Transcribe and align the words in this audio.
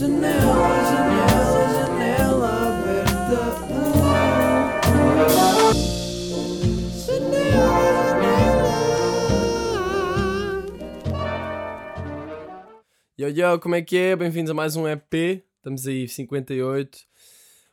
Janela, 0.00 0.32
janela, 0.90 1.62
janela 1.74 2.48
aberta. 2.68 3.40
Yo, 13.18 13.28
yo, 13.28 13.60
como 13.60 13.74
é 13.74 13.82
que 13.82 13.98
é? 13.98 14.16
Bem-vindos 14.16 14.50
a 14.50 14.54
mais 14.54 14.74
um 14.74 14.88
EP. 14.88 15.44
Estamos 15.58 15.86
aí, 15.86 16.08
58. 16.08 16.98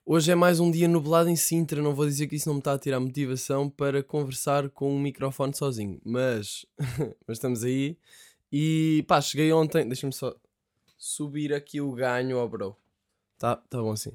Hoje 0.06 0.30
é 0.30 0.36
mais 0.36 0.60
um 0.60 0.70
dia 0.70 0.90
nublado 0.90 1.30
em 1.30 1.38
Sintra. 1.38 1.82
Não 1.82 1.96
vou 1.96 2.06
dizer 2.06 2.28
que 2.28 2.36
isso 2.36 2.50
não 2.50 2.56
me 2.56 2.60
está 2.60 2.74
a 2.74 2.78
tirar 2.78 3.00
motivação 3.00 3.70
para 3.70 4.04
conversar 4.04 4.70
com 4.72 4.94
um 4.94 5.00
microfone 5.00 5.56
sozinho, 5.56 6.02
mas, 6.04 6.66
mas 7.26 7.38
estamos 7.38 7.64
aí. 7.64 7.98
E 8.52 9.06
pá, 9.08 9.22
cheguei 9.22 9.54
ontem. 9.54 9.88
Deixa-me 9.88 10.12
só 10.12 10.36
subir 10.98 11.54
aqui 11.54 11.80
o 11.80 11.92
ganho, 11.92 12.38
ó 12.38 12.48
bro. 12.48 12.76
Tá, 13.38 13.56
tá 13.56 13.82
bom 13.82 13.92
assim. 13.92 14.12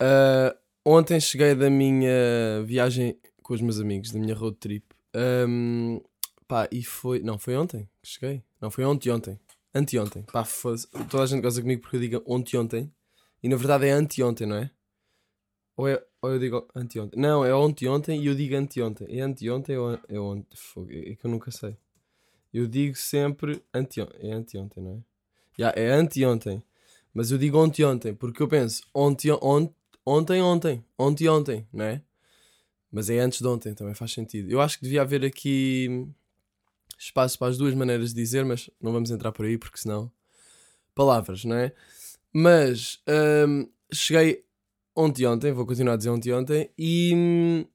Ah, 0.00 0.56
ontem 0.84 1.20
cheguei 1.20 1.54
da 1.54 1.68
minha 1.70 2.62
viagem 2.64 3.18
com 3.42 3.54
os 3.54 3.60
meus 3.60 3.78
amigos, 3.80 4.10
da 4.10 4.18
minha 4.18 4.34
road 4.34 4.56
trip. 4.56 4.84
Ahm, 5.14 6.00
pá, 6.48 6.68
e 6.72 6.82
foi. 6.82 7.20
Não, 7.20 7.38
foi 7.38 7.56
ontem 7.56 7.88
que 8.02 8.08
cheguei. 8.08 8.42
Não, 8.60 8.70
foi 8.70 8.84
ontem, 8.84 9.10
ontem. 9.10 9.38
Anteontem. 9.74 10.22
Pá, 10.32 10.44
foda-se. 10.44 10.88
Toda 11.10 11.22
a 11.22 11.26
gente 11.26 11.42
gosta 11.42 11.60
comigo 11.60 11.82
porque 11.82 11.96
eu 11.96 12.00
digo 12.00 12.22
ontem, 12.26 12.56
ontem. 12.56 12.92
E 13.42 13.48
na 13.48 13.56
verdade 13.56 13.86
é 13.86 13.92
anteontem, 13.92 14.46
não 14.46 14.56
é? 14.56 14.70
Ou, 15.76 15.86
é, 15.86 16.02
ou 16.22 16.32
eu 16.32 16.38
digo 16.38 16.66
anteontem? 16.74 17.20
Não, 17.20 17.44
é 17.44 17.54
ontem, 17.54 17.86
ontem 17.86 18.22
e 18.22 18.26
eu 18.26 18.34
digo 18.34 18.56
anteontem. 18.56 19.06
É 19.10 19.20
anteontem 19.20 19.76
ou 19.76 19.98
é 20.08 20.18
ontem? 20.18 20.56
Fogo, 20.56 20.90
É 20.90 21.14
que 21.14 21.26
eu 21.26 21.30
nunca 21.30 21.50
sei. 21.50 21.76
Eu 22.52 22.66
digo 22.66 22.96
sempre 22.96 23.62
anteontem. 23.74 24.30
É 24.30 24.32
anteontem, 24.32 24.82
não 24.82 24.92
é? 24.92 25.15
Já, 25.58 25.72
é 25.76 25.90
anteontem. 25.90 26.62
Mas 27.12 27.30
eu 27.30 27.38
digo 27.38 27.58
ontem, 27.58 27.84
ontem. 27.84 28.14
Porque 28.14 28.42
eu 28.42 28.48
penso 28.48 28.82
ontem, 28.94 29.30
ontem, 29.42 29.74
ontem, 30.04 30.42
ontem. 30.42 30.84
Ontem, 30.98 31.28
ontem, 31.28 31.68
não 31.72 31.84
é? 31.84 32.02
Mas 32.90 33.10
é 33.10 33.18
antes 33.18 33.40
de 33.40 33.46
ontem, 33.46 33.74
também 33.74 33.94
faz 33.94 34.12
sentido. 34.12 34.50
Eu 34.50 34.60
acho 34.60 34.78
que 34.78 34.84
devia 34.84 35.02
haver 35.02 35.24
aqui 35.24 36.06
espaço 36.98 37.38
para 37.38 37.48
as 37.48 37.58
duas 37.58 37.74
maneiras 37.74 38.10
de 38.10 38.16
dizer, 38.16 38.44
mas 38.44 38.70
não 38.80 38.92
vamos 38.92 39.10
entrar 39.10 39.32
por 39.32 39.44
aí 39.44 39.58
porque 39.58 39.78
senão. 39.78 40.10
Palavras, 40.94 41.44
não 41.44 41.56
é? 41.56 41.72
Mas 42.32 43.02
hum, 43.48 43.68
cheguei 43.92 44.44
ontem 44.94 45.26
ontem, 45.26 45.52
vou 45.52 45.66
continuar 45.66 45.94
a 45.94 45.96
dizer 45.96 46.10
ontem 46.10 46.32
ontem, 46.32 46.70
e 46.78 47.12
hum, 47.14 47.66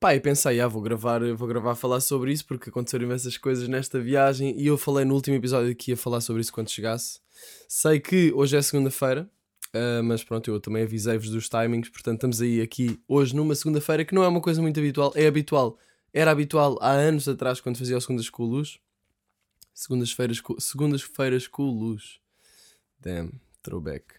pá, 0.00 0.14
e 0.14 0.20
pensei, 0.20 0.60
ah, 0.60 0.68
vou 0.68 0.82
gravar, 0.82 1.20
vou 1.34 1.48
gravar 1.48 1.72
a 1.72 1.74
falar 1.74 2.00
sobre 2.00 2.32
isso 2.32 2.46
porque 2.46 2.70
aconteceram 2.70 3.04
imensas 3.04 3.36
coisas 3.36 3.68
nesta 3.68 4.00
viagem 4.00 4.58
e 4.58 4.66
eu 4.66 4.78
falei 4.78 5.04
no 5.04 5.14
último 5.14 5.36
episódio 5.36 5.74
que 5.74 5.90
ia 5.90 5.96
falar 5.96 6.20
sobre 6.20 6.42
isso 6.42 6.52
quando 6.52 6.70
chegasse. 6.70 7.20
Sei 7.68 8.00
que 8.00 8.32
hoje 8.34 8.56
é 8.56 8.62
segunda-feira, 8.62 9.28
ah, 9.72 10.02
mas 10.02 10.24
pronto, 10.24 10.50
eu 10.50 10.60
também 10.60 10.82
avisei-vos 10.82 11.30
dos 11.30 11.48
timings, 11.48 11.88
portanto 11.88 12.16
estamos 12.16 12.40
aí 12.40 12.60
aqui 12.60 13.00
hoje 13.06 13.34
numa 13.34 13.54
segunda-feira 13.54 14.04
que 14.04 14.14
não 14.14 14.22
é 14.22 14.28
uma 14.28 14.40
coisa 14.40 14.62
muito 14.62 14.78
habitual, 14.78 15.12
é 15.14 15.26
habitual. 15.26 15.78
Era 16.12 16.30
habitual 16.30 16.78
há 16.80 16.90
anos 16.90 17.28
atrás 17.28 17.60
quando 17.60 17.76
fazia 17.76 17.96
o 17.96 18.00
segundas 18.00 18.30
com 18.30 18.44
luz. 18.44 18.78
Segundas-feiras 19.74 20.40
com, 20.40 20.58
segundas-feiras 20.58 21.46
com 21.46 21.62
luz. 21.62 22.18
Damn, 23.00 23.40
throwback. 23.62 24.17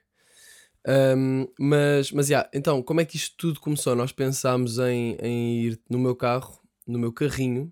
Um, 0.88 1.47
mas, 1.59 2.11
mas, 2.11 2.30
yeah, 2.30 2.49
então, 2.53 2.81
como 2.81 3.02
é 3.02 3.05
que 3.05 3.17
isto 3.17 3.35
tudo 3.38 3.59
começou? 3.59 3.95
Nós 3.95 4.11
pensámos 4.11 4.80
em, 4.80 5.17
em 5.21 5.61
ir 5.63 5.80
no 5.89 5.99
meu 5.99 6.16
carro, 6.16 6.59
no 6.88 6.97
meu 6.97 7.11
carrinho, 7.11 7.71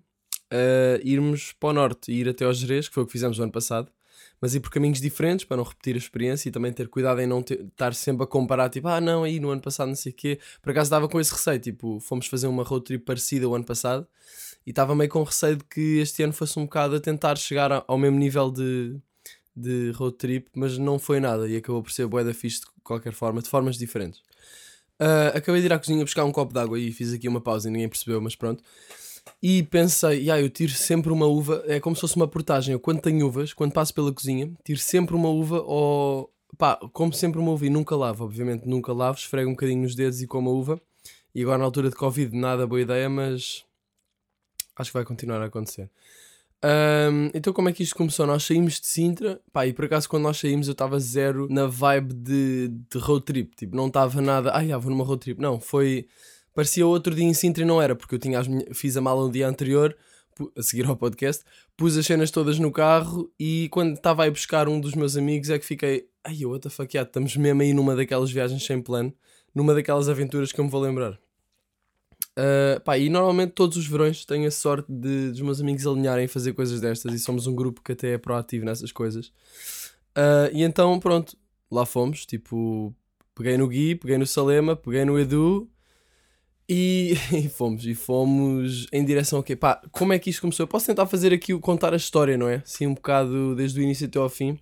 uh, 0.52 1.00
irmos 1.02 1.52
para 1.52 1.70
o 1.70 1.72
norte, 1.72 2.12
ir 2.12 2.28
até 2.28 2.44
aos 2.44 2.58
Jerez, 2.58 2.88
que 2.88 2.94
foi 2.94 3.02
o 3.02 3.06
que 3.06 3.12
fizemos 3.12 3.38
no 3.38 3.44
ano 3.44 3.52
passado, 3.52 3.90
mas 4.40 4.54
ir 4.54 4.60
por 4.60 4.70
caminhos 4.70 5.00
diferentes 5.00 5.44
para 5.44 5.56
não 5.56 5.64
repetir 5.64 5.94
a 5.94 5.98
experiência 5.98 6.48
e 6.48 6.52
também 6.52 6.72
ter 6.72 6.88
cuidado 6.88 7.20
em 7.20 7.26
não 7.26 7.42
ter- 7.42 7.60
estar 7.60 7.94
sempre 7.94 8.24
a 8.24 8.26
comparar, 8.26 8.68
tipo, 8.68 8.86
ah, 8.88 9.00
não, 9.00 9.24
aí 9.24 9.40
no 9.40 9.50
ano 9.50 9.60
passado 9.60 9.88
não 9.88 9.96
sei 9.96 10.12
o 10.12 10.14
quê. 10.14 10.38
Por 10.62 10.70
acaso 10.70 10.86
estava 10.86 11.08
com 11.08 11.20
esse 11.20 11.32
receio, 11.32 11.58
tipo, 11.58 11.98
fomos 12.00 12.26
fazer 12.26 12.46
uma 12.46 12.62
road 12.62 12.84
trip 12.84 13.04
parecida 13.04 13.48
o 13.48 13.54
ano 13.54 13.64
passado 13.64 14.06
e 14.66 14.70
estava 14.70 14.94
meio 14.94 15.10
com 15.10 15.22
receio 15.22 15.56
de 15.56 15.64
que 15.64 15.98
este 15.98 16.22
ano 16.22 16.32
fosse 16.32 16.58
um 16.58 16.64
bocado 16.64 16.96
a 16.96 17.00
tentar 17.00 17.36
chegar 17.36 17.84
ao 17.86 17.98
mesmo 17.98 18.18
nível 18.18 18.50
de, 18.50 18.96
de 19.60 19.90
road 19.92 20.16
trip, 20.16 20.48
mas 20.54 20.78
não 20.78 20.98
foi 20.98 21.20
nada 21.20 21.48
e 21.48 21.56
acabou 21.56 21.82
por 21.82 21.92
ser 21.92 22.06
bué 22.06 22.24
da 22.24 22.34
fixe 22.34 22.60
de 22.60 22.66
qualquer 22.82 23.12
forma, 23.12 23.42
de 23.42 23.48
formas 23.48 23.76
diferentes. 23.76 24.20
Ah, 24.98 25.28
acabei 25.34 25.60
de 25.60 25.66
ir 25.66 25.72
à 25.72 25.78
cozinha 25.78 26.04
buscar 26.04 26.24
um 26.24 26.32
copo 26.32 26.52
de 26.52 26.58
água 26.58 26.78
e 26.78 26.90
fiz 26.92 27.12
aqui 27.12 27.28
uma 27.28 27.40
pausa 27.40 27.68
e 27.68 27.72
ninguém 27.72 27.88
percebeu, 27.88 28.20
mas 28.20 28.34
pronto. 28.34 28.62
E 29.42 29.62
pensei, 29.64 30.30
ah, 30.30 30.40
eu 30.40 30.48
tiro 30.50 30.72
sempre 30.72 31.12
uma 31.12 31.26
uva, 31.26 31.62
é 31.66 31.78
como 31.80 31.94
se 31.94 32.00
fosse 32.00 32.16
uma 32.16 32.26
portagem. 32.26 32.72
Eu 32.72 32.80
quando 32.80 33.00
tenho 33.00 33.26
uvas, 33.26 33.52
quando 33.52 33.72
passo 33.72 33.94
pela 33.94 34.12
cozinha, 34.12 34.50
tiro 34.64 34.80
sempre 34.80 35.14
uma 35.14 35.28
uva 35.28 35.62
ou 35.62 36.32
pá, 36.56 36.76
como 36.92 37.12
sempre 37.12 37.38
uma 37.40 37.52
uva 37.52 37.66
e 37.66 37.70
nunca 37.70 37.94
lavo, 37.96 38.24
obviamente 38.24 38.66
nunca 38.66 38.92
lavo, 38.92 39.18
esfrego 39.18 39.50
um 39.50 39.52
bocadinho 39.52 39.82
nos 39.82 39.94
dedos 39.94 40.20
e 40.22 40.26
como 40.26 40.50
a 40.50 40.52
uva. 40.52 40.80
E 41.34 41.42
agora 41.42 41.58
na 41.58 41.64
altura 41.64 41.90
de 41.90 41.96
Covid 41.96 42.36
nada 42.36 42.66
boa 42.66 42.80
ideia, 42.80 43.08
mas 43.08 43.64
acho 44.76 44.90
que 44.90 44.94
vai 44.94 45.04
continuar 45.04 45.40
a 45.42 45.46
acontecer. 45.46 45.90
Ahm, 46.62 47.30
então 47.34 47.52
como 47.52 47.68
é 47.68 47.72
que 47.72 47.82
isto 47.82 47.94
começou? 47.94 48.26
Nós 48.26 48.42
saímos 48.44 48.80
de 48.80 48.86
Sintra, 48.86 49.40
pá, 49.52 49.66
e 49.66 49.72
por 49.72 49.84
acaso 49.84 50.08
quando 50.08 50.24
nós 50.24 50.38
saímos 50.38 50.66
eu 50.66 50.72
estava 50.72 50.98
zero 50.98 51.46
na 51.48 51.66
vibe 51.66 52.14
de, 52.14 52.68
de 52.68 52.98
road 52.98 53.24
trip, 53.24 53.54
tipo, 53.54 53.76
não 53.76 53.86
estava 53.86 54.20
nada, 54.20 54.50
ai, 54.52 54.72
ah, 54.72 54.78
vou 54.78 54.90
numa 54.90 55.04
road 55.04 55.20
trip, 55.20 55.40
não, 55.40 55.60
foi, 55.60 56.08
parecia 56.52 56.84
outro 56.84 57.14
dia 57.14 57.24
em 57.24 57.32
Sintra 57.32 57.62
e 57.62 57.66
não 57.66 57.80
era, 57.80 57.94
porque 57.94 58.14
eu 58.16 58.18
tinha 58.18 58.40
as 58.40 58.48
fiz 58.72 58.96
a 58.96 59.00
mala 59.00 59.22
no 59.24 59.30
dia 59.30 59.46
anterior, 59.48 59.96
a 60.56 60.62
seguir 60.62 60.86
ao 60.86 60.96
podcast, 60.96 61.44
pus 61.76 61.96
as 61.96 62.04
cenas 62.04 62.30
todas 62.30 62.58
no 62.58 62.72
carro 62.72 63.30
e 63.38 63.68
quando 63.70 63.94
estava 63.94 64.26
a 64.26 64.30
buscar 64.30 64.68
um 64.68 64.80
dos 64.80 64.94
meus 64.94 65.16
amigos 65.16 65.50
é 65.50 65.58
que 65.60 65.64
fiquei, 65.64 66.08
ai, 66.24 66.44
what 66.44 66.60
the 66.60 66.70
fuck, 66.70 66.92
yeah, 66.96 67.08
estamos 67.08 67.36
mesmo 67.36 67.62
aí 67.62 67.72
numa 67.72 67.94
daquelas 67.94 68.32
viagens 68.32 68.64
sem 68.64 68.82
plano, 68.82 69.12
numa 69.54 69.74
daquelas 69.74 70.08
aventuras 70.08 70.50
que 70.50 70.60
eu 70.60 70.64
me 70.64 70.70
vou 70.70 70.80
lembrar. 70.80 71.18
Uh, 72.38 72.80
pá, 72.82 72.96
e 72.96 73.08
normalmente 73.08 73.50
todos 73.50 73.76
os 73.76 73.84
verões 73.88 74.24
tenho 74.24 74.46
a 74.46 74.50
sorte 74.52 74.86
de, 74.88 75.30
dos 75.30 75.40
meus 75.40 75.60
amigos 75.60 75.84
alinharem 75.84 76.26
a 76.26 76.28
fazer 76.28 76.52
coisas 76.52 76.80
destas 76.80 77.12
e 77.12 77.18
somos 77.18 77.48
um 77.48 77.54
grupo 77.54 77.82
que 77.82 77.90
até 77.90 78.12
é 78.12 78.18
proativo 78.18 78.64
nessas 78.64 78.92
coisas. 78.92 79.32
Uh, 80.16 80.48
e 80.52 80.62
então, 80.62 81.00
pronto, 81.00 81.36
lá 81.68 81.84
fomos. 81.84 82.24
Tipo, 82.24 82.94
peguei 83.34 83.56
no 83.56 83.66
Gui, 83.66 83.96
peguei 83.96 84.16
no 84.18 84.26
Salema, 84.26 84.76
peguei 84.76 85.04
no 85.04 85.18
Edu 85.18 85.68
e, 86.68 87.14
e 87.34 87.48
fomos. 87.48 87.84
E 87.84 87.92
fomos 87.92 88.86
em 88.92 89.04
direção 89.04 89.40
ao 89.40 89.42
quê? 89.42 89.56
Pá, 89.56 89.82
como 89.90 90.12
é 90.12 90.18
que 90.20 90.30
isto 90.30 90.40
começou? 90.40 90.62
Eu 90.62 90.68
posso 90.68 90.86
tentar 90.86 91.06
fazer 91.06 91.32
aqui, 91.32 91.52
o- 91.52 91.58
contar 91.58 91.92
a 91.92 91.96
história, 91.96 92.38
não 92.38 92.48
é? 92.48 92.62
Assim, 92.64 92.86
um 92.86 92.94
bocado 92.94 93.56
desde 93.56 93.80
o 93.80 93.82
início 93.82 94.06
até 94.06 94.18
ao 94.18 94.28
fim. 94.28 94.56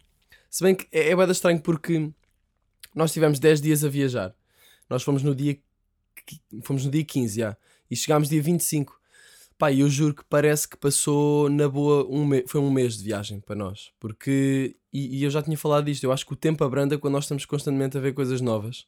Se 0.48 0.64
bem 0.64 0.74
que 0.74 0.86
é, 0.90 1.10
é 1.10 1.16
bem 1.16 1.30
estranho 1.30 1.60
porque 1.60 2.10
nós 2.94 3.12
tivemos 3.12 3.38
10 3.38 3.60
dias 3.60 3.84
a 3.84 3.88
viajar. 3.90 4.34
Nós 4.88 5.02
fomos 5.02 5.22
no 5.22 5.34
dia 5.34 5.58
fomos 6.62 6.84
no 6.84 6.90
dia 6.90 7.04
15 7.04 7.38
já, 7.40 7.56
e 7.90 7.96
chegámos 7.96 8.28
dia 8.28 8.42
25. 8.42 9.00
Pá, 9.58 9.72
eu 9.72 9.88
juro 9.88 10.14
que 10.14 10.24
parece 10.24 10.68
que 10.68 10.76
passou 10.76 11.48
na 11.48 11.68
boa 11.68 12.06
um 12.10 12.28
foi 12.46 12.60
um 12.60 12.70
mês 12.70 12.98
de 12.98 13.04
viagem 13.04 13.40
para 13.40 13.56
nós. 13.56 13.90
Porque, 13.98 14.76
e, 14.92 15.18
e 15.18 15.24
eu 15.24 15.30
já 15.30 15.42
tinha 15.42 15.56
falado 15.56 15.86
disto, 15.86 16.04
eu 16.04 16.12
acho 16.12 16.26
que 16.26 16.32
o 16.34 16.36
tempo 16.36 16.62
abranda 16.62 16.98
quando 16.98 17.14
nós 17.14 17.24
estamos 17.24 17.46
constantemente 17.46 17.96
a 17.96 18.00
ver 18.00 18.12
coisas 18.12 18.40
novas. 18.40 18.86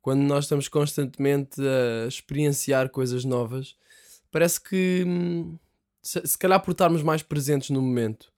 Quando 0.00 0.20
nós 0.22 0.46
estamos 0.46 0.66
constantemente 0.66 1.60
a 1.60 2.08
experienciar 2.08 2.88
coisas 2.90 3.24
novas, 3.24 3.76
parece 4.32 4.60
que 4.60 5.04
hum, 5.06 5.56
se, 6.02 6.20
se 6.26 6.36
calhar 6.36 6.60
por 6.60 6.72
estarmos 6.72 7.02
mais 7.02 7.22
presentes 7.22 7.70
no 7.70 7.80
momento, 7.80 8.32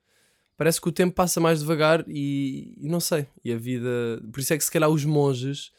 parece 0.56 0.80
que 0.80 0.88
o 0.88 0.92
tempo 0.92 1.14
passa 1.14 1.40
mais 1.40 1.60
devagar 1.60 2.04
e, 2.06 2.74
e 2.78 2.88
não 2.88 3.00
sei. 3.00 3.26
E 3.42 3.50
a 3.50 3.56
vida. 3.56 3.88
Por 4.30 4.40
isso 4.40 4.52
é 4.52 4.58
que 4.58 4.64
se 4.64 4.70
calhar 4.70 4.90
os 4.90 5.04
monges 5.04 5.72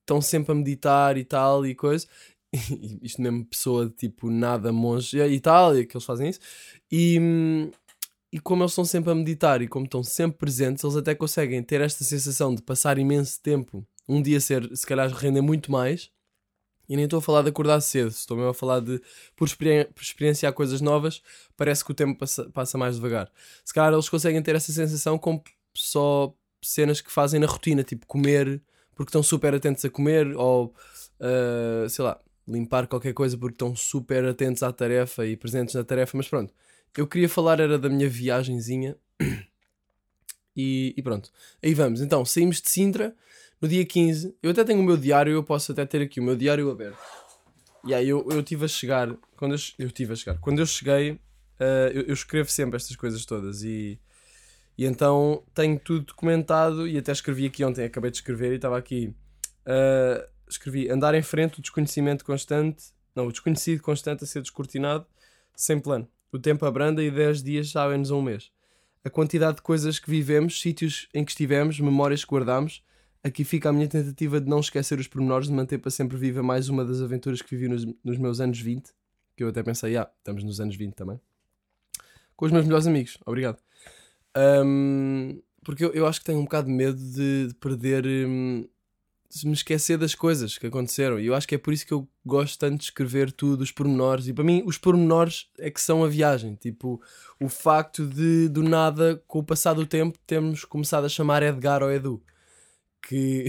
estão 0.00 0.20
sempre 0.20 0.52
a 0.52 0.54
meditar 0.54 1.16
e 1.16 1.24
tal 1.24 1.66
e 1.66 1.74
coisa. 1.74 2.06
Isto 3.02 3.22
mesmo, 3.22 3.46
pessoa 3.46 3.86
de 3.86 3.92
tipo 3.92 4.30
nada 4.30 4.72
monge 4.72 5.18
e 5.18 5.40
tal, 5.40 5.76
e 5.76 5.86
que 5.86 5.96
eles 5.96 6.04
fazem 6.04 6.28
isso. 6.28 6.40
E, 6.90 7.18
e 8.30 8.38
como 8.38 8.62
eles 8.62 8.72
estão 8.72 8.84
sempre 8.84 9.10
a 9.10 9.14
meditar 9.14 9.62
e 9.62 9.68
como 9.68 9.86
estão 9.86 10.02
sempre 10.02 10.38
presentes, 10.38 10.84
eles 10.84 10.96
até 10.96 11.14
conseguem 11.14 11.62
ter 11.62 11.80
esta 11.80 12.04
sensação 12.04 12.54
de 12.54 12.62
passar 12.62 12.98
imenso 12.98 13.40
tempo. 13.40 13.86
Um 14.08 14.20
dia 14.20 14.40
ser, 14.40 14.68
se 14.76 14.86
calhar, 14.86 15.10
render 15.10 15.40
muito 15.40 15.72
mais. 15.72 16.10
E 16.88 16.96
nem 16.96 17.04
estou 17.04 17.20
a 17.20 17.22
falar 17.22 17.42
de 17.42 17.48
acordar 17.48 17.80
cedo, 17.80 18.08
estou 18.08 18.36
mesmo 18.36 18.50
a 18.50 18.54
falar 18.54 18.80
de 18.80 19.00
por, 19.34 19.46
experi- 19.46 19.86
por 19.94 20.02
experienciar 20.02 20.52
coisas 20.52 20.80
novas, 20.80 21.22
parece 21.56 21.82
que 21.82 21.92
o 21.92 21.94
tempo 21.94 22.18
passa, 22.18 22.50
passa 22.50 22.76
mais 22.76 22.96
devagar. 22.96 23.30
Se 23.64 23.72
calhar 23.72 23.92
eles 23.92 24.08
conseguem 24.08 24.42
ter 24.42 24.56
essa 24.56 24.72
sensação 24.72 25.16
com 25.16 25.42
só 25.74 26.34
cenas 26.60 27.00
que 27.00 27.10
fazem 27.10 27.40
na 27.40 27.46
rotina, 27.46 27.82
tipo 27.82 28.04
comer, 28.06 28.60
porque 28.94 29.08
estão 29.08 29.22
super 29.22 29.54
atentos 29.54 29.82
a 29.84 29.90
comer, 29.90 30.36
ou 30.36 30.74
ah, 31.20 31.88
sei 31.88 32.04
lá, 32.04 32.20
limpar 32.46 32.86
qualquer 32.86 33.12
coisa 33.12 33.36
porque 33.36 33.54
estão 33.54 33.74
super 33.74 34.24
atentos 34.24 34.62
à 34.62 34.72
tarefa 34.72 35.26
e 35.26 35.36
presentes 35.36 35.74
na 35.74 35.84
tarefa. 35.84 36.16
Mas 36.16 36.28
pronto, 36.28 36.52
eu 36.96 37.06
queria 37.06 37.28
falar 37.28 37.60
era 37.60 37.78
da 37.78 37.88
minha 37.88 38.08
viagenzinha 38.08 38.96
e, 40.56 40.94
e 40.96 41.02
pronto. 41.02 41.30
Aí 41.62 41.74
vamos, 41.74 42.00
então 42.00 42.24
saímos 42.24 42.60
de 42.60 42.70
Sintra 42.70 43.14
no 43.60 43.68
dia 43.68 43.84
15. 43.84 44.36
Eu 44.42 44.50
até 44.50 44.64
tenho 44.64 44.80
o 44.80 44.82
meu 44.82 44.96
diário, 44.96 45.32
eu 45.32 45.42
posso 45.42 45.72
até 45.72 45.86
ter 45.86 46.02
aqui 46.02 46.20
o 46.20 46.22
meu 46.22 46.36
diário 46.36 46.70
aberto. 46.70 46.98
E 47.84 47.94
aí 47.94 48.08
eu, 48.08 48.26
eu 48.30 48.42
tive 48.42 48.64
a 48.64 48.68
chegar, 48.68 49.08
quando 49.36 49.54
eu, 49.54 49.60
eu 49.78 49.90
tive 49.90 50.12
a 50.12 50.16
chegar, 50.16 50.38
quando 50.38 50.60
eu 50.60 50.66
cheguei, 50.66 51.18
ah, 51.58 51.90
eu, 51.92 52.02
eu 52.02 52.14
escrevo 52.14 52.50
sempre 52.50 52.76
estas 52.76 52.96
coisas 52.96 53.24
todas 53.24 53.62
e, 53.62 53.98
E 54.76 54.84
então 54.84 55.44
tenho 55.54 55.78
tudo 55.78 56.06
documentado 56.06 56.88
e 56.88 56.98
até 56.98 57.12
escrevi 57.12 57.46
aqui 57.46 57.64
ontem, 57.64 57.84
acabei 57.84 58.10
de 58.10 58.18
escrever 58.18 58.52
e 58.52 58.56
estava 58.56 58.76
aqui. 58.78 59.14
ah, 59.66 60.28
escrevi 60.52 60.90
andar 60.90 61.14
em 61.14 61.22
frente, 61.22 61.58
o 61.58 61.62
desconhecimento 61.62 62.24
constante, 62.24 62.92
não, 63.14 63.26
o 63.26 63.32
desconhecido 63.32 63.82
constante 63.82 64.24
a 64.24 64.26
ser 64.26 64.40
descortinado, 64.40 65.06
sem 65.54 65.78
plano. 65.78 66.08
O 66.30 66.38
tempo 66.38 66.64
abranda 66.64 67.02
e 67.02 67.10
10 67.10 67.42
dias 67.42 67.70
sabem-nos 67.70 68.10
a 68.10 68.14
um 68.14 68.22
mês. 68.22 68.50
A 69.04 69.10
quantidade 69.10 69.56
de 69.56 69.62
coisas 69.62 69.98
que 69.98 70.08
vivemos, 70.08 70.60
sítios 70.60 71.08
em 71.12 71.24
que 71.24 71.30
estivemos, 71.32 71.78
memórias 71.78 72.24
que 72.24 72.30
guardamos. 72.30 72.82
Aqui 73.22 73.44
fica 73.44 73.68
a 73.68 73.72
minha 73.72 73.86
tentativa 73.86 74.40
de 74.40 74.48
não 74.48 74.60
esquecer 74.60 74.98
os 74.98 75.06
pormenores, 75.06 75.48
de 75.48 75.52
manter 75.52 75.78
para 75.78 75.90
sempre 75.90 76.16
viva 76.16 76.42
mais 76.42 76.68
uma 76.68 76.84
das 76.84 77.02
aventuras 77.02 77.42
que 77.42 77.54
vivi 77.54 77.68
nos, 77.68 77.84
nos 78.02 78.18
meus 78.18 78.40
anos 78.40 78.58
20. 78.60 78.90
Que 79.36 79.44
eu 79.44 79.48
até 79.48 79.62
pensei, 79.62 79.96
ah, 79.96 80.10
estamos 80.18 80.42
nos 80.42 80.60
anos 80.60 80.74
20 80.76 80.94
também. 80.94 81.20
Com 82.34 82.46
os 82.46 82.52
meus 82.52 82.64
melhores 82.64 82.86
amigos, 82.86 83.18
obrigado. 83.26 83.58
Ahm, 84.34 85.38
porque 85.64 85.84
eu, 85.84 85.92
eu 85.92 86.06
acho 86.06 86.20
que 86.20 86.26
tenho 86.26 86.38
um 86.38 86.44
bocado 86.44 86.68
de 86.68 86.72
medo 86.72 86.98
de, 86.98 87.48
de 87.48 87.54
perder. 87.54 88.06
hum, 88.06 88.66
me 89.44 89.52
esquecer 89.52 89.96
das 89.96 90.14
coisas 90.14 90.58
que 90.58 90.66
aconteceram. 90.66 91.18
E 91.18 91.26
eu 91.26 91.34
acho 91.34 91.48
que 91.48 91.54
é 91.54 91.58
por 91.58 91.72
isso 91.72 91.86
que 91.86 91.92
eu 91.92 92.06
gosto 92.24 92.58
tanto 92.58 92.78
de 92.78 92.84
escrever 92.84 93.32
tudo, 93.32 93.62
os 93.62 93.72
pormenores. 93.72 94.28
E 94.28 94.32
para 94.32 94.44
mim, 94.44 94.62
os 94.66 94.78
pormenores 94.78 95.48
é 95.58 95.70
que 95.70 95.80
são 95.80 96.04
a 96.04 96.08
viagem. 96.08 96.54
Tipo, 96.54 97.00
o 97.40 97.48
facto 97.48 98.06
de, 98.06 98.48
do 98.48 98.62
nada, 98.62 99.22
com 99.26 99.38
o 99.38 99.44
passar 99.44 99.72
do 99.74 99.86
tempo, 99.86 100.18
termos 100.26 100.64
começado 100.64 101.06
a 101.06 101.08
chamar 101.08 101.42
Edgar 101.42 101.82
ou 101.82 101.90
Edu. 101.90 102.22
Que, 103.08 103.46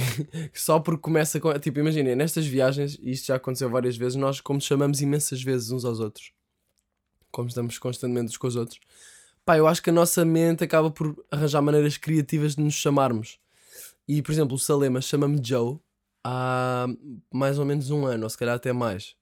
que 0.51 0.59
só 0.59 0.80
porque 0.80 1.01
começa 1.01 1.39
com. 1.39 1.57
Tipo, 1.59 1.80
imaginem, 1.80 2.15
nestas 2.15 2.47
viagens, 2.47 2.97
e 3.01 3.12
isto 3.12 3.27
já 3.27 3.36
aconteceu 3.36 3.69
várias 3.69 3.97
vezes, 3.97 4.15
nós, 4.15 4.39
como 4.41 4.62
chamamos 4.62 5.01
imensas 5.01 5.44
vezes 5.44 5.69
uns 5.69 5.86
aos 5.86 6.00
outros, 6.00 6.31
como 7.31 7.50
estamos 7.50 7.77
constantemente 7.77 8.29
uns 8.29 8.38
com 8.38 8.47
os 8.47 8.56
outros, 8.56 8.79
pá, 9.45 9.57
eu 9.57 9.68
acho 9.68 9.81
que 9.83 9.89
a 9.89 9.94
nossa 9.94 10.25
mente 10.25 10.63
acaba 10.63 10.89
por 10.89 11.15
arranjar 11.29 11.62
maneiras 11.62 11.97
criativas 11.97 12.56
de 12.56 12.63
nos 12.63 12.74
chamarmos. 12.74 13.43
E, 14.07 14.21
por 14.21 14.31
exemplo, 14.31 14.55
o 14.55 14.59
Salema 14.59 15.01
chama-me 15.01 15.39
Joe 15.44 15.79
há 16.23 16.88
mais 17.33 17.59
ou 17.59 17.65
menos 17.65 17.89
um 17.89 18.05
ano, 18.05 18.23
ou 18.23 18.29
se 18.29 18.38
calhar 18.38 18.55
até 18.55 18.73
mais. 18.73 19.15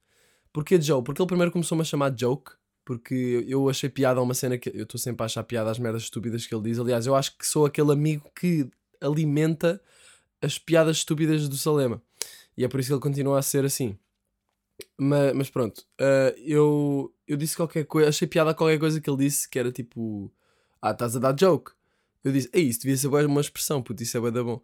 Porquê 0.53 0.79
Joe? 0.81 1.03
Porque 1.03 1.21
ele 1.21 1.27
primeiro 1.27 1.51
começou-me 1.51 1.81
a 1.81 1.85
chamar 1.85 2.13
Joke, 2.17 2.51
porque 2.83 3.45
eu 3.47 3.69
achei 3.69 3.89
piada 3.89 4.19
a 4.19 4.23
uma 4.23 4.33
cena 4.33 4.57
que 4.57 4.69
eu 4.69 4.83
estou 4.83 4.99
sempre 4.99 5.23
a 5.23 5.25
achar 5.25 5.43
piada 5.43 5.71
às 5.71 5.79
merdas 5.79 6.03
estúpidas 6.03 6.45
que 6.45 6.53
ele 6.53 6.63
diz. 6.63 6.79
Aliás, 6.79 7.05
eu 7.05 7.15
acho 7.15 7.37
que 7.37 7.45
sou 7.45 7.65
aquele 7.65 7.91
amigo 7.91 8.29
que 8.35 8.69
alimenta 8.99 9.81
as 10.41 10.57
piadas 10.57 10.97
estúpidas 10.97 11.47
do 11.47 11.57
Salema. 11.57 12.01
E 12.57 12.65
é 12.65 12.67
por 12.67 12.79
isso 12.79 12.89
que 12.89 12.93
ele 12.93 13.01
continua 13.01 13.39
a 13.39 13.41
ser 13.41 13.63
assim. 13.65 13.97
Mas, 14.97 15.33
mas 15.33 15.49
pronto, 15.49 15.83
ah, 15.99 16.33
eu, 16.37 17.13
eu 17.27 17.37
disse 17.37 17.55
qualquer 17.55 17.85
coisa, 17.85 18.09
achei 18.09 18.27
piada 18.27 18.51
a 18.51 18.53
qualquer 18.53 18.79
coisa 18.79 18.99
que 18.99 19.09
ele 19.09 19.17
disse 19.17 19.49
que 19.49 19.59
era 19.59 19.71
tipo: 19.71 20.31
Ah, 20.81 20.91
estás 20.91 21.15
a 21.15 21.19
dar 21.19 21.35
joke. 21.37 21.71
Eu 22.23 22.31
disse: 22.31 22.49
Ei, 22.53 22.63
isso 22.63 22.81
devia 22.81 22.97
ser 22.97 23.07
uma 23.07 23.41
expressão, 23.41 23.81
puto, 23.81 24.01
isso 24.03 24.15
é 24.17 24.19
bué 24.19 24.31
da 24.31 24.43
bom. 24.43 24.61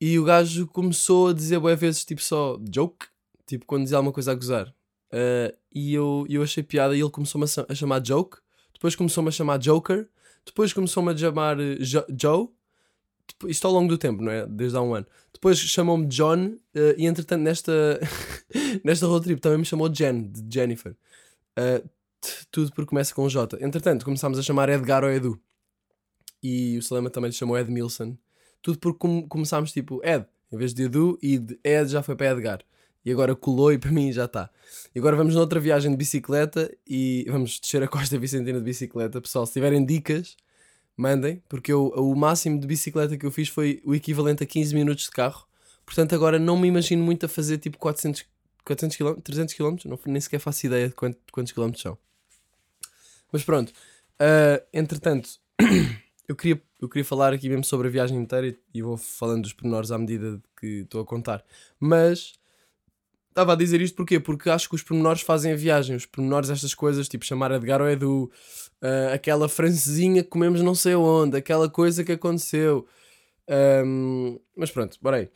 E 0.00 0.18
o 0.18 0.24
gajo 0.24 0.66
começou 0.66 1.28
a 1.28 1.32
dizer 1.32 1.58
bué 1.60 1.76
vezes 1.76 2.04
tipo 2.04 2.20
só 2.22 2.58
joke, 2.74 3.06
tipo 3.46 3.64
quando 3.66 3.84
dizia 3.84 3.98
alguma 3.98 4.12
coisa 4.12 4.32
a 4.32 4.34
gozar. 4.34 4.74
Ah, 5.12 5.54
e 5.74 5.94
eu, 5.94 6.26
eu 6.28 6.42
achei 6.42 6.62
piada 6.62 6.96
e 6.96 7.00
ele 7.00 7.10
começou-me 7.10 7.46
a, 7.68 7.74
chamar 7.74 8.04
joke, 8.04 8.38
depois 8.72 8.94
começou-me 8.96 9.28
a 9.28 9.32
chamar 9.32 9.58
Joker, 9.60 10.08
depois 10.44 10.72
começou-me 10.72 11.12
a 11.12 11.16
chamar 11.16 11.60
eh, 11.60 11.76
Jo- 11.80 12.04
Joe, 12.20 12.48
isto 13.46 13.66
ao 13.66 13.72
longo 13.72 13.88
do 13.88 13.96
tempo, 13.96 14.22
não 14.22 14.32
é? 14.32 14.44
Desde 14.46 14.76
há 14.76 14.80
um 14.82 14.94
ano. 14.94 15.06
Depois 15.32 15.58
chamou-me 15.58 16.06
John 16.06 16.56
eh, 16.74 16.94
e 16.98 17.06
entretanto 17.06 17.42
nesta, 17.42 17.72
nesta 18.84 19.06
road 19.06 19.24
trip 19.24 19.40
também 19.40 19.58
me 19.58 19.64
chamou 19.64 19.88
Jen, 19.94 20.24
de 20.30 20.52
Jennifer. 20.52 20.94
T- 22.20 22.46
tudo 22.50 22.72
porque 22.72 22.88
começa 22.90 23.14
com 23.14 23.28
J. 23.28 23.58
Entretanto 23.64 24.04
começámos 24.04 24.38
a 24.38 24.42
chamar 24.42 24.68
Edgar 24.68 25.04
ou 25.04 25.10
Edu. 25.10 25.40
E 26.42 26.76
o 26.78 26.82
Salema 26.82 27.08
também 27.10 27.30
lhe 27.30 27.36
chamou 27.36 27.56
Ed 27.58 27.70
Milson. 27.70 28.16
Tudo 28.60 28.78
porque 28.78 28.98
com- 28.98 29.26
começámos 29.28 29.72
tipo 29.72 30.00
Ed, 30.04 30.26
em 30.52 30.56
vez 30.56 30.72
de 30.74 30.84
Edu, 30.84 31.18
e 31.22 31.38
de 31.38 31.58
Ed 31.64 31.88
já 31.90 32.02
foi 32.02 32.14
para 32.16 32.32
Edgar. 32.32 32.60
E 33.04 33.10
agora 33.10 33.34
colou 33.34 33.72
e 33.72 33.78
para 33.78 33.90
mim 33.90 34.12
já 34.12 34.26
está. 34.26 34.48
E 34.94 34.98
agora 34.98 35.16
vamos 35.16 35.34
noutra 35.34 35.58
viagem 35.58 35.90
de 35.90 35.96
bicicleta 35.96 36.72
e 36.86 37.24
vamos 37.28 37.58
descer 37.58 37.82
a 37.82 37.88
Costa 37.88 38.16
Vicentina 38.18 38.58
de 38.58 38.64
bicicleta. 38.64 39.20
Pessoal, 39.20 39.44
se 39.44 39.52
tiverem 39.54 39.84
dicas, 39.84 40.36
mandem, 40.96 41.42
porque 41.48 41.72
eu, 41.72 41.86
o 41.88 42.14
máximo 42.14 42.60
de 42.60 42.66
bicicleta 42.66 43.16
que 43.16 43.26
eu 43.26 43.30
fiz 43.32 43.48
foi 43.48 43.82
o 43.84 43.92
equivalente 43.94 44.44
a 44.44 44.46
15 44.46 44.72
minutos 44.74 45.04
de 45.04 45.10
carro. 45.10 45.46
Portanto, 45.84 46.14
agora 46.14 46.38
não 46.38 46.56
me 46.56 46.68
imagino 46.68 47.02
muito 47.02 47.26
a 47.26 47.28
fazer 47.28 47.58
tipo 47.58 47.76
400, 47.78 48.24
400 48.64 48.96
km, 48.96 49.20
300 49.20 49.54
km, 49.54 49.76
não, 49.86 49.98
nem 50.06 50.20
sequer 50.20 50.38
faço 50.38 50.64
ideia 50.66 50.88
de 50.88 50.94
quanto- 50.94 51.18
de 51.26 51.32
quantos 51.32 51.52
quilómetros 51.52 51.82
são. 51.82 51.98
Mas 53.32 53.42
pronto, 53.42 53.72
ah, 54.20 54.62
entretanto, 54.72 55.28
eu 56.28 56.36
queria, 56.36 56.62
eu 56.80 56.88
queria 56.88 57.04
falar 57.04 57.32
aqui 57.32 57.48
mesmo 57.48 57.64
sobre 57.64 57.88
a 57.88 57.90
viagem 57.90 58.18
inteira 58.18 58.48
e, 58.48 58.58
e 58.74 58.82
vou 58.82 58.96
falando 58.96 59.42
dos 59.42 59.52
pormenores 59.52 59.90
à 59.90 59.98
medida 59.98 60.40
que 60.58 60.82
estou 60.82 61.00
a 61.00 61.04
contar. 61.04 61.44
Mas 61.78 62.34
estava 63.28 63.54
a 63.54 63.56
dizer 63.56 63.80
isto 63.80 63.96
porquê? 63.96 64.20
Porque 64.20 64.48
acho 64.48 64.68
que 64.68 64.74
os 64.74 64.82
pormenores 64.82 65.22
fazem 65.22 65.52
a 65.52 65.56
viagem. 65.56 65.96
Os 65.96 66.06
pormenores, 66.06 66.50
estas 66.50 66.74
coisas, 66.74 67.08
tipo 67.08 67.24
chamar 67.24 67.50
Edgar 67.50 67.80
ou 67.80 67.88
Edu, 67.88 68.30
ah, 68.80 69.14
aquela 69.14 69.48
francesinha 69.48 70.22
que 70.22 70.28
comemos 70.28 70.62
não 70.62 70.74
sei 70.74 70.94
onde, 70.94 71.36
aquela 71.36 71.68
coisa 71.68 72.04
que 72.04 72.12
aconteceu. 72.12 72.86
Ahm, 73.48 74.38
mas 74.56 74.70
pronto, 74.70 74.98
bora 75.00 75.16
aí. 75.18 75.30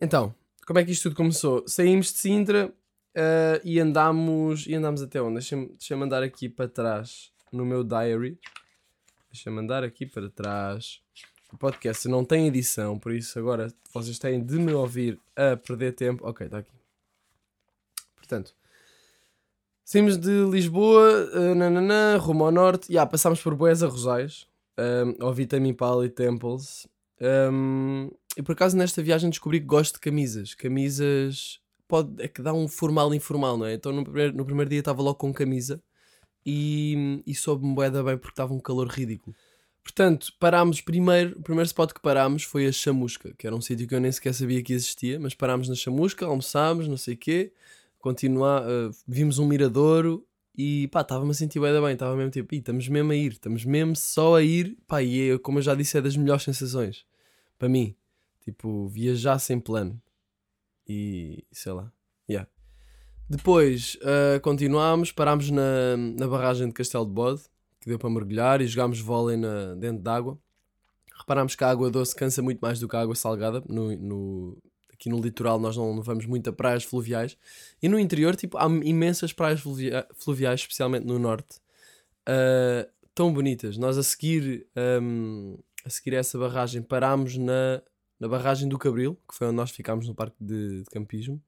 Então, 0.00 0.34
como 0.66 0.78
é 0.78 0.84
que 0.84 0.92
isto 0.92 1.04
tudo 1.04 1.16
começou? 1.16 1.64
Saímos 1.66 2.12
de 2.12 2.18
Sintra 2.18 2.72
ah, 3.16 3.60
e 3.64 3.78
andámos. 3.80 4.66
E 4.66 4.74
andámos 4.74 5.02
até 5.02 5.20
onde? 5.20 5.34
Deixa-me 5.34 5.68
deixa 5.68 5.94
andar 5.96 6.22
aqui 6.22 6.48
para 6.48 6.68
trás 6.68 7.32
no 7.52 7.64
meu 7.66 7.84
diary. 7.84 8.38
Deixa-me 9.32 9.60
andar 9.60 9.82
aqui 9.82 10.04
para 10.04 10.28
trás. 10.28 11.00
O 11.50 11.56
podcast 11.56 12.06
não 12.06 12.22
tem 12.22 12.46
edição, 12.46 12.98
por 12.98 13.14
isso 13.14 13.38
agora 13.38 13.72
vocês 13.90 14.18
têm 14.18 14.44
de 14.44 14.58
me 14.58 14.74
ouvir 14.74 15.18
a 15.34 15.56
perder 15.56 15.94
tempo. 15.94 16.28
Ok, 16.28 16.44
está 16.44 16.58
aqui. 16.58 16.70
Portanto, 18.14 18.54
saímos 19.82 20.18
de 20.18 20.44
Lisboa, 20.50 21.30
uh, 21.32 21.54
nananã, 21.54 22.18
rumo 22.18 22.44
ao 22.44 22.52
norte. 22.52 22.92
Yeah, 22.92 23.10
passámos 23.10 23.40
por 23.40 23.54
Boés 23.54 23.82
a 23.82 23.86
Rosais, 23.86 24.46
um, 24.78 25.24
ao 25.24 25.32
Vitamin 25.32 25.72
Pali 25.72 26.10
Temples. 26.10 26.86
Um, 27.18 28.10
e 28.36 28.42
por 28.42 28.52
acaso 28.52 28.76
nesta 28.76 29.02
viagem 29.02 29.30
descobri 29.30 29.60
que 29.60 29.66
gosto 29.66 29.94
de 29.94 30.00
camisas. 30.00 30.54
Camisas 30.54 31.58
pode, 31.88 32.22
é 32.22 32.28
que 32.28 32.42
dá 32.42 32.52
um 32.52 32.68
formal 32.68 33.14
informal, 33.14 33.56
não 33.56 33.64
é? 33.64 33.72
Então 33.72 33.92
no 33.92 34.04
primeiro, 34.04 34.36
no 34.36 34.44
primeiro 34.44 34.68
dia 34.68 34.80
estava 34.80 35.00
logo 35.00 35.16
com 35.16 35.32
camisa 35.32 35.82
e, 36.44 37.22
e 37.26 37.34
soube-me 37.34 37.74
bem 37.74 37.90
porque 38.18 38.30
estava 38.30 38.52
um 38.52 38.60
calor 38.60 38.88
ridículo. 38.88 39.34
Portanto, 39.82 40.32
parámos 40.38 40.80
primeiro, 40.80 41.38
o 41.38 41.42
primeiro 41.42 41.66
spot 41.66 41.92
que 41.92 42.00
parámos 42.00 42.44
foi 42.44 42.66
a 42.66 42.72
Chamusca, 42.72 43.34
que 43.36 43.46
era 43.46 43.54
um 43.56 43.60
sítio 43.60 43.86
que 43.88 43.94
eu 43.94 44.00
nem 44.00 44.12
sequer 44.12 44.32
sabia 44.32 44.62
que 44.62 44.72
existia, 44.72 45.18
mas 45.18 45.34
parámos 45.34 45.68
na 45.68 45.74
Chamusca, 45.74 46.24
almoçámos, 46.24 46.86
não 46.86 46.96
sei 46.96 47.14
o 47.14 47.16
quê, 47.16 47.52
continuar, 47.98 48.62
eh, 48.62 48.90
vimos 49.06 49.38
um 49.38 49.46
miradouro 49.46 50.24
e 50.56 50.88
pá, 50.88 51.00
estava-me 51.00 51.30
a 51.32 51.34
sentir 51.34 51.60
da 51.60 51.80
bem, 51.80 51.94
estava 51.94 52.14
mesmo 52.16 52.30
tipo, 52.30 52.54
"Ih, 52.54 52.58
estamos 52.58 52.88
mesmo 52.88 53.10
a 53.12 53.16
ir, 53.16 53.32
estamos 53.32 53.64
mesmo 53.64 53.96
só 53.96 54.36
a 54.36 54.42
ir, 54.42 54.76
pá, 54.86 55.02
e 55.02 55.30
é, 55.30 55.38
como 55.38 55.58
eu 55.58 55.62
já 55.62 55.74
disse, 55.74 55.98
é 55.98 56.00
das 56.00 56.16
melhores 56.16 56.44
sensações, 56.44 57.04
para 57.58 57.68
mim, 57.68 57.96
tipo, 58.44 58.86
viajar 58.88 59.38
sem 59.38 59.58
plano 59.58 60.00
e 60.88 61.44
sei 61.50 61.72
lá, 61.72 61.92
yeah. 62.28 62.48
Depois 63.34 63.96
uh, 64.02 64.38
continuámos, 64.42 65.10
parámos 65.10 65.50
na, 65.50 65.96
na 65.96 66.28
barragem 66.28 66.66
de 66.66 66.74
Castelo 66.74 67.06
de 67.06 67.12
Bode, 67.12 67.40
que 67.80 67.88
deu 67.88 67.98
para 67.98 68.10
mergulhar 68.10 68.60
e 68.60 68.66
jogámos 68.66 69.00
vôlei 69.00 69.38
na, 69.38 69.74
dentro 69.74 70.02
d'água. 70.02 70.38
Reparámos 71.18 71.54
que 71.56 71.64
a 71.64 71.70
água 71.70 71.90
doce 71.90 72.14
cansa 72.14 72.42
muito 72.42 72.58
mais 72.60 72.78
do 72.78 72.86
que 72.86 72.94
a 72.94 73.00
água 73.00 73.14
salgada. 73.14 73.62
No, 73.66 73.96
no- 73.96 74.58
aqui 74.92 75.08
no 75.08 75.18
litoral 75.18 75.58
nós 75.58 75.74
não 75.78 76.02
vamos 76.02 76.26
muito 76.26 76.50
a 76.50 76.52
praias 76.52 76.84
fluviais. 76.84 77.34
E 77.82 77.88
no 77.88 77.98
interior, 77.98 78.36
tipo, 78.36 78.58
há 78.58 78.66
imensas 78.66 79.32
praias 79.32 79.60
fluvia- 79.60 80.06
fluviais, 80.14 80.60
especialmente 80.60 81.06
no 81.06 81.18
norte. 81.18 81.56
uh, 82.28 82.86
tão 83.14 83.32
bonitas. 83.32 83.78
Nós 83.78 83.96
a 83.96 84.02
seguir, 84.02 84.66
um, 85.02 85.56
a 85.86 85.88
seguir 85.88 86.14
essa 86.16 86.38
barragem 86.38 86.82
parámos 86.82 87.38
na, 87.38 87.82
na 88.20 88.28
barragem 88.28 88.68
do 88.68 88.76
Cabril, 88.78 89.18
que 89.26 89.34
foi 89.38 89.46
onde 89.46 89.56
nós 89.56 89.70
ficámos 89.70 90.06
no 90.06 90.14
parque 90.14 90.36
de, 90.38 90.82
de 90.82 90.90
campismo. 90.90 91.42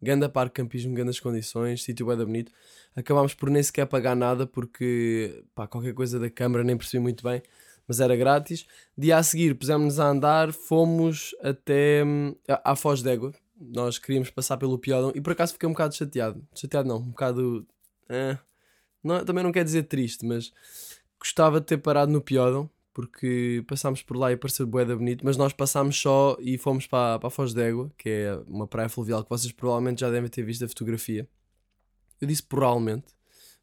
Ganda 0.00 0.28
parque 0.28 0.62
campismo, 0.62 0.94
grandes 0.94 1.18
condições, 1.20 1.82
sítio 1.82 2.06
bem 2.06 2.16
bonito. 2.16 2.52
Acabámos 2.94 3.34
por 3.34 3.50
nem 3.50 3.62
sequer 3.62 3.86
pagar 3.86 4.14
nada 4.14 4.46
porque 4.46 5.42
pá, 5.54 5.66
qualquer 5.66 5.92
coisa 5.94 6.18
da 6.18 6.30
câmara 6.30 6.62
nem 6.62 6.76
percebi 6.76 7.02
muito 7.02 7.22
bem, 7.24 7.42
mas 7.86 7.98
era 8.00 8.14
grátis. 8.16 8.64
Dia 8.96 9.16
a 9.18 9.22
seguir 9.22 9.54
pusemos-nos 9.56 9.98
a 9.98 10.08
andar, 10.08 10.52
fomos 10.52 11.34
até 11.42 12.04
hum, 12.04 12.34
à 12.46 12.76
Foz 12.76 13.02
d'Égua. 13.02 13.32
Nós 13.60 13.98
queríamos 13.98 14.30
passar 14.30 14.56
pelo 14.56 14.78
Piódão 14.78 15.10
e 15.16 15.20
por 15.20 15.32
acaso 15.32 15.52
fiquei 15.54 15.68
um 15.68 15.72
bocado 15.72 15.94
chateado. 15.96 16.46
Chateado 16.54 16.88
não, 16.88 16.98
um 16.98 17.08
bocado. 17.10 17.66
eh, 18.08 18.38
não- 19.02 19.24
também 19.24 19.42
não 19.42 19.50
quer 19.50 19.64
dizer 19.64 19.82
triste, 19.84 20.24
mas 20.24 20.52
gostava 21.18 21.58
de 21.60 21.66
ter 21.66 21.78
parado 21.78 22.12
no 22.12 22.20
Piódão 22.20 22.70
porque 22.98 23.62
passámos 23.68 24.02
por 24.02 24.16
lá 24.16 24.32
e 24.32 24.36
pareceu 24.36 24.66
boeda 24.66 24.96
bonito, 24.96 25.24
mas 25.24 25.36
nós 25.36 25.52
passámos 25.52 25.96
só 25.96 26.36
e 26.40 26.58
fomos 26.58 26.84
para, 26.84 27.16
para 27.20 27.28
a 27.28 27.30
Foz 27.30 27.54
d'Égua, 27.54 27.92
que 27.96 28.08
é 28.08 28.34
uma 28.48 28.66
praia 28.66 28.88
fluvial 28.88 29.22
que 29.22 29.30
vocês 29.30 29.52
provavelmente 29.52 30.00
já 30.00 30.10
devem 30.10 30.28
ter 30.28 30.42
visto 30.42 30.64
a 30.64 30.68
fotografia. 30.68 31.24
Eu 32.20 32.26
disse 32.26 32.42
provavelmente, 32.42 33.06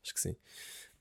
acho 0.02 0.14
que 0.14 0.22
sim. 0.22 0.38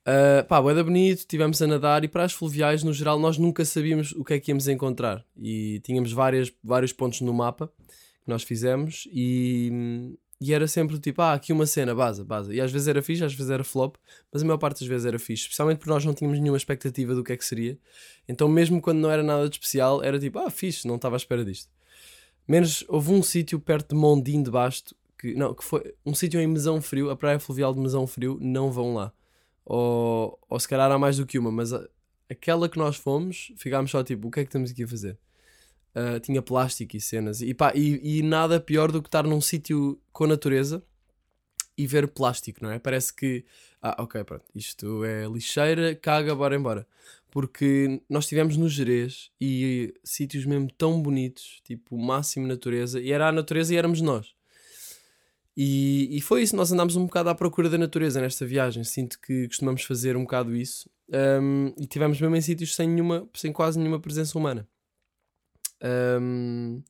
Uh, 0.01 0.45
pá, 0.49 0.61
boeda 0.61 0.83
bonito, 0.83 1.19
estivemos 1.19 1.61
a 1.61 1.67
nadar 1.67 2.03
e 2.03 2.09
para 2.09 2.25
as 2.25 2.33
fluviais, 2.33 2.83
no 2.83 2.91
geral, 2.91 3.17
nós 3.17 3.37
nunca 3.37 3.63
sabíamos 3.63 4.11
o 4.11 4.21
que 4.25 4.33
é 4.33 4.39
que 4.41 4.51
íamos 4.51 4.67
encontrar. 4.67 5.25
E 5.41 5.79
tínhamos 5.79 6.11
várias, 6.11 6.51
vários 6.61 6.91
pontos 6.91 7.21
no 7.21 7.33
mapa 7.33 7.71
que 8.21 8.29
nós 8.29 8.43
fizemos 8.43 9.07
e, 9.13 10.17
e 10.39 10.53
era 10.53 10.67
sempre 10.67 10.99
tipo, 10.99 11.21
ah, 11.21 11.33
aqui 11.33 11.53
uma 11.53 11.65
cena, 11.65 11.95
base, 11.95 12.23
base. 12.23 12.53
E 12.53 12.61
às 12.61 12.71
vezes 12.71 12.87
era 12.87 13.01
fixe, 13.01 13.23
às 13.23 13.33
vezes 13.33 13.49
era 13.49 13.63
flop, 13.63 13.95
mas 14.31 14.41
a 14.41 14.45
maior 14.45 14.57
parte 14.57 14.79
das 14.79 14.87
vezes 14.87 15.05
era 15.05 15.17
fixe, 15.17 15.43
especialmente 15.43 15.77
porque 15.77 15.89
nós 15.89 16.03
não 16.03 16.13
tínhamos 16.13 16.39
nenhuma 16.39 16.57
expectativa 16.57 17.15
do 17.15 17.23
que 17.23 17.33
é 17.33 17.37
que 17.37 17.45
seria. 17.45 17.77
Então, 18.27 18.47
mesmo 18.47 18.81
quando 18.81 18.99
não 18.99 19.09
era 19.09 19.23
nada 19.23 19.47
de 19.47 19.55
especial, 19.55 20.03
era 20.03 20.19
tipo, 20.19 20.39
ah, 20.39 20.49
fixe, 20.49 20.87
não 20.87 20.95
estava 20.95 21.15
à 21.15 21.17
espera 21.17 21.43
disto. 21.43 21.71
Menos, 22.47 22.83
houve 22.87 23.11
um 23.11 23.23
sítio 23.23 23.59
perto 23.59 23.95
de 23.95 24.01
Mondim 24.01 24.43
de 24.43 24.51
Basto, 24.51 24.95
que, 25.17 25.33
não, 25.33 25.53
que 25.53 25.63
foi 25.63 25.95
um 26.05 26.13
sítio 26.13 26.39
em 26.39 26.47
Mesão 26.47 26.81
Frio, 26.81 27.09
a 27.09 27.15
praia 27.15 27.39
fluvial 27.39 27.73
de 27.73 27.79
Mesão 27.79 28.05
Frio, 28.05 28.37
não 28.41 28.71
vão 28.71 28.93
lá 28.93 29.13
ou, 29.65 30.37
ou 30.47 30.59
se 30.59 30.67
calhar 30.67 30.91
há 30.91 30.99
mais 30.99 31.17
do 31.17 31.25
que 31.25 31.39
uma, 31.39 31.51
mas 31.51 31.73
a, 31.73 31.85
aquela 32.29 32.69
que 32.69 32.77
nós 32.77 32.95
fomos, 32.95 33.51
ficámos 33.57 33.89
só 33.89 34.03
tipo, 34.03 34.27
o 34.27 34.31
que 34.31 34.41
é 34.41 34.43
que 34.43 34.49
estamos 34.49 34.71
aqui 34.71 34.83
a 34.83 34.87
fazer? 34.87 35.17
Uh, 35.95 36.19
tinha 36.19 36.41
plástico 36.41 36.97
e 36.97 36.99
cenas, 36.99 37.41
e, 37.41 37.53
pá, 37.53 37.71
e, 37.73 38.19
e 38.19 38.21
nada 38.21 38.59
pior 38.59 38.91
do 38.91 39.01
que 39.01 39.07
estar 39.07 39.23
num 39.23 39.39
sítio 39.39 39.97
com 40.11 40.27
natureza 40.27 40.83
e 41.77 41.87
ver 41.87 42.07
plástico, 42.07 42.59
não 42.61 42.69
é? 42.69 42.79
Parece 42.79 43.13
que, 43.13 43.45
ah, 43.81 44.03
ok, 44.03 44.23
pronto, 44.23 44.43
isto 44.53 45.05
é 45.05 45.25
lixeira, 45.25 45.95
caga, 45.95 46.35
bora 46.35 46.55
embora. 46.55 46.87
Porque 47.31 48.01
nós 48.09 48.25
estivemos 48.25 48.55
no 48.57 48.67
Jerez 48.67 49.29
e 49.39 49.93
sítios 50.03 50.45
mesmo 50.45 50.69
tão 50.77 51.01
bonitos, 51.01 51.61
tipo, 51.63 51.97
máximo 51.97 52.47
natureza, 52.47 52.99
e 53.01 53.11
era 53.11 53.27
a 53.27 53.31
natureza 53.31 53.73
e 53.73 53.77
éramos 53.77 54.01
nós. 54.01 54.33
E, 55.57 56.09
e 56.17 56.21
foi 56.21 56.41
isso, 56.41 56.55
nós 56.55 56.71
andámos 56.71 56.95
um 56.95 57.05
bocado 57.05 57.29
à 57.29 57.35
procura 57.35 57.69
da 57.69 57.77
natureza 57.77 58.19
nesta 58.19 58.45
viagem. 58.45 58.83
Sinto 58.83 59.19
que 59.19 59.47
costumamos 59.47 59.83
fazer 59.83 60.17
um 60.17 60.21
bocado 60.21 60.55
isso. 60.55 60.89
Um, 61.41 61.73
e 61.77 61.87
tivemos 61.87 62.19
mesmo 62.19 62.35
em 62.35 62.41
sítios 62.41 62.75
sem, 62.75 62.89
nenhuma, 62.89 63.27
sem 63.33 63.53
quase 63.53 63.79
nenhuma 63.79 63.99
presença 63.99 64.37
humana. 64.37 64.67
Um, 65.83 66.81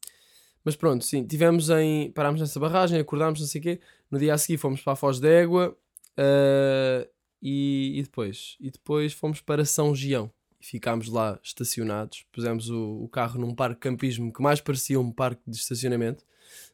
mas 0.63 0.75
pronto, 0.75 1.06
sim, 1.06 1.25
tivemos 1.25 1.70
em. 1.70 2.12
Parámos 2.12 2.42
nessa 2.42 2.60
barragem, 2.60 3.00
acordámos, 3.00 3.39
não 3.39 3.48
sei 3.48 3.60
o 3.60 3.63
quê. 3.63 3.80
No 4.10 4.18
dia 4.18 4.34
a 4.34 4.38
seguir 4.38 4.58
fomos 4.58 4.82
para 4.82 4.94
a 4.94 4.96
Foz 4.96 5.20
d'Égua 5.20 5.77
uh, 6.18 7.08
e, 7.42 8.00
e, 8.00 8.04
depois? 8.04 8.58
E 8.60 8.72
depois 8.72 9.13
fomos 9.13 9.42
para 9.42 9.63
São 9.63 9.96
Gião. 9.96 10.32
E 10.60 10.65
ficámos 10.65 11.08
lá 11.08 11.39
estacionados. 11.44 12.25
Pusemos 12.32 12.70
o, 12.70 13.04
o 13.04 13.08
carro 13.08 13.39
num 13.39 13.54
parque 13.54 13.75
de 13.75 13.82
campismo 13.82 14.34
que 14.34 14.42
mais 14.42 14.60
parecia 14.60 15.00
um 15.00 15.12
parque 15.12 15.42
de 15.46 15.56
estacionamento. 15.56 16.24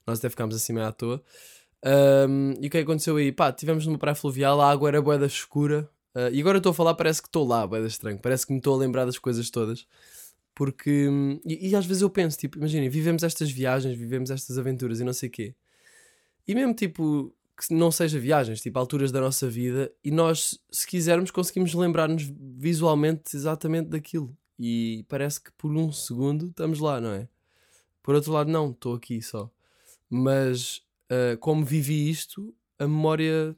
Nós 0.08 0.20
até 0.20 0.30
ficámos 0.30 0.56
assim 0.56 0.72
meio 0.72 0.88
à 0.88 0.92
toa. 0.92 1.22
Um, 1.84 2.54
e 2.62 2.68
o 2.68 2.70
que 2.70 2.78
é 2.78 2.82
que 2.82 2.90
aconteceu 2.90 3.18
aí? 3.18 3.32
Pá, 3.32 3.52
tivemos 3.52 3.86
numa 3.86 3.98
praia 3.98 4.16
fluvial, 4.16 4.62
a 4.62 4.72
água 4.72 4.88
era 4.88 5.02
boeda 5.02 5.26
escura. 5.26 5.90
Uh, 6.16 6.32
e 6.32 6.40
agora 6.42 6.58
estou 6.58 6.72
a 6.72 6.74
falar, 6.74 6.94
parece 6.94 7.22
que 7.22 7.28
estou 7.28 7.46
lá, 7.46 7.66
boeda 7.66 7.88
estranho. 7.88 8.20
Parece 8.20 8.46
que 8.46 8.54
me 8.54 8.60
estou 8.60 8.76
a 8.76 8.78
lembrar 8.78 9.06
das 9.06 9.18
coisas 9.18 9.50
todas. 9.50 9.86
Porque. 10.56 11.08
E, 11.46 11.70
e 11.70 11.76
às 11.76 11.86
vezes 11.86 12.02
eu 12.02 12.10
penso, 12.10 12.38
tipo, 12.38 12.58
imaginem, 12.58 12.90
vivemos 12.90 13.24
estas 13.24 13.52
viagens, 13.52 13.98
vivemos 13.98 14.30
estas 14.30 14.58
aventuras 14.58 15.00
e 15.00 15.04
não 15.04 15.14
sei 15.14 15.30
o 15.30 15.32
quê. 15.32 15.56
E 16.48 16.56
mesmo 16.56 16.74
tipo, 16.74 17.34
que 17.56 17.74
não 17.74 17.92
seja 17.92 18.20
viagens, 18.20 18.62
tipo, 18.62 18.78
alturas 18.80 19.12
da 19.12 19.22
nossa 19.22 19.50
vida, 19.50 19.92
e 20.04 20.12
nós, 20.12 20.60
se 20.72 20.88
quisermos, 20.88 21.32
conseguimos 21.32 21.74
lembrar-nos 21.74 22.24
visualmente 22.58 23.36
exatamente 23.36 23.90
daquilo. 23.90 24.36
E 24.60 25.06
parece 25.08 25.42
que 25.42 25.52
por 25.54 25.72
um 25.72 25.92
segundo 25.92 26.48
estamos 26.48 26.80
lá, 26.80 27.00
não 27.00 27.12
é? 27.12 27.28
Por 28.04 28.16
outro 28.16 28.32
lado, 28.32 28.52
não, 28.52 28.72
estou 28.72 28.96
aqui 28.96 29.22
só. 29.22 29.50
Mas 30.10 30.78
uh, 31.10 31.38
como 31.40 31.64
vivi 31.64 32.10
isto, 32.10 32.54
a 32.78 32.88
memória 32.88 33.56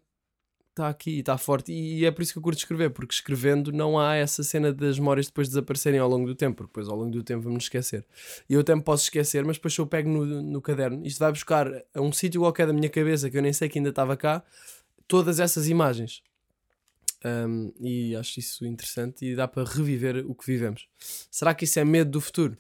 está 0.74 0.90
aqui, 0.90 1.20
está 1.20 1.38
forte. 1.38 1.72
E 1.72 2.06
é 2.06 2.12
por 2.12 2.24
isso 2.24 2.34
que 2.34 2.40
eu 2.40 2.44
curto 2.44 2.58
escrever, 2.58 2.90
porque 2.90 3.14
escrevendo 3.14 3.72
não 3.72 4.00
há 4.00 4.16
essa 4.16 4.44
cena 4.44 4.74
das 4.74 5.00
memórias 5.00 5.28
depois 5.28 5.48
desaparecerem 5.48 6.00
ao 6.00 6.10
longo 6.10 6.26
do 6.26 6.36
tempo, 6.36 6.58
porque 6.58 6.70
depois 6.70 6.90
ao 6.90 6.98
longo 6.98 7.12
do 7.12 7.24
tempo 7.24 7.44
vamos 7.44 7.66
esquecer. 7.66 8.06
E 8.50 8.54
eu 8.54 8.62
até 8.62 8.76
me 8.76 8.82
posso 8.82 9.04
esquecer, 9.04 9.46
mas 9.46 9.58
depois 9.58 9.74
se 9.74 9.80
eu 9.80 9.88
pego 9.88 10.10
no, 10.10 10.42
no 10.42 10.62
caderno, 10.62 11.06
isto 11.06 11.20
vai 11.20 11.32
buscar 11.32 11.68
a 11.94 12.02
um 12.02 12.12
sítio 12.12 12.42
qualquer 12.42 12.68
da 12.68 12.74
minha 12.74 12.90
cabeça 12.90 13.30
que 13.30 13.38
eu 13.38 13.42
nem 13.42 13.54
sei 13.54 13.70
que 13.70 13.80
ainda 13.80 13.90
estava 13.90 14.18
cá, 14.18 14.44
todas 15.08 15.40
essas 15.40 15.68
imagens. 15.70 16.22
Um, 17.26 17.72
e 17.80 18.16
acho 18.18 18.40
isso 18.40 18.66
interessante 18.66 19.26
e 19.26 19.34
dá 19.36 19.48
para 19.48 19.64
reviver 19.64 20.26
o 20.28 20.36
que 20.36 20.46
vivemos. 20.46 20.90
Será 21.32 21.54
que 21.54 21.64
isso 21.64 21.80
é 21.80 21.86
medo 21.86 22.12
do 22.12 22.20
futuro? 22.20 22.58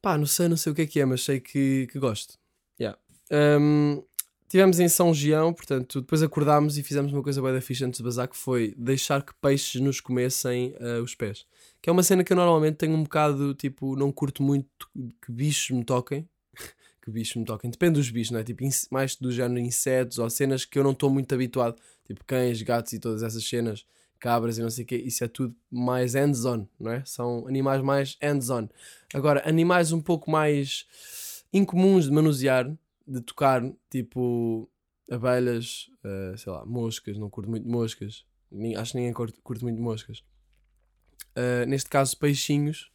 Pá, 0.00 0.16
não 0.16 0.26
sei, 0.26 0.46
não 0.46 0.56
sei 0.56 0.70
o 0.70 0.74
que 0.74 0.82
é 0.82 0.86
que 0.86 1.00
é, 1.00 1.04
mas 1.04 1.24
sei 1.24 1.40
que, 1.40 1.88
que 1.90 1.98
gosto. 1.98 2.38
Yeah. 2.78 2.96
Um, 3.32 4.04
tivemos 4.48 4.78
em 4.78 4.88
São 4.88 5.12
Gião, 5.12 5.52
portanto, 5.52 6.00
depois 6.00 6.22
acordámos 6.22 6.78
e 6.78 6.82
fizemos 6.82 7.12
uma 7.12 7.22
coisa 7.22 7.42
bem 7.42 7.52
da 7.52 7.60
ficha 7.60 7.86
antes 7.86 7.98
de 7.98 8.04
bazar, 8.04 8.28
que 8.28 8.36
foi 8.36 8.74
deixar 8.76 9.22
que 9.22 9.32
peixes 9.40 9.80
nos 9.80 10.00
comessem 10.00 10.74
uh, 10.80 11.02
os 11.02 11.14
pés. 11.14 11.46
Que 11.82 11.90
é 11.90 11.92
uma 11.92 12.02
cena 12.02 12.24
que 12.24 12.32
eu 12.32 12.36
normalmente 12.36 12.76
tenho 12.76 12.94
um 12.94 13.02
bocado, 13.02 13.54
tipo, 13.54 13.96
não 13.96 14.10
curto 14.12 14.42
muito 14.42 14.68
que 15.22 15.32
bichos 15.32 15.70
me 15.70 15.84
toquem. 15.84 16.28
que 17.02 17.10
bichos 17.10 17.36
me 17.36 17.44
toquem. 17.44 17.70
Depende 17.70 17.94
dos 17.94 18.10
bichos, 18.10 18.30
não 18.30 18.40
é? 18.40 18.44
Tipo, 18.44 18.64
mais 18.90 19.16
do 19.16 19.30
género 19.30 19.60
insetos 19.60 20.18
ou 20.18 20.28
cenas 20.30 20.64
que 20.64 20.78
eu 20.78 20.84
não 20.84 20.92
estou 20.92 21.10
muito 21.10 21.34
habituado. 21.34 21.76
Tipo, 22.04 22.24
cães, 22.24 22.62
gatos 22.62 22.92
e 22.92 22.98
todas 22.98 23.22
essas 23.22 23.46
cenas. 23.46 23.84
Cabras 24.18 24.56
e 24.56 24.62
não 24.62 24.70
sei 24.70 24.84
o 24.84 24.86
quê. 24.86 24.96
Isso 24.96 25.22
é 25.24 25.28
tudo 25.28 25.54
mais 25.70 26.14
hands-on, 26.14 26.66
não 26.80 26.92
é? 26.92 27.02
São 27.04 27.46
animais 27.46 27.82
mais 27.82 28.16
hands-on. 28.22 28.68
Agora, 29.12 29.46
animais 29.46 29.92
um 29.92 30.00
pouco 30.00 30.30
mais 30.30 30.86
incomuns 31.52 32.06
de 32.06 32.10
manusear 32.12 32.66
de 33.06 33.20
tocar 33.20 33.62
tipo 33.90 34.68
abelhas, 35.10 35.88
uh, 36.04 36.36
sei 36.36 36.52
lá, 36.52 36.64
moscas, 36.64 37.16
não 37.16 37.30
curto 37.30 37.48
muito 37.48 37.68
moscas, 37.68 38.24
acho 38.76 38.92
que 38.92 38.98
ninguém 38.98 39.12
curte, 39.12 39.62
muito 39.62 39.80
moscas. 39.80 40.18
Uh, 41.36 41.66
neste 41.68 41.88
caso, 41.88 42.16
peixinhos, 42.16 42.90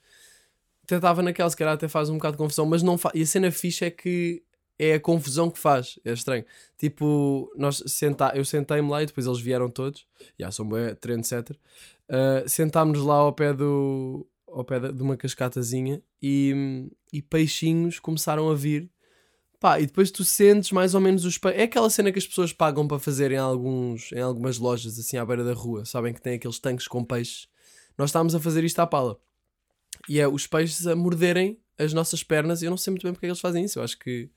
até 0.84 0.96
estava 0.96 1.22
naquela, 1.22 1.50
se 1.50 1.56
calhar 1.56 1.74
até 1.74 1.88
faz 1.88 2.10
um 2.10 2.16
bocado 2.16 2.34
de 2.34 2.38
confusão, 2.40 2.66
mas 2.66 2.84
não 2.84 2.98
faz. 2.98 3.16
E 3.16 3.22
a 3.22 3.26
cena 3.26 3.52
fixa 3.52 3.86
é 3.86 3.92
que 3.92 4.44
é 4.78 4.96
a 4.96 5.00
confusão 5.00 5.50
que 5.50 5.60
faz, 5.60 6.00
é 6.04 6.12
estranho. 6.12 6.44
Tipo, 6.78 7.52
nós 7.56 7.84
senta... 7.86 8.32
eu 8.36 8.44
sentei-me 8.44 8.90
lá 8.90 9.04
e 9.04 9.06
depois 9.06 9.28
eles 9.28 9.40
vieram 9.40 9.70
todos, 9.70 10.08
já 10.40 10.52
são 10.52 10.68
bem 10.68 10.96
trendsetter. 10.96 11.58
Uh, 12.10 12.50
sentámos-nos 12.50 13.06
lá 13.06 13.16
ao 13.16 13.32
pé 13.32 13.54
do 13.54 14.28
ao 14.48 14.66
pé 14.66 14.80
de 14.80 15.02
uma 15.02 15.16
cascatazinha 15.16 16.04
e, 16.22 16.90
e 17.14 17.22
peixinhos 17.22 18.00
começaram 18.00 18.50
a 18.50 18.56
vir 18.56 18.92
Pá, 19.62 19.80
e 19.80 19.86
depois 19.86 20.10
tu 20.10 20.24
sentes 20.24 20.72
mais 20.72 20.96
ou 20.96 21.00
menos 21.00 21.24
os. 21.24 21.40
É 21.54 21.62
aquela 21.62 21.88
cena 21.88 22.12
que 22.12 22.18
as 22.18 22.26
pessoas 22.26 22.52
pagam 22.52 22.88
para 22.88 22.98
fazer 22.98 23.32
em, 23.32 23.38
alguns, 23.38 24.12
em 24.12 24.20
algumas 24.20 24.58
lojas 24.58 24.98
assim 24.98 25.18
à 25.18 25.24
beira 25.24 25.44
da 25.44 25.54
rua. 25.54 25.86
Sabem 25.86 26.16
que 26.16 26.20
tem 26.20 26.34
aqueles 26.34 26.58
tanques 26.58 26.88
com 26.88 27.06
peixes. 27.06 27.48
Nós 27.96 28.10
estávamos 28.10 28.34
a 28.34 28.40
fazer 28.40 28.64
isto 28.64 28.80
à 28.80 28.88
pala. 28.88 29.20
E 30.10 30.20
é 30.20 30.28
os 30.28 30.48
peixes 30.48 30.88
a 30.88 30.96
morderem 30.96 31.60
as 31.78 31.94
nossas 31.94 32.24
pernas. 32.24 32.64
Eu 32.64 32.72
não 32.72 32.78
sei 32.78 32.90
muito 32.90 33.04
bem 33.04 33.14
porque 33.14 33.28
é 33.28 33.30
que 33.30 33.32
eles 33.34 33.40
fazem 33.40 33.64
isso. 33.64 33.78
Eu 33.78 33.84
acho 33.84 34.00
que 34.00 34.32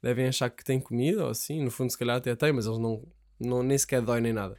devem 0.00 0.28
achar 0.28 0.48
que 0.48 0.64
têm 0.64 0.78
comida 0.78 1.24
ou 1.24 1.30
assim. 1.30 1.60
No 1.60 1.72
fundo, 1.72 1.90
se 1.90 1.98
calhar 1.98 2.18
até 2.18 2.36
têm, 2.36 2.52
mas 2.52 2.66
eles 2.66 2.78
não, 2.78 3.02
não 3.40 3.64
nem 3.64 3.76
sequer 3.76 4.00
dói 4.00 4.20
nem 4.20 4.32
nada. 4.32 4.56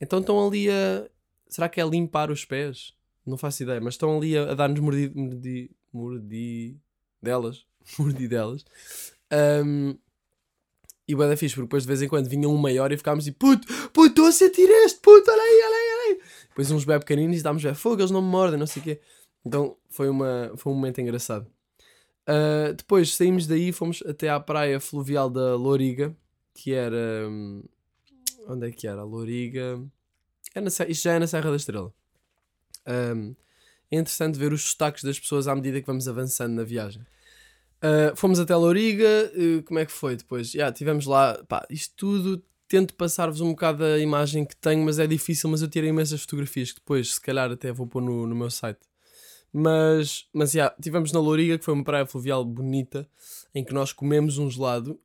Então 0.00 0.20
estão 0.20 0.46
ali 0.46 0.70
a. 0.70 1.10
Será 1.48 1.68
que 1.68 1.80
é 1.80 1.84
limpar 1.84 2.30
os 2.30 2.44
pés? 2.44 2.94
Não 3.26 3.36
faço 3.36 3.64
ideia, 3.64 3.80
mas 3.80 3.94
estão 3.94 4.16
ali 4.16 4.38
a, 4.38 4.52
a 4.52 4.54
dar-nos 4.54 4.78
mordi, 4.78 5.10
mordi, 5.12 5.70
mordi 5.92 6.76
delas. 7.20 7.66
Mordidelas. 7.98 8.64
Um, 9.32 9.96
e 11.06 11.14
o 11.14 11.18
da 11.18 11.36
fixe, 11.36 11.54
porque 11.54 11.66
depois 11.66 11.82
de 11.82 11.88
vez 11.88 12.02
em 12.02 12.08
quando 12.08 12.28
vinha 12.28 12.48
um 12.48 12.56
maior 12.56 12.92
e 12.92 12.96
ficámos 12.96 13.24
assim, 13.24 13.32
puto, 13.32 13.66
puto, 13.88 14.06
estou 14.06 14.26
a 14.26 14.32
sentir 14.32 14.68
este, 14.84 15.00
puto, 15.00 15.28
olha 15.28 15.42
aí, 15.42 15.62
olha 15.64 15.76
aí, 15.76 15.90
olha 15.92 16.02
aí. 16.08 16.22
Depois 16.50 16.70
uns 16.70 16.84
bebés 16.84 17.00
pequeninos 17.00 17.40
e 17.40 17.42
dávamos 17.42 17.78
fogo, 17.78 18.00
eles 18.00 18.12
não 18.12 18.22
me 18.22 18.28
mordem, 18.28 18.58
não 18.58 18.66
sei 18.66 18.80
o 18.80 18.84
quê. 18.84 19.00
Então 19.44 19.76
foi, 19.88 20.08
uma, 20.08 20.52
foi 20.56 20.72
um 20.72 20.76
momento 20.76 21.00
engraçado. 21.00 21.46
Uh, 22.28 22.74
depois 22.74 23.14
saímos 23.14 23.46
daí, 23.46 23.72
fomos 23.72 24.02
até 24.06 24.28
à 24.28 24.38
praia 24.38 24.78
fluvial 24.78 25.28
da 25.28 25.56
Loriga, 25.56 26.14
que 26.54 26.72
era. 26.72 27.28
Um, 27.28 27.64
onde 28.46 28.68
é 28.68 28.70
que 28.70 28.86
era? 28.86 29.00
A 29.00 29.04
Loriga. 29.04 29.82
É 30.54 30.60
na, 30.60 30.68
isto 30.68 31.02
já 31.02 31.14
é 31.14 31.18
na 31.18 31.26
Serra 31.26 31.50
da 31.50 31.56
Estrela. 31.56 31.92
Um, 32.86 33.34
é 33.90 33.98
interessante 33.98 34.38
ver 34.38 34.52
os 34.52 34.62
destaques 34.62 35.02
das 35.02 35.18
pessoas 35.18 35.48
à 35.48 35.54
medida 35.54 35.80
que 35.80 35.86
vamos 35.86 36.06
avançando 36.06 36.54
na 36.54 36.62
viagem. 36.62 37.04
Uh, 37.82 38.14
fomos 38.14 38.38
até 38.38 38.54
Louriga, 38.54 39.32
uh, 39.34 39.62
como 39.62 39.78
é 39.78 39.86
que 39.86 39.92
foi 39.92 40.14
depois? 40.14 40.50
Já, 40.50 40.58
yeah, 40.58 40.76
tivemos 40.76 41.06
lá, 41.06 41.42
pá, 41.48 41.66
isto 41.70 41.94
tudo, 41.96 42.42
tento 42.68 42.94
passar-vos 42.94 43.40
um 43.40 43.50
bocado 43.50 43.84
a 43.84 43.98
imagem 43.98 44.44
que 44.44 44.54
tenho, 44.56 44.84
mas 44.84 44.98
é 44.98 45.06
difícil, 45.06 45.48
mas 45.48 45.62
eu 45.62 45.68
tirei 45.68 45.88
imensas 45.88 46.20
fotografias 46.20 46.72
que 46.72 46.80
depois, 46.80 47.14
se 47.14 47.20
calhar, 47.20 47.50
até 47.50 47.72
vou 47.72 47.86
pôr 47.86 48.02
no, 48.02 48.26
no 48.26 48.36
meu 48.36 48.50
site. 48.50 48.80
Mas, 49.52 50.26
mas, 50.32 50.52
já, 50.52 50.58
yeah, 50.60 50.76
tivemos 50.80 51.10
na 51.10 51.20
Louriga, 51.20 51.58
que 51.58 51.64
foi 51.64 51.74
uma 51.74 51.82
praia 51.82 52.06
fluvial 52.06 52.44
bonita, 52.44 53.08
em 53.54 53.64
que 53.64 53.72
nós 53.72 53.92
comemos 53.92 54.38
um 54.38 54.48
gelado, 54.50 55.00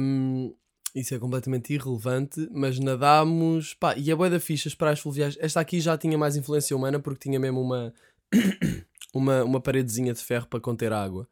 um, 0.00 0.54
isso 0.94 1.14
é 1.14 1.18
completamente 1.18 1.72
irrelevante, 1.72 2.48
mas 2.52 2.78
nadámos, 2.78 3.74
pá, 3.74 3.96
e 3.96 4.10
a 4.10 4.16
boia 4.16 4.30
da 4.30 4.40
ficha, 4.40 4.68
as 4.68 4.74
praias 4.74 5.00
fluviais, 5.00 5.36
esta 5.40 5.60
aqui 5.60 5.80
já 5.80 5.98
tinha 5.98 6.16
mais 6.16 6.36
influência 6.36 6.76
humana, 6.76 6.98
porque 6.98 7.28
tinha 7.28 7.38
mesmo 7.38 7.60
uma, 7.60 7.92
uma, 9.14 9.44
uma 9.44 9.60
paredezinha 9.60 10.12
de 10.12 10.20
ferro 10.20 10.46
para 10.46 10.60
conter 10.60 10.92
água. 10.92 11.28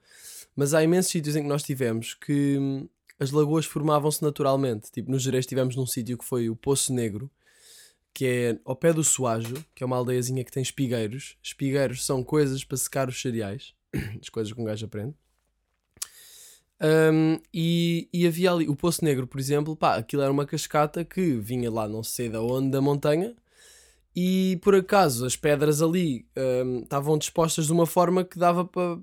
Mas 0.58 0.74
há 0.74 0.82
imensos 0.82 1.12
sítios 1.12 1.36
em 1.36 1.42
que 1.42 1.48
nós 1.48 1.62
tivemos 1.62 2.14
que 2.14 2.58
hum, 2.58 2.88
as 3.16 3.30
lagoas 3.30 3.64
formavam-se 3.64 4.20
naturalmente. 4.24 4.90
Tipo, 4.90 5.08
no 5.08 5.16
Jerez 5.16 5.46
tivemos 5.46 5.76
num 5.76 5.86
sítio 5.86 6.18
que 6.18 6.24
foi 6.24 6.50
o 6.50 6.56
Poço 6.56 6.92
Negro, 6.92 7.30
que 8.12 8.26
é 8.26 8.58
ao 8.64 8.74
pé 8.74 8.92
do 8.92 9.04
Suajo, 9.04 9.64
que 9.72 9.84
é 9.84 9.86
uma 9.86 9.94
aldeiazinha 9.94 10.42
que 10.42 10.50
tem 10.50 10.60
espigueiros. 10.60 11.36
Espigueiros 11.40 12.04
são 12.04 12.24
coisas 12.24 12.64
para 12.64 12.76
secar 12.76 13.08
os 13.08 13.22
cereais, 13.22 13.72
as 14.20 14.28
coisas 14.30 14.52
que 14.52 14.60
um 14.60 14.64
gajo 14.64 14.84
aprende. 14.84 15.14
Um, 16.82 17.40
e, 17.54 18.08
e 18.12 18.26
havia 18.26 18.50
ali 18.50 18.68
o 18.68 18.74
Poço 18.74 19.04
Negro, 19.04 19.28
por 19.28 19.38
exemplo, 19.38 19.76
pá, 19.76 19.94
aquilo 19.94 20.22
era 20.22 20.32
uma 20.32 20.44
cascata 20.44 21.04
que 21.04 21.36
vinha 21.36 21.70
lá 21.70 21.86
não 21.86 22.02
sei 22.02 22.28
da 22.28 22.42
onde 22.42 22.72
da 22.72 22.80
montanha 22.80 23.36
e 24.14 24.58
por 24.60 24.74
acaso 24.74 25.24
as 25.24 25.36
pedras 25.36 25.80
ali 25.82 26.26
um, 26.36 26.80
estavam 26.80 27.16
dispostas 27.16 27.66
de 27.66 27.72
uma 27.72 27.86
forma 27.86 28.24
que 28.24 28.38
dava 28.38 28.64
para 28.64 28.98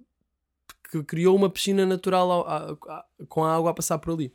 que 0.89 1.03
criou 1.03 1.35
uma 1.35 1.49
piscina 1.49 1.85
natural 1.85 2.31
ao- 2.31 2.47
a- 2.47 2.77
a- 2.89 3.05
com 3.27 3.43
a 3.43 3.55
água 3.55 3.71
a 3.71 3.73
passar 3.73 3.97
por 3.99 4.13
ali. 4.13 4.33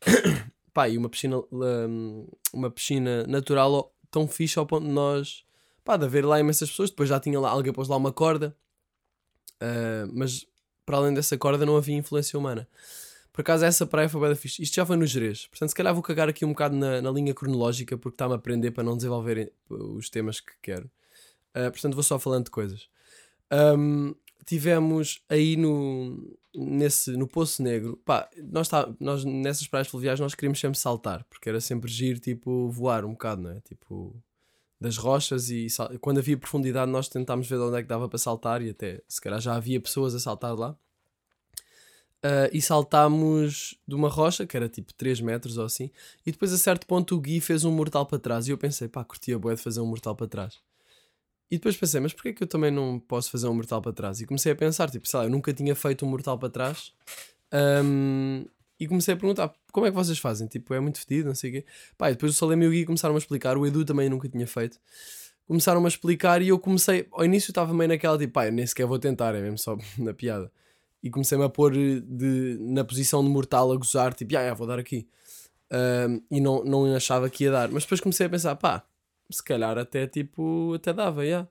pá, 0.72 0.88
e 0.88 0.96
uma 0.96 1.08
piscina 1.08 1.38
um, 1.52 2.26
uma 2.52 2.70
piscina 2.70 3.26
natural 3.26 3.94
tão 4.10 4.26
fixe 4.26 4.58
ao 4.58 4.66
ponto 4.66 4.86
de 4.86 4.92
nós 4.92 5.44
pá, 5.84 5.96
de 5.96 6.04
haver 6.04 6.24
lá 6.24 6.38
imensas 6.40 6.70
pessoas, 6.70 6.90
depois 6.90 7.08
já 7.08 7.18
tinha 7.20 7.38
lá, 7.40 7.50
alguém 7.50 7.72
pôs 7.72 7.88
lá 7.88 7.96
uma 7.96 8.12
corda, 8.12 8.56
uh, 9.62 10.10
mas 10.12 10.46
para 10.86 10.96
além 10.98 11.14
dessa 11.14 11.36
corda 11.38 11.64
não 11.66 11.76
havia 11.76 11.96
influência 11.96 12.38
humana. 12.38 12.68
Por 13.32 13.42
acaso 13.42 13.64
essa 13.64 13.86
praia 13.86 14.08
foi 14.08 14.20
bem 14.20 14.34
fixe. 14.34 14.60
Isto 14.60 14.74
já 14.74 14.84
foi 14.84 14.96
no 14.96 15.06
Jerez. 15.06 15.46
Portanto, 15.46 15.68
se 15.68 15.74
calhar 15.74 15.94
vou 15.94 16.02
cagar 16.02 16.28
aqui 16.28 16.44
um 16.44 16.48
bocado 16.48 16.74
na, 16.76 17.00
na 17.00 17.10
linha 17.12 17.32
cronológica 17.32 17.96
porque 17.96 18.14
está-me 18.16 18.32
a 18.32 18.36
aprender 18.36 18.72
para 18.72 18.82
não 18.82 18.96
desenvolver 18.96 19.52
os 19.68 20.10
temas 20.10 20.40
que 20.40 20.52
quero. 20.60 20.90
Uh, 21.56 21.70
portanto, 21.70 21.94
vou 21.94 22.02
só 22.02 22.18
falando 22.18 22.46
de 22.46 22.50
coisas. 22.50 22.88
Um, 23.52 24.14
tivemos 24.44 25.22
aí 25.28 25.56
no, 25.56 26.36
nesse, 26.54 27.12
no 27.12 27.26
Poço 27.26 27.62
Negro, 27.62 27.96
pá, 28.04 28.28
nós, 28.36 28.68
tá, 28.68 28.92
nós 28.98 29.24
nessas 29.24 29.66
praias 29.66 29.88
fluviais 29.88 30.20
nós 30.20 30.34
queríamos 30.34 30.60
sempre 30.60 30.78
saltar, 30.78 31.24
porque 31.24 31.48
era 31.48 31.60
sempre 31.60 31.90
giro, 31.90 32.18
tipo, 32.20 32.70
voar 32.70 33.04
um 33.04 33.12
bocado, 33.12 33.42
não 33.42 33.50
é? 33.50 33.60
Tipo, 33.60 34.14
das 34.80 34.96
rochas 34.96 35.50
e 35.50 35.66
quando 36.00 36.18
havia 36.18 36.38
profundidade 36.38 36.90
nós 36.90 37.08
tentámos 37.08 37.46
ver 37.46 37.56
de 37.56 37.62
onde 37.62 37.76
é 37.78 37.82
que 37.82 37.88
dava 37.88 38.08
para 38.08 38.18
saltar 38.18 38.62
e 38.62 38.70
até, 38.70 39.02
se 39.08 39.20
calhar 39.20 39.40
já 39.40 39.54
havia 39.54 39.80
pessoas 39.80 40.14
a 40.14 40.20
saltar 40.20 40.54
lá. 40.54 40.76
Ah, 42.22 42.50
e 42.52 42.60
saltámos 42.60 43.78
de 43.86 43.94
uma 43.94 44.08
rocha, 44.08 44.46
que 44.46 44.56
era 44.56 44.68
tipo 44.68 44.92
3 44.94 45.20
metros 45.20 45.56
ou 45.56 45.64
assim, 45.64 45.90
e 46.26 46.32
depois 46.32 46.52
a 46.52 46.58
certo 46.58 46.86
ponto 46.86 47.14
o 47.16 47.20
Gui 47.20 47.40
fez 47.40 47.64
um 47.64 47.72
mortal 47.72 48.04
para 48.06 48.18
trás 48.18 48.46
e 48.46 48.50
eu 48.50 48.58
pensei, 48.58 48.88
pá, 48.88 49.04
curtia 49.04 49.38
bué 49.38 49.54
de 49.54 49.62
fazer 49.62 49.80
um 49.80 49.86
mortal 49.86 50.14
para 50.14 50.26
trás. 50.28 50.58
E 51.50 51.56
depois 51.56 51.76
pensei, 51.76 52.00
mas 52.00 52.12
porquê 52.12 52.32
que 52.32 52.42
eu 52.44 52.46
também 52.46 52.70
não 52.70 53.00
posso 53.00 53.30
fazer 53.30 53.48
um 53.48 53.54
mortal 53.54 53.82
para 53.82 53.92
trás? 53.92 54.20
E 54.20 54.26
comecei 54.26 54.52
a 54.52 54.54
pensar, 54.54 54.88
tipo, 54.88 55.08
sei 55.08 55.18
lá, 55.18 55.26
eu 55.26 55.30
nunca 55.30 55.52
tinha 55.52 55.74
feito 55.74 56.06
um 56.06 56.08
mortal 56.08 56.38
para 56.38 56.48
trás. 56.48 56.92
Ahm, 57.50 58.44
e 58.78 58.86
comecei 58.86 59.14
a 59.14 59.16
perguntar, 59.16 59.52
como 59.72 59.86
é 59.86 59.90
que 59.90 59.96
vocês 59.96 60.18
fazem? 60.18 60.46
Tipo, 60.46 60.72
é 60.74 60.80
muito 60.80 61.00
fedido, 61.00 61.28
não 61.28 61.34
sei 61.34 61.50
o 61.50 61.52
quê. 61.54 61.66
Pá, 61.98 62.10
e 62.10 62.14
depois 62.14 62.32
o 62.32 62.34
Salem 62.34 62.62
e 62.62 62.66
o 62.66 62.70
Gui 62.70 62.84
começaram 62.86 63.14
a 63.16 63.18
explicar, 63.18 63.58
o 63.58 63.66
Edu 63.66 63.84
também 63.84 64.08
nunca 64.08 64.28
tinha 64.28 64.46
feito. 64.46 64.78
Começaram 65.46 65.84
a 65.84 65.88
explicar 65.88 66.40
e 66.40 66.48
eu 66.48 66.58
comecei, 66.58 67.08
ao 67.10 67.24
início 67.24 67.50
estava 67.50 67.74
meio 67.74 67.88
naquela, 67.88 68.16
tipo, 68.16 68.32
pá, 68.32 68.46
eu 68.46 68.52
nem 68.52 68.64
sequer 68.66 68.86
vou 68.86 68.98
tentar, 68.98 69.34
é 69.34 69.42
mesmo 69.42 69.58
só 69.58 69.76
na 69.98 70.14
piada. 70.14 70.50
E 71.02 71.10
comecei-me 71.10 71.44
a 71.44 71.48
pôr 71.48 71.72
de, 71.72 72.58
na 72.60 72.84
posição 72.84 73.24
de 73.24 73.30
mortal 73.30 73.72
a 73.72 73.76
gozar, 73.76 74.14
tipo, 74.14 74.36
ah, 74.36 74.54
vou 74.54 74.66
dar 74.66 74.78
aqui. 74.78 75.08
Ahm, 75.70 76.20
e 76.30 76.40
não, 76.40 76.64
não 76.64 76.94
achava 76.94 77.28
que 77.28 77.44
ia 77.44 77.50
dar. 77.50 77.70
Mas 77.70 77.82
depois 77.82 78.00
comecei 78.00 78.26
a 78.26 78.30
pensar, 78.30 78.54
pá, 78.56 78.84
se 79.30 79.42
calhar 79.42 79.78
até 79.78 80.06
tipo, 80.06 80.74
até 80.74 80.92
dava, 80.92 81.26
já. 81.26 81.46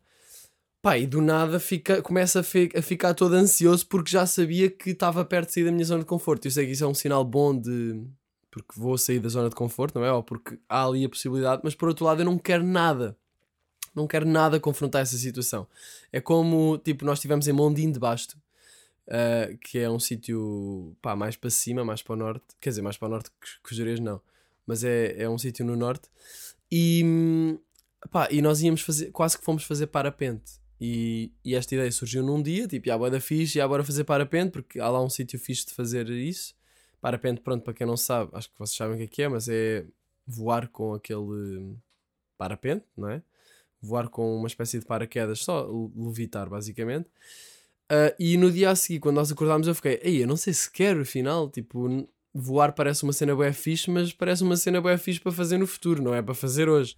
Pá, 0.82 0.98
e 0.98 1.06
do 1.06 1.22
nada 1.22 1.60
fica, 1.60 2.02
começa 2.02 2.40
a, 2.40 2.44
fi- 2.44 2.70
a 2.74 2.82
ficar 2.82 3.14
todo 3.14 3.34
ansioso 3.34 3.86
porque 3.88 4.12
já 4.12 4.26
sabia 4.26 4.70
que 4.70 4.92
estava 4.92 5.26
perto 5.26 5.48
de 5.50 5.54
sair 5.56 5.66
da 5.66 5.72
minha 5.72 5.84
zona 5.84 6.00
de 6.02 6.06
conforto. 6.06 6.46
Eu 6.46 6.52
sei 6.52 6.66
que 6.66 6.72
isso 6.72 6.84
é 6.86 6.88
um 6.88 6.94
sinal 6.94 7.24
bom 7.26 7.54
de. 7.58 8.02
porque 8.50 8.80
vou 8.80 8.98
sair 8.98 9.20
da 9.20 9.28
zona 9.28 9.50
de 9.50 9.56
conforto, 9.56 10.00
não 10.00 10.06
é? 10.06 10.12
Ou 10.14 10.24
porque 10.24 10.58
há 10.70 10.86
ali 10.86 11.04
a 11.04 11.10
possibilidade, 11.10 11.62
mas 11.66 11.76
por 11.76 11.90
outro 11.90 12.06
lado 12.06 12.22
eu 12.22 12.26
não 12.26 12.38
quero 12.38 12.64
nada. 12.64 13.18
Não 13.94 14.08
quero 14.08 14.26
nada 14.26 14.60
confrontar 14.60 15.02
essa 15.02 15.18
situação. 15.18 15.68
É 16.14 16.22
como, 16.22 16.78
tipo, 16.78 17.04
nós 17.04 17.18
estivemos 17.18 17.48
em 17.48 17.52
Mondim 17.52 17.92
de 17.92 18.00
Basto, 18.00 18.38
ah, 19.10 19.50
que 19.62 19.80
é 19.80 19.90
um 19.90 20.00
sítio, 20.00 20.96
mais 21.18 21.36
para 21.36 21.50
cima, 21.50 21.84
mais 21.84 22.02
para 22.02 22.14
o 22.14 22.16
norte. 22.16 22.46
Quer 22.62 22.70
dizer, 22.70 22.82
mais 22.82 22.96
para 22.98 23.08
o 23.08 23.12
norte 23.12 23.32
que, 23.68 23.76
Jerez 23.76 24.00
não. 24.00 24.22
Mas 24.66 24.84
é, 24.86 25.24
é 25.24 25.30
um 25.30 25.38
sítio 25.38 25.66
no 25.66 25.76
norte. 25.76 26.08
E, 26.72 27.04
hum, 28.06 28.10
pá, 28.12 28.28
e 28.32 28.42
nós 28.42 28.62
íamos 28.62 28.82
fazer, 28.82 29.12
quase 29.12 29.38
que 29.38 29.44
fomos 29.44 29.64
fazer 29.64 29.88
parapente. 29.88 30.60
E, 30.82 31.32
e 31.44 31.56
esta 31.56 31.76
ideia 31.76 31.92
surgiu 31.92 32.24
num 32.24 32.42
dia, 32.42 32.68
tipo, 32.68 32.88
já 32.88 32.98
boa 32.98 33.10
da 33.10 33.20
fixe, 33.20 33.56
já 33.56 33.68
bora 33.68 33.84
fazer 33.84 34.06
parapente, 34.06 34.52
porque 34.52 34.80
há 34.80 34.90
lá 34.90 35.04
um 35.04 35.10
sítio 35.10 35.38
fixe 35.38 35.66
de 35.66 35.74
fazer 35.74 36.10
isso. 36.10 36.56
Parapente, 37.02 37.42
pronto, 37.42 37.64
para 37.64 37.74
quem 37.74 37.86
não 37.88 37.98
sabe, 37.98 38.32
acho 38.34 38.50
que 38.50 38.58
vocês 38.58 38.78
sabem 38.78 38.96
o 38.96 38.98
que 38.98 39.04
é 39.04 39.08
que 39.08 39.22
é, 39.24 39.28
mas 39.30 39.48
é 39.50 39.86
voar 40.26 40.68
com 40.70 40.94
aquele 40.94 41.76
parapente, 42.38 42.86
não 42.96 43.10
é? 43.10 43.22
Voar 43.82 44.10
com 44.10 44.36
uma 44.38 44.48
espécie 44.48 44.80
de 44.80 44.86
paraquedas, 44.86 45.40
só 45.40 45.66
le- 45.66 45.92
levitar, 45.96 46.50
basicamente. 46.50 47.10
Ah, 47.90 48.14
e 48.20 48.38
no 48.38 48.52
dia 48.52 48.70
a 48.72 48.76
seguir, 48.76 49.00
quando 49.00 49.16
nós 49.16 49.32
acordámos, 49.32 49.68
eu 49.68 49.76
fiquei, 49.76 50.00
ei, 50.04 50.24
eu 50.24 50.28
não 50.28 50.38
sei 50.38 50.54
se 50.54 50.70
quero, 50.72 51.02
afinal, 51.02 51.50
tipo, 51.50 52.08
voar 52.34 52.74
parece 52.74 53.04
uma 53.04 53.14
cena 53.14 53.36
bué 53.36 53.52
fixe, 53.52 53.90
mas 53.90 54.14
parece 54.14 54.44
uma 54.44 54.56
cena 54.56 54.80
bué 54.82 54.98
fixe 54.98 55.20
para 55.20 55.32
fazer 55.32 55.58
no 55.58 55.66
futuro, 55.68 56.02
não 56.02 56.14
é 56.14 56.22
para 56.22 56.36
fazer 56.36 56.70
hoje. 56.70 56.96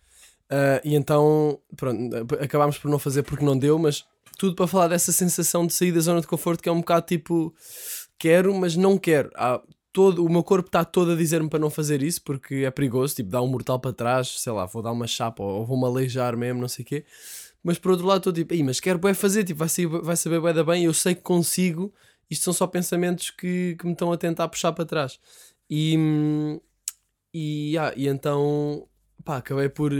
Ah, 0.51 0.81
e 0.83 0.95
então, 0.95 1.57
pronto, 1.77 2.13
acabámos 2.41 2.77
por 2.77 2.91
não 2.91 2.99
fazer 2.99 3.23
porque 3.23 3.45
não 3.45 3.57
deu, 3.57 3.79
mas 3.79 4.05
tudo 4.37 4.53
para 4.55 4.67
falar 4.67 4.89
dessa 4.89 5.11
sensação 5.13 5.65
de 5.65 5.73
sair 5.73 5.93
da 5.93 6.01
zona 6.01 6.19
de 6.19 6.27
conforto 6.27 6.61
que 6.61 6.67
é 6.67 6.71
um 6.71 6.79
bocado 6.81 7.05
tipo, 7.05 7.55
quero, 8.19 8.53
mas 8.53 8.75
não 8.75 8.97
quero. 8.97 9.31
Há 9.35 9.61
todo, 9.93 10.25
o 10.25 10.29
meu 10.29 10.43
corpo 10.43 10.67
está 10.67 10.83
todo 10.83 11.11
a 11.11 11.15
dizer-me 11.15 11.49
para 11.49 11.59
não 11.59 11.69
fazer 11.69 12.03
isso 12.03 12.21
porque 12.23 12.55
é 12.65 12.71
perigoso, 12.71 13.15
tipo, 13.15 13.29
dar 13.29 13.41
um 13.41 13.47
mortal 13.47 13.79
para 13.79 13.93
trás, 13.93 14.27
sei 14.41 14.51
lá, 14.51 14.65
vou 14.65 14.81
dar 14.81 14.91
uma 14.91 15.07
chapa 15.07 15.41
ou, 15.41 15.59
ou 15.59 15.65
vou-me 15.65 15.85
aleijar 15.85 16.35
mesmo, 16.35 16.59
não 16.59 16.67
sei 16.67 16.83
o 16.83 16.87
quê. 16.87 17.05
Mas 17.63 17.77
por 17.79 17.91
outro 17.91 18.05
lado 18.07 18.17
estou 18.19 18.33
tipo, 18.33 18.53
"Ih, 18.53 18.63
mas 18.63 18.79
quero 18.79 18.99
bué 18.99 19.13
fazer, 19.13 19.43
tipo, 19.45 19.59
vai, 19.59 19.69
vai 20.03 20.17
saber 20.17 20.39
bué 20.41 20.51
da 20.53 20.63
bem, 20.63 20.83
eu 20.85 20.93
sei 20.93 21.15
que 21.15 21.21
consigo. 21.21 21.93
Isto 22.29 22.43
são 22.45 22.53
só 22.53 22.67
pensamentos 22.67 23.29
que, 23.29 23.75
que 23.79 23.85
me 23.85 23.93
estão 23.93 24.11
a 24.11 24.17
tentar 24.17 24.47
puxar 24.49 24.71
para 24.73 24.85
trás. 24.85 25.19
E, 25.69 25.95
hum, 25.97 26.59
e, 27.33 27.77
ah, 27.77 27.93
e 27.95 28.07
então, 28.07 28.87
pá, 29.23 29.37
acabei 29.37 29.69
por 29.69 29.93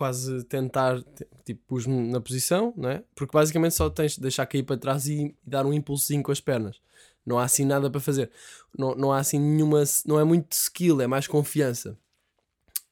quase 0.00 0.42
tentar, 0.44 0.98
tipo, 1.44 1.60
pus-me 1.66 2.10
na 2.10 2.22
posição, 2.22 2.72
não 2.74 2.88
é? 2.88 3.04
Porque 3.14 3.36
basicamente 3.36 3.74
só 3.74 3.90
tens 3.90 4.14
de 4.14 4.22
deixar 4.22 4.46
cair 4.46 4.62
para 4.62 4.78
trás 4.78 5.06
e, 5.06 5.36
dar 5.46 5.66
um 5.66 5.74
impulsozinho 5.74 6.22
com 6.22 6.32
as 6.32 6.40
pernas. 6.40 6.80
Não 7.24 7.38
há 7.38 7.44
assim 7.44 7.66
nada 7.66 7.90
para 7.90 8.00
fazer. 8.00 8.30
Não, 8.78 8.94
não 8.94 9.12
há 9.12 9.18
assim 9.18 9.38
nenhuma, 9.38 9.84
não 10.06 10.18
é 10.18 10.24
muito 10.24 10.52
skill, 10.52 11.02
é 11.02 11.06
mais 11.06 11.26
confiança. 11.26 11.98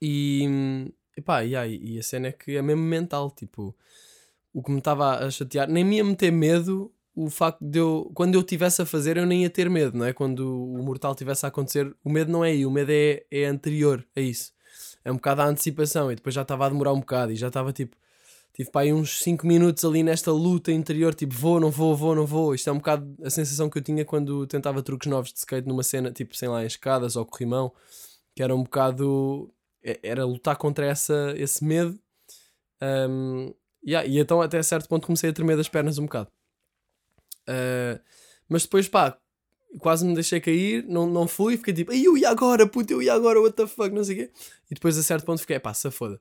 E, 0.03 0.93
epá, 1.17 1.43
e, 1.47 1.57
aí, 1.57 1.81
e 1.83 1.99
a 1.99 2.03
cena 2.03 2.27
é 2.27 2.33
que 2.33 2.59
é 2.59 2.61
mesmo 2.61 2.83
mental, 2.83 3.31
tipo, 3.31 3.75
o 4.53 4.63
que 4.63 4.71
me 4.71 4.79
estava 4.79 5.25
a 5.25 5.31
chatear, 5.31 5.67
nem 5.67 5.85
me 5.85 5.97
ia 5.97 6.05
meter 6.05 6.31
medo 6.31 6.93
o 7.17 7.31
facto 7.31 7.65
de 7.65 7.79
eu, 7.79 8.11
quando 8.13 8.35
eu 8.35 8.43
estivesse 8.43 8.83
a 8.83 8.87
fazer, 8.87 9.17
eu 9.17 9.25
nem 9.25 9.45
ia 9.45 9.51
ter 9.51 9.71
medo, 9.71 9.97
não 9.97 10.05
é? 10.05 10.13
Quando 10.13 10.63
o 10.75 10.83
mortal 10.85 11.15
tivesse 11.15 11.47
a 11.47 11.49
acontecer, 11.49 11.91
o 12.05 12.11
medo 12.11 12.31
não 12.31 12.45
é 12.45 12.51
aí, 12.51 12.67
o 12.67 12.71
medo 12.71 12.93
é, 12.93 13.25
é 13.31 13.47
anterior 13.47 14.07
a 14.15 14.21
isso. 14.21 14.53
É 15.09 15.11
um 15.11 15.15
bocado 15.17 15.41
a 15.41 15.47
antecipação 15.47 16.13
e 16.13 16.17
depois 16.17 16.35
já 16.35 16.43
estava 16.43 16.67
a 16.67 16.69
demorar 16.69 16.93
um 16.93 17.01
bocado 17.01 17.33
e 17.33 17.37
já 17.37 17.49
estava 17.49 17.73
tipo, 17.73 17.97
tive 18.53 18.71
para 18.71 18.83
aí 18.83 18.93
uns 18.93 19.23
5 19.23 19.47
minutos 19.47 19.83
ali 19.83 20.03
nesta 20.03 20.31
luta 20.31 20.71
interior, 20.71 21.15
tipo, 21.15 21.35
vou, 21.35 21.59
não 21.59 21.71
vou, 21.71 21.97
vou, 21.97 22.15
não 22.15 22.27
vou. 22.27 22.55
Isto 22.55 22.69
é 22.69 22.73
um 22.75 22.77
bocado 22.77 23.17
a 23.25 23.31
sensação 23.31 23.71
que 23.71 23.79
eu 23.79 23.83
tinha 23.83 24.05
quando 24.05 24.47
tentava 24.47 24.83
truques 24.83 25.11
novos 25.11 25.33
de 25.33 25.39
skate 25.39 25.67
numa 25.67 25.83
cena, 25.83 26.13
tipo, 26.13 26.37
sei 26.37 26.47
lá, 26.49 26.63
em 26.63 26.67
escadas 26.67 27.17
ou 27.17 27.25
corrimão, 27.25 27.73
que 28.37 28.43
era 28.43 28.55
um 28.55 28.63
bocado, 28.63 29.51
é- 29.83 29.99
era 30.03 30.27
lutar 30.27 30.57
contra 30.57 30.85
essa, 30.85 31.33
esse 31.39 31.65
medo. 31.65 31.99
Um, 32.83 33.55
yeah, 33.87 34.07
e 34.07 34.19
então 34.19 34.43
até 34.43 34.63
certo 34.63 34.91
ponto 34.91 35.07
comecei 35.07 35.31
a 35.31 35.33
tremer 35.33 35.57
das 35.57 35.71
pernas 35.71 35.97
um 35.97 36.05
bocado. 36.05 36.31
Uh, 37.49 37.99
mas 38.47 38.65
depois, 38.65 38.87
pá, 38.87 39.19
quase 39.79 40.05
me 40.05 40.15
deixei 40.15 40.41
cair, 40.41 40.85
não, 40.89 41.07
não 41.07 41.29
fui, 41.29 41.57
fiquei 41.57 41.75
tipo, 41.75 41.93
eu 41.93 42.17
ia 42.17 42.31
agora, 42.31 42.67
puto, 42.67 42.93
eu 42.93 43.03
ia 43.03 43.13
agora, 43.13 43.41
what 43.41 43.57
the 43.57 43.67
fuck, 43.67 43.91
não 43.91 44.03
sei 44.05 44.15
o 44.15 44.19
quê. 44.19 44.31
E 44.71 44.75
depois 44.75 44.97
a 44.97 45.03
certo 45.03 45.25
ponto 45.25 45.41
fiquei, 45.41 45.59
pá, 45.59 45.75
se 45.75 45.91
foda. 45.91 46.21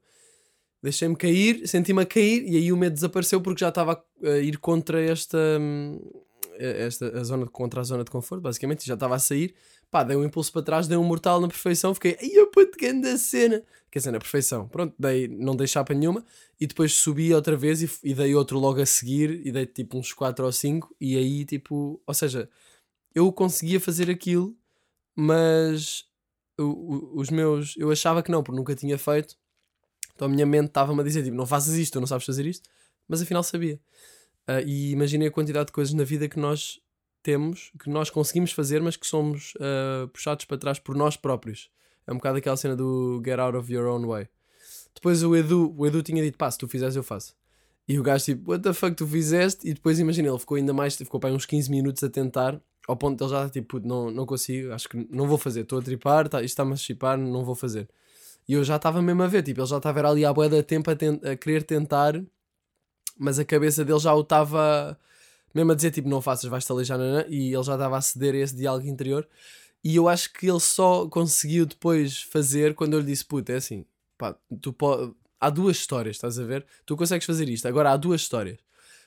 Deixei-me 0.82 1.16
cair, 1.16 1.68
senti-me 1.68 2.04
a 2.04 2.06
cair 2.06 2.44
e 2.48 2.58
aí 2.58 2.72
o 2.72 2.78
medo 2.78 2.94
desapareceu 2.94 3.42
porque 3.42 3.62
já 3.62 3.70
estava 3.70 4.04
a 4.24 4.30
ir 4.38 4.58
contra 4.60 5.02
esta, 5.02 5.38
hum, 5.60 6.00
esta 6.60 7.18
a 7.18 7.24
zona, 7.24 7.48
contra 7.48 7.82
a 7.82 7.84
zona 7.84 8.04
de 8.04 8.12
conforto, 8.12 8.42
basicamente, 8.42 8.82
e 8.84 8.88
já 8.88 8.94
estava 8.94 9.16
a 9.16 9.20
sair. 9.20 9.56
Pá, 9.90 10.04
dei 10.04 10.18
um 10.18 10.24
impulso 10.24 10.52
para 10.52 10.62
trás, 10.62 10.88
dei 10.88 10.98
um 10.98 11.04
mortal 11.04 11.40
na 11.40 11.48
perfeição, 11.48 11.94
fiquei, 11.94 12.18
ai 12.22 12.30
eu 12.34 12.48
puto, 12.48 12.78
grande 12.78 13.18
cena. 13.18 13.64
Quer 13.90 14.00
dizer, 14.00 14.12
na 14.12 14.20
perfeição. 14.20 14.68
Pronto, 14.68 14.94
dei, 15.00 15.28
não 15.30 15.56
dei 15.56 15.66
chapa 15.66 15.94
nenhuma 15.94 16.24
e 16.60 16.68
depois 16.68 16.94
subi 16.94 17.34
outra 17.34 17.56
vez 17.56 17.82
e, 17.82 17.90
e 18.04 18.14
dei 18.14 18.36
outro 18.36 18.60
logo 18.60 18.82
a 18.82 18.86
seguir 18.86 19.42
e 19.46 19.52
dei 19.52 19.66
tipo 19.66 19.98
uns 19.98 20.12
4 20.12 20.46
ou 20.46 20.52
5 20.52 20.96
e 21.00 21.18
aí 21.18 21.46
tipo, 21.46 22.02
ou 22.06 22.14
seja, 22.14 22.50
eu 23.18 23.34
conseguia 23.34 23.80
fazer 23.80 24.12
aquilo, 24.12 24.56
mas 25.16 26.06
os 26.56 27.32
meus, 27.32 27.76
eu 27.76 27.90
achava 27.90 28.22
que 28.22 28.30
não, 28.30 28.44
porque 28.44 28.58
nunca 28.58 28.76
tinha 28.76 28.96
feito. 28.96 29.36
Então 30.14 30.28
a 30.28 30.30
minha 30.30 30.46
mente 30.46 30.68
estava-me 30.68 31.02
a 31.02 31.04
dizer 31.04 31.24
tipo, 31.24 31.36
não 31.36 31.48
faças 31.48 31.74
isto, 31.74 31.94
tu 31.94 32.00
não 32.00 32.06
sabes 32.06 32.28
fazer 32.28 32.46
isto, 32.46 32.70
mas 33.08 33.20
afinal 33.20 33.42
sabia. 33.42 33.80
Ah, 34.46 34.62
e 34.62 34.92
imaginei 34.92 35.30
a 35.30 35.32
quantidade 35.32 35.68
de 35.68 35.72
coisas 35.72 35.96
na 35.96 36.04
vida 36.04 36.30
que 36.30 36.40
nós 36.40 36.80
temos, 37.24 37.72
que 37.84 37.90
nós 37.90 38.12
conseguimos 38.12 38.52
fazer, 38.52 38.84
mas 38.84 38.96
que 38.96 39.08
somos 39.08 39.54
ah, 39.60 40.08
puxados 40.14 40.46
para 40.46 40.58
trás 40.60 40.78
por 40.78 40.96
nós 40.96 41.18
próprios. 41.18 41.72
É 42.06 42.12
um 42.12 42.18
bocado 42.18 42.38
aquela 42.38 42.56
cena 42.56 42.76
do 42.76 43.20
get 43.26 43.40
out 43.40 43.58
of 43.58 43.74
your 43.74 43.88
own 43.88 44.06
way. 44.06 44.30
Depois 44.94 45.24
o 45.24 45.36
Edu, 45.36 45.74
o 45.76 45.88
Edu 45.88 46.04
tinha 46.04 46.22
dito, 46.22 46.38
pá, 46.38 46.52
se 46.52 46.60
tu 46.60 46.68
fizeres 46.68 46.96
eu 46.96 47.04
faço. 47.04 47.36
E 47.88 47.98
o 48.00 48.04
gajo 48.04 48.26
tipo, 48.26 48.52
what 48.52 48.62
the 48.64 48.74
fuck 48.74 48.96
tu 48.96 49.08
fizeste? 49.08 49.68
E 49.68 49.74
depois 49.74 50.00
imagina, 50.00 50.28
ele 50.30 50.40
ficou 50.40 50.58
ainda 50.58 50.74
mais, 50.74 50.96
ficou 50.96 51.20
para 51.20 51.34
uns 51.34 51.46
15 51.46 51.70
minutos 51.72 52.04
a 52.04 52.10
tentar, 52.10 52.60
ao 52.88 52.98
ponto 52.98 53.18
de 53.18 53.24
ele 53.24 53.32
já 53.32 53.50
tipo, 53.50 53.68
"Puto, 53.68 53.88
não, 53.88 54.12
não 54.12 54.26
consigo, 54.26 54.74
acho 54.74 54.90
que 54.90 55.08
não 55.10 55.28
vou 55.28 55.38
fazer, 55.38 55.62
estou 55.62 55.80
a 55.80 55.82
tripar, 55.82 56.28
tá, 56.28 56.40
isto 56.42 56.48
está-me 56.54 56.74
a 56.74 56.76
chipar, 56.76 57.18
não 57.18 57.46
vou 57.46 57.56
fazer. 57.56 57.88
E 58.48 58.54
eu 58.54 58.64
já 58.64 58.76
estava 58.78 59.02
mesmo 59.02 59.24
a 59.24 59.28
ver, 59.28 59.44
tipo, 59.44 59.62
ele 59.62 59.68
já 59.68 59.78
estava 59.78 60.08
ali 60.10 60.26
à 60.26 60.34
boia 60.34 60.50
da 60.50 60.64
tempo 60.64 60.90
a, 60.92 60.96
ten- 60.96 61.20
a 61.24 61.36
querer 61.36 61.64
tentar, 61.64 62.22
mas 63.18 63.40
a 63.40 63.46
cabeça 63.46 63.84
dele 63.84 64.00
já 64.00 64.14
o 64.14 64.22
estava 64.22 64.98
mesmo 65.54 65.72
a 65.72 65.76
dizer, 65.76 65.92
tipo, 65.92 66.08
não 66.10 66.22
faças, 66.22 66.50
vais-te 66.50 66.72
aleijar, 66.72 66.98
nanã, 66.98 67.26
e 67.28 67.54
ele 67.54 67.64
já 67.64 67.74
estava 67.74 67.98
a 67.98 68.02
ceder 68.02 68.36
a 68.36 68.38
esse 68.38 68.56
diálogo 68.56 68.88
interior. 68.88 69.28
E 69.84 69.96
eu 69.96 70.08
acho 70.10 70.32
que 70.34 70.48
ele 70.50 70.60
só 70.60 71.08
conseguiu 71.08 71.66
depois 71.66 72.22
fazer 72.24 72.76
quando 72.76 72.94
eu 72.94 73.00
lhe 73.00 73.08
disse, 73.08 73.26
puta, 73.26 73.54
é 73.54 73.56
assim, 73.58 73.86
pá, 74.18 74.36
tu 74.62 74.74
há 75.40 75.50
duas 75.50 75.78
histórias, 75.78 76.16
estás 76.16 76.40
a 76.40 76.44
ver? 76.44 76.66
Tu 76.86 76.96
consegues 76.96 77.26
fazer 77.26 77.48
isto, 77.50 77.68
agora 77.68 77.92
há 77.92 77.98
duas 77.98 78.22
histórias. 78.22 78.58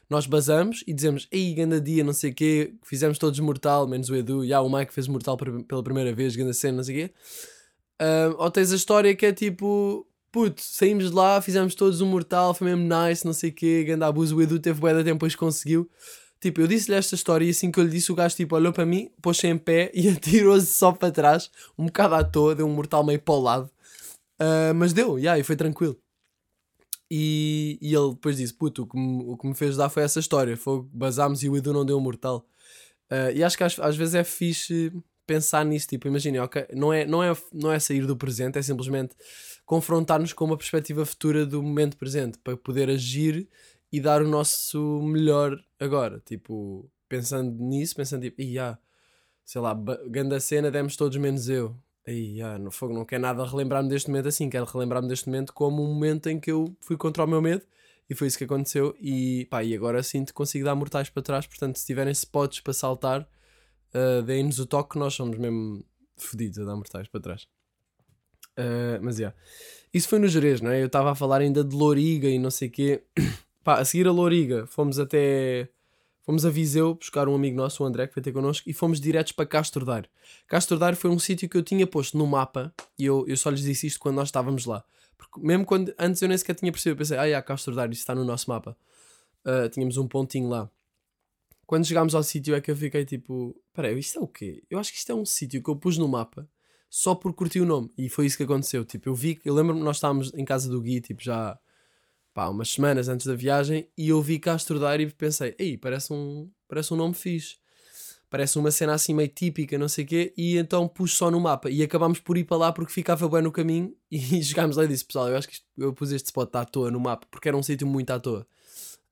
Nós 0.09 0.27
basamos 0.27 0.83
e 0.87 0.93
dizemos, 0.93 1.29
ei, 1.31 1.55
ganda 1.55 1.81
dia, 1.81 2.03
não 2.03 2.13
sei 2.13 2.33
o 2.33 2.35
quê, 2.35 2.75
fizemos 2.83 3.17
todos 3.17 3.39
mortal, 3.39 3.87
menos 3.87 4.11
o 4.11 4.17
Edu, 4.17 4.45
já 4.45 4.61
o 4.61 4.69
Mike 4.69 4.93
fez 4.93 5.07
mortal 5.07 5.37
pela 5.37 5.83
primeira 5.85 6.13
vez, 6.13 6.35
ganda 6.35 6.53
cena, 6.53 6.79
não 6.79 6.85
sei 6.85 7.05
o 7.05 7.09
quê. 7.09 7.15
Ah, 8.01 8.35
ou 8.39 8.51
tens 8.51 8.73
a 8.73 8.77
história 8.77 9.15
que 9.15 9.27
é 9.27 9.33
tipo, 9.33 10.07
puto, 10.33 10.61
saímos 10.63 11.11
de 11.11 11.15
lá, 11.15 11.41
fizemos 11.41 11.75
todos 11.75 12.01
um 12.01 12.07
mortal, 12.07 12.55
foi 12.55 12.75
mesmo 12.75 12.89
nice, 12.93 13.25
não 13.25 13.33
sei 13.33 13.51
o 13.51 13.53
quê, 13.53 13.85
ganda 13.85 14.07
abuso, 14.07 14.37
o 14.37 14.43
Edu 14.43 14.59
teve 14.59 14.81
bué 14.81 14.93
de 14.95 15.05
tempo, 15.05 15.15
depois 15.17 15.37
conseguiu. 15.37 15.89
Tipo, 16.41 16.63
eu 16.63 16.67
disse-lhe 16.67 16.97
esta 16.97 17.15
história 17.15 17.45
e 17.45 17.51
assim 17.51 17.71
que 17.71 17.79
eu 17.79 17.85
lhe 17.85 17.91
disse, 17.91 18.11
o 18.11 18.15
gajo 18.15 18.35
tipo, 18.35 18.57
olhou 18.57 18.73
para 18.73 18.87
mim, 18.87 19.11
pôs-se 19.23 19.47
em 19.47 19.59
pé 19.59 19.91
e 19.95 20.09
atirou-se 20.09 20.67
só 20.75 20.91
para 20.91 21.13
trás, 21.13 21.51
um 21.79 21.87
bocado 21.87 22.15
à 22.15 22.25
toa, 22.25 22.55
deu 22.55 22.67
um 22.67 22.73
mortal 22.75 23.05
meio 23.05 23.21
para 23.21 23.35
o 23.35 23.41
lado. 23.41 23.71
Ah, 24.41 24.73
mas 24.75 24.93
deu, 24.93 25.19
yeah, 25.19 25.39
e 25.39 25.45
foi 25.45 25.55
tranquilo. 25.55 25.97
E, 27.11 27.79
e 27.83 27.95
ele 27.95 28.11
depois 28.11 28.37
disse: 28.37 28.55
Puto, 28.55 28.83
o 28.83 28.87
que, 28.87 28.97
me, 28.97 29.25
o 29.25 29.37
que 29.37 29.47
me 29.49 29.55
fez 29.55 29.77
dar 29.77 29.89
foi 29.89 30.03
essa 30.05 30.21
história. 30.21 30.57
Foi, 30.57 30.83
basámos 30.93 31.43
e 31.43 31.49
o 31.49 31.57
Edu 31.57 31.73
não 31.73 31.85
deu 31.85 31.99
um 31.99 32.01
mortal. 32.01 32.47
Ah, 33.11 33.33
e 33.33 33.43
acho 33.43 33.57
que 33.57 33.65
às, 33.65 33.79
às 33.81 33.97
vezes 33.97 34.15
é 34.15 34.25
fixe 34.25 34.93
pensar 35.27 35.65
nisso. 35.65 35.89
Tipo, 35.89 36.09
imaginem, 36.09 36.41
ok, 36.41 36.67
não 36.75 36.93
é, 36.93 37.05
não, 37.05 37.23
é, 37.23 37.37
não 37.53 37.73
é 37.73 37.79
sair 37.79 38.07
do 38.07 38.17
presente, 38.17 38.59
é 38.59 38.63
simplesmente 38.63 39.15
confrontar-nos 39.67 40.33
com 40.33 40.45
uma 40.45 40.57
perspectiva 40.57 41.05
futura 41.05 41.45
do 41.47 41.63
momento 41.63 41.97
presente 41.97 42.39
para 42.39 42.57
poder 42.57 42.89
agir 42.91 43.49
e 43.93 44.01
dar 44.01 44.23
o 44.23 44.29
nosso 44.29 45.01
melhor 45.03 45.57
agora. 45.79 46.21
Tipo, 46.25 46.91
pensando 47.09 47.53
nisso, 47.63 47.95
pensando 47.97 48.23
tipo, 48.23 48.41
ia, 48.41 48.79
sei 49.45 49.61
lá, 49.61 49.75
ba- 49.75 50.01
grande 50.09 50.35
a 50.35 50.41
cena, 50.41 50.71
demos 50.71 50.97
todos 50.97 51.17
menos 51.19 51.49
eu. 51.49 51.77
Aí, 52.07 52.41
ah, 52.41 52.59
no 52.59 52.71
fogo, 52.71 52.95
não 52.95 53.05
quero 53.05 53.23
nada 53.23 53.45
relembrar-me 53.45 53.89
deste 53.89 54.09
momento 54.09 54.29
assim, 54.29 54.49
quero 54.49 54.65
relembrar-me 54.65 55.09
deste 55.09 55.29
momento 55.29 55.53
como 55.53 55.83
um 55.83 55.93
momento 55.93 56.29
em 56.29 56.41
que 56.41 56.51
eu 56.51 56.75
fui 56.81 56.97
contra 56.97 57.25
o 57.25 57.27
meu 57.27 57.43
medo 57.43 57.63
e 58.09 58.15
foi 58.15 58.27
isso 58.27 58.37
que 58.37 58.45
aconteceu. 58.45 58.97
E 59.01 59.47
pá, 59.51 59.63
e 59.63 59.75
agora 59.75 60.03
sim 60.03 60.25
te 60.25 60.33
consigo 60.33 60.65
dar 60.65 60.75
mortais 60.75 61.09
para 61.09 61.23
trás. 61.23 61.47
Portanto, 61.47 61.77
se 61.77 61.87
tiverem 61.87 62.13
spots 62.13 62.61
para 62.61 62.73
saltar, 62.73 63.29
uh, 63.95 64.23
deem-nos 64.23 64.59
o 64.59 64.67
toque, 64.67 64.91
que 64.91 64.99
nós 64.99 65.15
somos 65.15 65.39
mesmo 65.39 65.85
fodidos 66.17 66.59
a 66.59 66.65
dar 66.65 66.75
mortais 66.75 67.07
para 67.07 67.21
trás. 67.21 67.47
Uh, 68.59 68.99
mas 69.01 69.19
yeah. 69.19 69.37
isso 69.95 70.09
foi 70.09 70.19
no 70.19 70.27
Jerez, 70.27 70.61
não 70.61 70.71
é? 70.71 70.83
Eu 70.83 70.87
estava 70.87 71.13
a 71.13 71.15
falar 71.15 71.41
ainda 71.41 71.63
de 71.63 71.75
Loriga 71.75 72.29
e 72.29 72.39
não 72.39 72.51
sei 72.51 72.69
o 72.69 72.71
quê. 72.73 73.05
Pá, 73.63 73.79
a 73.79 73.85
seguir 73.85 74.09
a 74.09 74.13
Loriga, 74.13 74.67
fomos 74.67 74.99
até. 74.99 75.69
Fomos 76.31 76.47
a 76.47 76.51
Viseu 76.51 76.95
buscar 76.95 77.29
um 77.29 77.35
amigo 77.35 77.57
nosso, 77.57 77.83
o 77.83 77.87
André, 77.87 78.07
que 78.07 78.15
foi 78.15 78.23
ter 78.23 78.31
connosco, 78.31 78.71
e 78.71 78.73
fomos 78.73 79.01
diretos 79.01 79.33
para 79.33 79.45
Castro 79.45 79.85
Daire. 79.85 80.09
Castro 80.47 80.79
foi 80.95 81.11
um 81.11 81.19
sítio 81.19 81.49
que 81.49 81.57
eu 81.57 81.63
tinha 81.65 81.85
posto 81.89 82.17
no 82.17 82.25
mapa, 82.25 82.73
e 82.97 83.05
eu, 83.05 83.27
eu 83.27 83.37
só 83.37 83.51
lhes 83.51 83.63
disse 83.63 83.89
isto 83.89 83.99
quando 83.99 84.15
nós 84.15 84.29
estávamos 84.29 84.65
lá. 84.65 84.85
Porque 85.19 85.41
mesmo 85.41 85.65
quando 85.65 85.93
antes 85.99 86.23
eu 86.23 86.29
nem 86.29 86.39
sequer 86.39 86.55
tinha 86.55 86.71
percebido, 86.71 86.95
eu 86.95 86.99
pensei, 86.99 87.19
ah, 87.19 87.25
yeah, 87.25 87.45
Castro 87.45 87.73
isso 87.73 87.95
está 87.95 88.15
no 88.15 88.25
nosso 88.25 88.49
mapa. 88.49 88.77
Uh, 89.45 89.69
tínhamos 89.71 89.97
um 89.97 90.07
pontinho 90.07 90.49
lá. 90.49 90.71
Quando 91.67 91.85
chegámos 91.85 92.15
ao 92.15 92.23
sítio 92.23 92.55
é 92.55 92.61
que 92.61 92.71
eu 92.71 92.77
fiquei 92.77 93.05
tipo, 93.05 93.61
peraí, 93.75 93.99
isto 93.99 94.21
é 94.21 94.23
o 94.23 94.29
quê? 94.29 94.63
Eu 94.71 94.79
acho 94.79 94.93
que 94.93 94.99
isto 94.99 95.11
é 95.11 95.15
um 95.17 95.27
sítio 95.27 95.61
que 95.61 95.69
eu 95.69 95.75
pus 95.75 95.99
no 95.99 96.07
mapa 96.07 96.49
só 96.89 97.13
por 97.13 97.35
curtir 97.35 97.61
o 97.61 97.67
nome. 97.67 97.91
E 97.99 98.09
foi 98.09 98.27
isso 98.27 98.37
que 98.37 98.45
aconteceu. 98.45 98.85
Tipo, 98.85 99.09
eu 99.09 99.17
vi, 99.17 99.41
eu 99.45 99.53
lembro-me, 99.53 99.81
nós 99.81 99.97
estávamos 99.97 100.33
em 100.35 100.45
casa 100.45 100.71
do 100.71 100.81
Gui, 100.81 101.01
tipo, 101.01 101.25
já 101.25 101.59
pá, 102.35 102.49
umas 102.49 102.71
semanas 102.71 103.09
antes 103.09 103.27
da 103.27 103.35
viagem, 103.35 103.89
e 103.97 104.09
eu 104.09 104.21
vi 104.23 104.39
Castro 104.39 104.79
Daire 104.79 105.05
e 105.05 105.11
pensei, 105.11 105.55
ei, 105.59 105.77
parece 105.77 106.13
um, 106.13 106.51
parece 106.69 106.93
um 106.95 106.97
nome 106.97 107.15
fixe. 107.15 107.57
Parece 108.29 108.59
uma 108.61 108.71
cena 108.71 108.95
assim 108.95 109.13
meio 109.13 109.29
típica, 109.29 109.77
não 109.77 109.89
sei 109.89 110.05
o 110.05 110.07
quê, 110.07 110.33
e 110.37 110.57
então 110.57 110.87
pus 110.87 111.15
só 111.17 111.33
no 111.33 111.41
mapa. 111.41 111.69
E 111.69 111.83
acabámos 111.83 112.21
por 112.21 112.39
ir 112.39 112.45
para 112.45 112.57
lá 112.59 112.73
porque 112.73 112.93
ficava 112.93 113.29
bem 113.29 113.43
no 113.43 113.51
caminho. 113.53 113.95
E 114.11 114.43
chegámos 114.43 114.77
lá 114.77 114.85
e 114.85 114.89
disse, 114.89 115.05
pessoal, 115.05 115.29
eu 115.29 115.37
acho 115.37 115.49
que 115.49 115.55
isto- 115.55 115.67
eu 115.77 115.93
pus 115.93 116.13
este 116.13 116.27
spot 116.27 116.55
à 116.55 116.65
toa 116.65 116.91
no 116.93 117.01
mapa, 117.01 117.27
porque 117.31 117.49
era 117.49 117.57
um 117.57 117.63
sítio 117.63 117.87
muito 117.89 118.11
à 118.11 118.21
toa. 118.21 118.47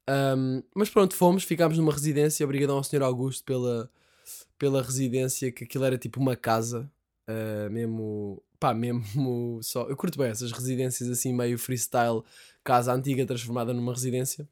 Um, 0.09 0.63
mas 0.75 0.89
pronto, 0.89 1.15
fomos, 1.15 1.43
ficámos 1.45 1.77
numa 1.79 1.93
residência. 1.93 2.45
Obrigadão 2.45 2.77
ao 2.77 2.85
Sr. 2.85 3.03
Augusto 3.03 3.45
pela, 3.45 3.91
pela 4.59 4.83
residência, 4.83 5.51
que 5.53 5.65
aquilo 5.65 5.85
era 5.85 5.99
tipo 5.99 6.21
uma 6.21 6.37
casa, 6.37 6.91
uh, 7.29 7.71
mesmo, 7.71 8.43
pá, 8.59 8.75
mesmo 8.75 9.61
só. 9.63 9.89
Eu 9.89 9.97
curto 9.97 10.19
bem 10.19 10.29
essas 10.29 10.53
residências 10.53 11.09
assim, 11.09 11.33
meio 11.33 11.59
freestyle, 11.59 12.23
casa 12.65 12.93
antiga 12.93 13.25
transformada 13.27 13.73
numa 13.73 13.93
residência. 13.93 14.49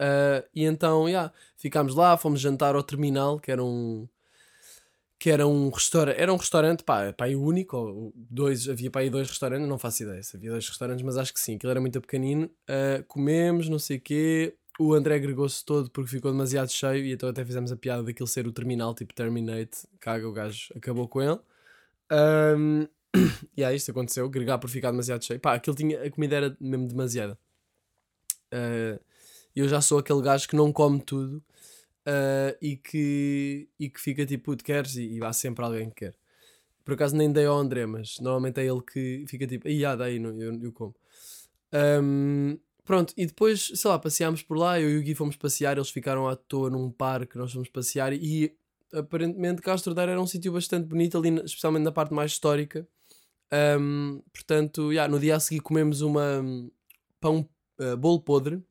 Uh, 0.00 0.44
e 0.54 0.64
então, 0.64 1.08
yeah, 1.08 1.32
ficámos 1.56 1.94
lá, 1.94 2.16
fomos 2.16 2.40
jantar 2.40 2.74
ao 2.74 2.82
terminal, 2.82 3.38
que 3.40 3.50
era 3.50 3.64
um. 3.64 4.08
Que 5.18 5.30
era 5.30 5.46
um 5.46 5.70
restaurante, 5.70 6.20
era 6.20 6.30
um 6.30 6.36
restaurante, 6.36 6.84
pá, 6.84 7.10
pá, 7.10 7.26
e 7.26 7.34
único, 7.34 7.74
ou 7.74 8.12
dois, 8.14 8.68
havia 8.68 8.90
pá, 8.90 9.00
aí 9.00 9.08
dois 9.08 9.26
restaurantes, 9.28 9.66
não 9.66 9.78
faço 9.78 10.02
ideia 10.02 10.22
se 10.22 10.36
havia 10.36 10.50
dois 10.50 10.68
restaurantes, 10.68 11.02
mas 11.02 11.16
acho 11.16 11.32
que 11.32 11.40
sim, 11.40 11.56
aquilo 11.56 11.70
era 11.70 11.80
muito 11.80 11.98
pequenino. 12.02 12.50
Uh, 12.68 13.02
comemos, 13.08 13.66
não 13.70 13.78
sei 13.78 13.96
o 13.96 14.00
quê, 14.00 14.54
o 14.78 14.92
André 14.92 15.14
agregou-se 15.14 15.64
todo 15.64 15.90
porque 15.90 16.10
ficou 16.10 16.30
demasiado 16.30 16.70
cheio 16.70 17.04
e 17.04 17.12
então 17.12 17.30
até 17.30 17.42
fizemos 17.44 17.72
a 17.72 17.76
piada 17.76 18.02
daquilo 18.02 18.26
ser 18.26 18.46
o 18.46 18.52
terminal, 18.52 18.94
tipo 18.94 19.14
Terminate, 19.14 19.86
caga, 20.00 20.28
o 20.28 20.32
gajo 20.32 20.68
acabou 20.76 21.08
com 21.08 21.22
ele. 21.22 21.40
Um, 22.12 22.86
e 23.56 23.64
aí 23.64 23.76
isto 23.76 23.90
aconteceu, 23.90 24.26
agregar 24.26 24.58
por 24.58 24.68
ficar 24.70 24.90
demasiado 24.90 25.24
cheio. 25.24 25.40
Pá, 25.40 25.54
aquilo 25.54 25.76
tinha, 25.76 26.02
a 26.02 26.10
comida 26.10 26.36
era 26.36 26.56
mesmo 26.60 26.88
demasiada. 26.88 27.38
Uh, 28.52 29.00
eu 29.54 29.68
já 29.68 29.80
sou 29.80 29.98
aquele 29.98 30.22
gajo 30.22 30.48
que 30.48 30.56
não 30.56 30.72
come 30.72 31.00
tudo 31.00 31.42
uh, 32.06 32.56
e, 32.60 32.76
que, 32.76 33.68
e 33.78 33.88
que 33.88 34.00
fica 34.00 34.24
tipo, 34.24 34.44
puto, 34.44 34.64
queres? 34.64 34.96
E, 34.96 35.18
e 35.18 35.24
há 35.24 35.32
sempre 35.32 35.64
alguém 35.64 35.88
que 35.90 36.06
quer. 36.06 36.14
Por 36.84 36.94
acaso 36.94 37.16
nem 37.16 37.32
dei 37.32 37.46
ao 37.46 37.58
André, 37.58 37.84
mas 37.84 38.20
normalmente 38.20 38.60
é 38.60 38.66
ele 38.66 38.80
que 38.80 39.24
fica 39.26 39.46
tipo, 39.46 39.66
ah, 39.86 39.96
daí, 39.96 40.18
não, 40.20 40.40
eu, 40.40 40.54
eu 40.62 40.72
como. 40.72 40.94
Um, 42.02 42.58
pronto, 42.84 43.12
e 43.16 43.26
depois, 43.26 43.72
sei 43.74 43.90
lá, 43.90 43.98
passeámos 43.98 44.42
por 44.42 44.56
lá, 44.56 44.80
eu 44.80 44.88
e 44.90 44.98
o 44.98 45.02
Gui 45.02 45.14
fomos 45.14 45.34
passear, 45.34 45.76
eles 45.76 45.90
ficaram 45.90 46.28
à 46.28 46.36
toa 46.36 46.70
num 46.70 46.90
parque, 46.90 47.36
nós 47.36 47.52
fomos 47.52 47.68
passear 47.68 48.12
e 48.12 48.56
aparentemente 48.92 49.60
Castro 49.60 49.94
Daire 49.94 50.12
era 50.12 50.20
um 50.20 50.26
sítio 50.26 50.52
bastante 50.52 50.86
bonito 50.86 51.18
ali, 51.18 51.30
especialmente 51.44 51.82
na 51.82 51.92
parte 51.92 52.14
mais 52.14 52.30
histórica. 52.30 52.86
Um, 53.52 54.22
portanto, 54.32 54.92
yeah, 54.92 55.10
no 55.10 55.20
dia 55.20 55.36
a 55.36 55.40
seguir 55.40 55.60
comemos 55.60 56.00
uma 56.00 56.40
um, 56.40 56.70
pão, 57.20 57.48
uh, 57.80 57.96
bolo 57.96 58.20
podre, 58.20 58.62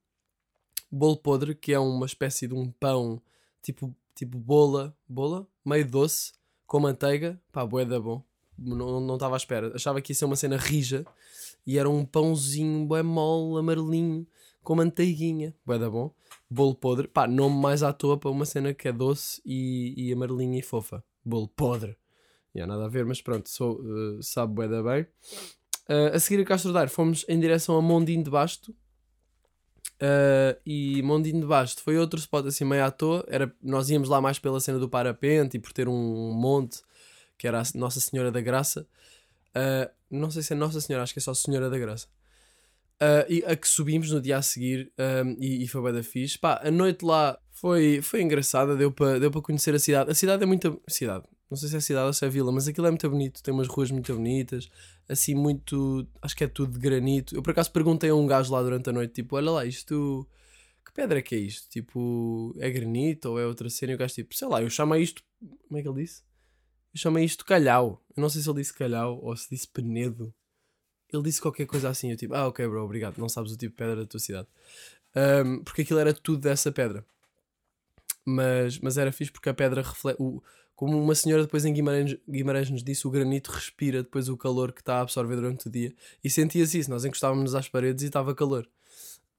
bolo 0.92 1.18
podre, 1.18 1.56
que 1.56 1.74
é 1.74 1.80
uma 1.80 2.06
espécie 2.06 2.48
de 2.48 2.54
um 2.54 2.70
pão 2.72 3.22
tipo, 3.62 3.96
tipo 4.14 4.38
bola, 4.38 4.96
bola, 5.08 5.48
meio 5.66 5.90
doce, 5.90 6.34
com 6.68 6.80
manteiga, 6.80 7.40
pá, 7.52 7.66
bué 7.66 7.86
da 7.86 8.00
bom. 8.00 8.24
Não 8.58 9.02
não 9.02 9.16
estava 9.16 9.36
à 9.36 9.38
espera, 9.38 9.76
achava 9.76 10.02
que 10.02 10.12
ia 10.12 10.16
ser 10.16 10.26
uma 10.26 10.36
cena 10.36 10.58
rija 10.58 11.06
e 11.68 11.78
era 11.78 11.90
um 11.90 12.06
pãozinho 12.06 12.86
bué 12.86 13.04
mole, 13.04 13.60
amarelinho, 13.60 14.26
com 14.64 14.76
manteiguinha, 14.76 15.54
bué 15.66 15.80
da 15.80 15.90
bom. 15.90 16.14
Bolo 16.50 16.76
podre, 16.76 17.08
pá, 17.08 17.28
nome 17.28 17.60
mais 17.60 17.84
à 17.84 17.92
toa 17.92 18.18
para 18.18 18.30
uma 18.30 18.46
cena 18.46 18.74
que 18.74 18.88
é 18.88 18.92
doce 18.92 19.42
e, 19.46 19.94
e 19.98 20.14
amarelinha 20.14 20.60
e 20.60 20.62
fofa. 20.62 21.04
Bolo 21.24 21.48
podre. 21.48 21.98
Há 22.62 22.68
nada 22.68 22.86
a 22.86 22.88
ver, 22.88 23.06
mas 23.06 23.22
pronto, 23.22 23.50
sou, 23.50 23.82
uh, 23.82 24.24
sabe 24.24 24.54
bué 24.54 24.68
da 24.68 24.82
bem. 24.82 25.04
Uh, 25.88 26.16
a 26.16 26.20
seguir 26.20 26.42
a 26.42 26.46
Castro 26.46 26.74
Daire 26.74 26.90
fomos 26.90 27.26
em 27.28 27.40
direção 27.40 27.78
a 27.78 27.82
Mondinho 27.82 28.24
de 28.24 28.30
Basto. 28.30 28.76
Uh, 30.02 30.60
e 30.66 31.02
Mondinho 31.04 31.40
de 31.40 31.46
Basto 31.46 31.82
foi 31.82 31.98
outro 31.98 32.20
spot 32.20 32.46
assim 32.48 32.66
meio 32.66 32.84
à 32.84 32.92
toa. 32.92 33.26
Era, 33.28 33.54
nós 33.62 33.90
íamos 33.90 34.10
lá 34.10 34.20
mais 34.20 34.40
pela 34.40 34.60
cena 34.60 34.80
do 34.80 34.90
parapente 34.90 35.58
e 35.58 35.60
por 35.60 35.72
ter 35.72 35.88
um 35.88 36.32
monte 36.34 36.82
que 37.38 37.48
era 37.48 37.62
a 37.62 37.64
Nossa 37.76 38.00
Senhora 38.00 38.32
da 38.32 38.42
Graça. 38.42 38.88
Uh, 39.56 39.90
não 40.10 40.32
sei 40.32 40.42
se 40.42 40.54
é 40.54 40.56
Nossa 40.56 40.82
Senhora, 40.82 41.04
acho 41.04 41.14
que 41.14 41.20
é 41.20 41.22
só 41.22 41.34
Senhora 41.34 41.70
da 41.70 41.78
Graça. 41.78 42.08
Uh, 42.96 43.28
e 43.28 43.44
a 43.46 43.56
que 43.56 43.68
subimos 43.68 44.10
no 44.12 44.22
dia 44.22 44.38
a 44.38 44.42
seguir 44.42 44.90
um, 44.98 45.36
e, 45.38 45.64
e 45.64 45.68
foi 45.68 45.82
bem 45.84 45.94
da 45.94 46.04
fixe. 46.04 46.40
Pá, 46.40 46.62
a 46.64 46.72
noite 46.72 47.04
lá 47.04 47.38
foi, 47.52 48.02
foi 48.02 48.22
engraçada, 48.22 48.76
deu 48.76 48.90
para 48.92 49.20
deu 49.20 49.30
para 49.30 49.42
conhecer 49.42 49.76
a 49.76 49.80
cidade. 49.80 50.12
A 50.12 50.14
cidade 50.14 50.44
é 50.44 50.46
muito. 50.46 50.82
Cidade, 50.88 51.26
não 51.50 51.58
sei 51.58 51.70
se 51.70 51.78
é 51.78 51.80
cidade 51.80 52.08
ou 52.08 52.14
se 52.14 52.26
é 52.26 52.30
vila, 52.30 52.52
mas 52.52 52.68
aquilo 52.68 52.88
é 52.88 52.90
muito 52.90 53.10
bonito. 53.10 53.44
Tem 53.44 53.54
umas 53.54 53.68
ruas 53.68 53.92
muito 53.92 54.14
bonitas, 54.14 54.70
assim, 55.08 55.36
muito. 55.36 56.08
Acho 56.22 56.36
que 56.36 56.44
é 56.44 56.48
tudo 56.48 56.74
de 56.74 56.80
granito. 56.80 57.36
Eu 57.36 57.44
por 57.44 57.52
acaso 57.52 57.72
perguntei 57.72 58.10
a 58.10 58.16
um 58.16 58.26
gajo 58.26 58.52
lá 58.52 58.62
durante 58.62 58.90
a 58.90 58.94
noite: 58.94 59.14
tipo, 59.14 59.36
olha 59.36 59.52
lá, 59.52 59.66
isto. 59.66 60.28
Que 60.86 60.92
pedra 60.94 61.20
é 61.20 61.22
que 61.22 61.36
é 61.36 61.40
isto? 61.40 61.68
Tipo, 61.70 62.56
é 62.60 62.70
granito 62.70 63.30
ou 63.30 63.40
é 63.40 63.46
outra 63.46 63.70
cena? 63.70 63.92
E 63.94 63.96
o 63.96 63.98
gajo, 63.98 64.14
tipo, 64.14 64.36
sei 64.36 64.48
lá, 64.48 64.62
eu 64.62 64.70
chamo 64.70 64.96
isto. 64.96 65.24
Como 65.68 65.80
é 65.80 65.82
que 65.82 65.88
ele 65.88 66.04
disse? 66.04 66.24
Eu 66.94 67.00
chamei 67.00 67.26
isto 67.26 67.46
calhau. 67.46 68.04
Eu 68.16 68.22
não 68.22 68.30
sei 68.30 68.42
se 68.42 68.50
ele 68.50 68.62
disse 68.62 68.74
calhau 68.74 69.20
ou 69.22 69.36
se 69.36 69.50
disse 69.50 69.68
penedo. 69.68 70.34
ele 71.12 71.24
disse 71.24 71.42
qualquer 71.42 71.66
coisa 71.66 71.90
assim. 71.90 72.12
Eu 72.12 72.18
tipo, 72.18 72.34
ah, 72.34 72.48
ok, 72.48 72.68
bro, 72.68 72.84
obrigado. 72.84 73.18
Não 73.18 73.30
sabes 73.30 73.52
o 73.52 73.58
tipo 73.58 73.72
de 73.74 73.78
pedra 73.78 73.96
da 73.98 74.06
tua 74.06 74.20
cidade. 74.20 74.48
Um, 75.16 75.64
porque 75.64 75.82
aquilo 75.82 76.00
era 76.00 76.14
tudo 76.14 76.42
dessa 76.42 76.72
pedra. 76.72 77.06
Mas, 78.26 78.80
mas 78.80 78.98
era 78.98 79.12
fixe 79.12 79.32
porque 79.32 79.50
a 79.50 79.54
pedra 79.54 79.82
reflete. 79.82 80.18
O, 80.22 80.42
como 80.76 81.02
uma 81.02 81.16
senhora 81.16 81.44
depois 81.44 81.64
em 81.64 81.74
Guimarães, 81.74 82.18
Guimarães 82.30 82.70
nos 82.70 82.84
disse, 82.84 83.08
o 83.08 83.12
granito 83.12 83.50
respira 83.52 84.04
depois 84.04 84.28
o 84.28 84.36
calor 84.36 84.74
que 84.74 84.82
está 84.82 84.98
a 84.98 85.02
absorver 85.02 85.36
durante 85.36 85.68
o 85.68 85.72
dia. 85.72 85.94
E 86.24 86.30
sentia-se 86.30 86.80
isso. 86.80 86.90
Nós 86.90 87.06
encostávamos 87.06 87.56
às 87.56 87.70
paredes 87.70 88.04
e 88.04 88.08
estava 88.08 88.36
calor. 88.36 88.68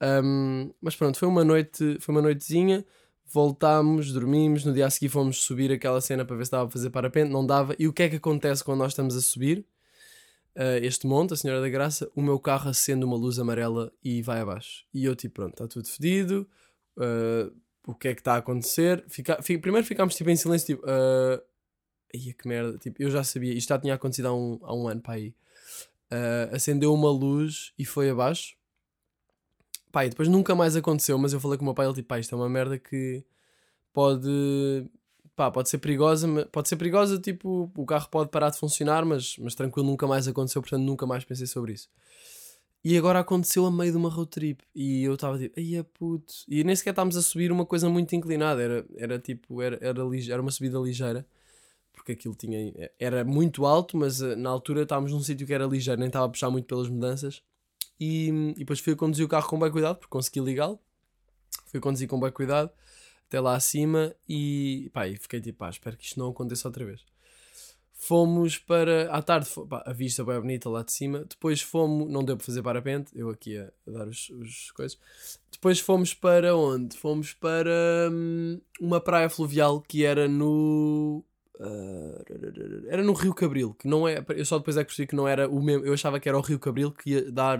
Um, 0.03 0.72
mas 0.81 0.96
pronto, 0.96 1.18
foi 1.18 1.29
uma 1.29 1.44
noite, 1.44 1.99
foi 2.01 2.14
uma 2.14 2.22
noitezinha. 2.22 2.85
Voltámos, 3.27 4.12
dormimos. 4.12 4.64
No 4.64 4.72
dia 4.72 4.87
a 4.87 4.90
seguir 4.90 5.11
fomos 5.11 5.42
subir 5.42 5.70
aquela 5.70 6.01
cena 6.01 6.25
para 6.25 6.37
ver 6.37 6.44
se 6.44 6.49
estava 6.49 6.68
a 6.68 6.70
fazer 6.70 6.88
parapente. 6.88 7.31
Não 7.31 7.44
dava. 7.44 7.77
E 7.79 7.87
o 7.87 7.92
que 7.92 8.05
é 8.05 8.09
que 8.09 8.16
acontece 8.16 8.64
quando 8.64 8.79
nós 8.79 8.92
estamos 8.92 9.14
a 9.14 9.20
subir? 9.20 9.66
Uh, 10.57 10.81
este 10.81 11.07
monte, 11.07 11.35
a 11.35 11.37
Senhora 11.37 11.61
da 11.61 11.68
Graça, 11.68 12.11
o 12.14 12.22
meu 12.22 12.38
carro 12.38 12.70
acende 12.70 13.05
uma 13.05 13.16
luz 13.16 13.38
amarela 13.38 13.92
e 14.03 14.22
vai 14.22 14.40
abaixo. 14.40 14.87
E 14.94 15.05
eu, 15.05 15.14
tipo, 15.14 15.35
pronto, 15.35 15.53
está 15.53 15.68
tudo 15.68 15.87
fedido. 15.87 16.49
Uh, 16.96 17.55
o 17.87 17.94
que 17.94 18.09
é 18.09 18.14
que 18.14 18.20
está 18.20 18.35
a 18.35 18.38
acontecer? 18.38 19.05
Fica, 19.09 19.40
fica, 19.40 19.61
primeiro 19.61 19.87
ficámos 19.87 20.14
tipo 20.14 20.29
em 20.29 20.37
silêncio, 20.37 20.77
tipo, 20.77 20.85
uh, 20.85 21.40
Ia 22.14 22.33
que 22.33 22.49
merda, 22.49 22.79
tipo, 22.79 23.03
eu 23.03 23.11
já 23.11 23.22
sabia, 23.25 23.53
isto 23.53 23.68
já 23.68 23.79
tinha 23.79 23.94
acontecido 23.94 24.27
há 24.29 24.35
um, 24.35 24.59
há 24.62 24.75
um 24.75 24.88
ano 24.88 25.03
aí. 25.09 25.35
Uh, 26.11 26.55
acendeu 26.55 26.92
uma 26.92 27.11
luz 27.11 27.72
e 27.79 27.85
foi 27.85 28.11
abaixo. 28.11 28.57
E 30.05 30.11
depois 30.11 30.29
nunca 30.29 30.55
mais 30.55 30.77
aconteceu, 30.77 31.16
mas 31.16 31.33
eu 31.33 31.40
falei 31.40 31.57
com 31.57 31.62
o 31.62 31.64
meu 31.64 31.75
pai, 31.75 31.87
ele 31.87 31.94
tipo, 31.94 32.09
pá, 32.09 32.18
isto 32.18 32.35
é 32.35 32.38
uma 32.38 32.51
merda 32.51 32.79
que 32.79 33.25
pode, 33.94 34.29
pá, 35.35 35.51
pode 35.51 35.70
ser 35.70 35.79
perigosa, 35.79 36.29
pode 36.53 36.68
ser 36.68 36.77
perigosa, 36.77 37.18
tipo, 37.18 37.72
o 37.75 37.87
carro 37.87 38.07
pode 38.11 38.29
parar 38.31 38.51
de 38.51 38.59
funcionar, 38.59 39.07
mas, 39.07 39.38
mas 39.38 39.55
tranquilo, 39.55 39.87
nunca 39.87 40.07
mais 40.07 40.29
aconteceu, 40.29 40.61
portanto 40.61 40.83
nunca 40.83 41.07
mais 41.07 41.25
pensei 41.25 41.46
sobre 41.46 41.72
isso. 41.72 41.88
E 42.88 42.96
agora 42.96 43.18
aconteceu 43.18 43.66
a 43.66 43.70
meio 43.72 43.90
de 43.90 43.99
uma 43.99 44.09
road 44.09 44.31
trip. 44.31 44.62
E 44.72 45.03
eu 45.03 45.14
estava 45.14 45.37
tipo, 45.37 45.59
ai 45.59 45.75
é 45.75 45.83
puto. 45.83 46.33
E 46.46 46.62
nem 46.62 46.77
sequer 46.77 46.90
estávamos 46.90 47.16
a 47.16 47.22
subir 47.22 47.51
uma 47.51 47.66
coisa 47.66 47.88
muito 47.88 48.14
inclinada. 48.14 48.62
Era, 48.62 48.87
era 48.96 49.18
tipo, 49.18 49.61
era, 49.61 49.77
era, 49.81 50.03
era 50.31 50.40
uma 50.40 50.53
subida 50.53 50.79
ligeira. 50.79 51.27
Porque 51.92 52.12
aquilo 52.12 52.37
tinha. 52.37 52.72
Era 52.96 53.25
muito 53.25 53.66
alto, 53.66 53.96
mas 53.96 54.22
eh, 54.22 54.37
na 54.37 54.51
altura 54.51 54.83
estávamos 54.85 55.11
num 55.11 55.20
sítio 55.20 55.44
que 55.44 55.53
era 55.53 55.66
ligeiro, 55.66 55.99
nem 55.99 56.07
estava 56.07 56.27
a 56.27 56.29
puxar 56.29 56.49
muito 56.49 56.66
pelas 56.66 56.88
mudanças. 56.88 57.42
E, 57.99 58.29
e 58.57 58.61
depois 58.61 58.79
fui 58.79 58.94
conduzir 58.94 59.27
o 59.27 59.29
carro 59.29 59.49
com 59.49 59.59
bem 59.59 59.72
cuidado, 59.72 59.96
porque 59.96 60.11
consegui 60.11 60.38
ligá-lo. 60.38 60.79
Fui 61.66 61.81
conduzir 61.81 62.07
com 62.07 62.20
bem 62.20 62.31
cuidado 62.31 62.70
até 63.27 63.40
lá 63.40 63.57
acima 63.57 64.14
e 64.29 64.90
pá, 64.92 65.09
e 65.09 65.16
fiquei 65.16 65.40
tipo, 65.40 65.59
pá, 65.59 65.70
espero 65.70 65.96
que 65.96 66.05
isto 66.05 66.20
não 66.20 66.29
aconteça 66.29 66.68
outra 66.68 66.85
vez. 66.85 67.05
Fomos 68.07 68.57
para. 68.57 69.11
À 69.11 69.21
tarde, 69.21 69.49
pá, 69.69 69.83
a 69.85 69.92
vista 69.92 70.25
bem 70.25 70.40
bonita 70.40 70.71
lá 70.71 70.85
de 70.85 70.92
cima. 70.92 71.25
Depois 71.29 71.61
fomos. 71.61 72.09
Não 72.09 72.25
deu 72.25 72.37
para 72.37 72.47
fazer 72.47 72.62
parapente, 72.62 73.11
eu 73.19 73.29
aqui 73.31 73.59
a, 73.59 73.73
a 73.85 73.90
dar 73.90 74.07
os, 74.07 74.31
os 74.31 74.71
coisas. 74.71 74.97
Depois 75.51 75.81
fomos 75.81 76.14
para 76.14 76.55
onde? 76.55 76.97
Fomos 76.97 77.33
para 77.33 78.09
hum, 78.12 78.61
uma 78.81 79.01
praia 79.01 79.29
fluvial 79.29 79.81
que 79.81 80.05
era 80.05 80.29
no. 80.29 81.25
Uh, 81.59 82.87
era 82.87 83.03
no 83.03 83.12
Rio 83.12 83.35
Cabril, 83.35 83.75
que 83.75 83.88
não 83.88 84.07
é. 84.07 84.25
Eu 84.37 84.45
só 84.45 84.59
depois 84.59 84.77
é 84.77 84.85
que 84.85 84.87
percebi 84.87 85.09
que 85.09 85.16
não 85.16 85.27
era 85.27 85.49
o 85.49 85.61
mesmo. 85.61 85.85
Eu 85.85 85.92
achava 85.92 86.21
que 86.21 86.29
era 86.29 86.38
o 86.38 86.42
Rio 86.42 86.61
Cabril 86.61 86.92
que 86.92 87.11
ia 87.11 87.33
dar 87.33 87.59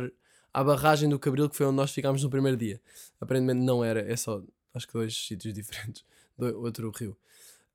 à 0.55 0.63
barragem 0.63 1.09
do 1.09 1.19
Cabril, 1.19 1.51
que 1.51 1.57
foi 1.57 1.67
onde 1.67 1.77
nós 1.77 1.91
ficámos 1.91 2.23
no 2.23 2.31
primeiro 2.31 2.57
dia. 2.57 2.81
Aparentemente 3.21 3.65
não 3.65 3.83
era, 3.83 4.01
é 4.01 4.15
só. 4.15 4.41
Acho 4.73 4.87
que 4.87 4.93
dois 4.93 5.27
sítios 5.27 5.53
diferentes. 5.55 6.05
Do, 6.39 6.63
outro 6.63 6.93
rio. 6.97 7.17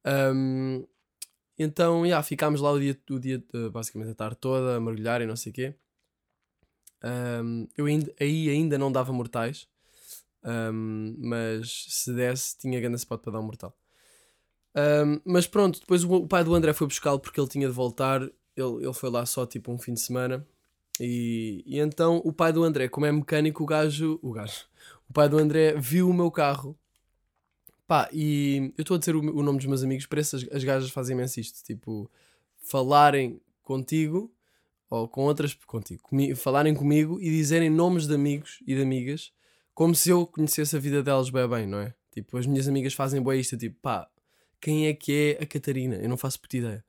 Um, 0.05 0.85
então, 1.61 2.05
yeah, 2.05 2.21
ficámos 2.23 2.61
lá 2.61 2.71
o 2.71 2.79
dia, 2.79 2.97
o 3.09 3.19
dia 3.19 3.43
basicamente 3.71 4.11
a 4.11 4.15
tarde 4.15 4.37
toda 4.39 4.77
a 4.77 4.79
mergulhar 4.79 5.21
e 5.21 5.25
não 5.25 5.35
sei 5.35 5.51
o 5.51 5.55
quê. 5.55 5.75
Um, 7.03 7.67
eu 7.77 7.85
ainda, 7.85 8.13
aí 8.19 8.49
ainda 8.49 8.77
não 8.77 8.91
dava 8.91 9.11
mortais, 9.11 9.67
um, 10.43 11.15
mas 11.17 11.85
se 11.89 12.13
desse, 12.13 12.57
tinha 12.57 12.79
grande 12.79 12.97
spot 12.97 13.21
para 13.21 13.33
dar 13.33 13.39
um 13.39 13.43
mortal. 13.43 13.75
Um, 14.75 15.19
mas 15.25 15.47
pronto, 15.47 15.79
depois 15.79 16.03
o, 16.03 16.13
o, 16.13 16.27
pai 16.27 16.43
do 16.43 16.53
André 16.53 16.73
foi 16.73 16.87
buscá-lo 16.87 17.19
porque 17.19 17.39
ele 17.39 17.49
tinha 17.49 17.67
de 17.67 17.73
voltar. 17.73 18.21
Ele, 18.21 18.83
ele 18.83 18.93
foi 18.93 19.09
lá 19.09 19.25
só 19.25 19.45
tipo 19.45 19.71
um 19.71 19.77
fim 19.77 19.93
de 19.93 19.99
semana. 19.99 20.45
E, 20.99 21.63
e 21.65 21.79
então 21.79 22.21
o 22.23 22.31
pai 22.31 22.53
do 22.53 22.63
André, 22.63 22.87
como 22.87 23.05
é 23.05 23.11
mecânico, 23.11 23.63
o 23.63 23.65
gajo. 23.65 24.19
O 24.21 24.31
gajo. 24.31 24.65
O 25.09 25.13
pai 25.13 25.27
do 25.27 25.37
André 25.37 25.73
viu 25.77 26.09
o 26.09 26.13
meu 26.13 26.31
carro 26.31 26.77
Pá, 27.91 28.07
e 28.13 28.73
eu 28.77 28.83
estou 28.83 28.95
a 28.95 28.97
dizer 28.97 29.17
o, 29.17 29.19
o, 29.19 29.43
nome 29.43 29.57
dos 29.57 29.67
meus 29.67 29.83
amigos, 29.83 30.05
para 30.05 30.21
essas 30.21 30.47
as 30.49 30.63
gajas 30.63 30.89
fazem 30.91 31.13
imenso 31.13 31.41
isto, 31.41 31.61
tipo, 31.61 32.09
falarem 32.55 33.41
contigo 33.61 34.33
ou 34.89 35.09
com 35.09 35.25
outras, 35.25 35.53
contigo, 35.53 36.01
falarem 36.37 36.73
comigo 36.73 37.19
e 37.19 37.29
dizerem 37.29 37.69
nomes 37.69 38.07
de 38.07 38.15
amigos 38.15 38.59
e 38.65 38.75
de 38.75 38.81
amigas 38.81 39.33
como 39.73 39.93
se 39.93 40.09
eu 40.09 40.25
conhecesse 40.25 40.73
a 40.73 40.79
vida 40.79 41.03
delas 41.03 41.29
bem 41.29 41.45
bem, 41.49 41.67
não 41.67 41.79
é? 41.79 41.93
Tipo, 42.13 42.37
as 42.37 42.45
minhas 42.45 42.65
amigas 42.65 42.93
fazem 42.93 43.21
bem 43.21 43.41
isto, 43.41 43.57
tipo, 43.57 43.75
pá, 43.81 44.07
quem 44.61 44.87
é 44.87 44.93
que 44.93 45.37
é 45.37 45.43
a 45.43 45.45
Catarina? 45.45 45.95
Eu 45.95 46.07
não 46.07 46.15
faço 46.15 46.39
puta 46.39 46.55
ideia. 46.55 46.85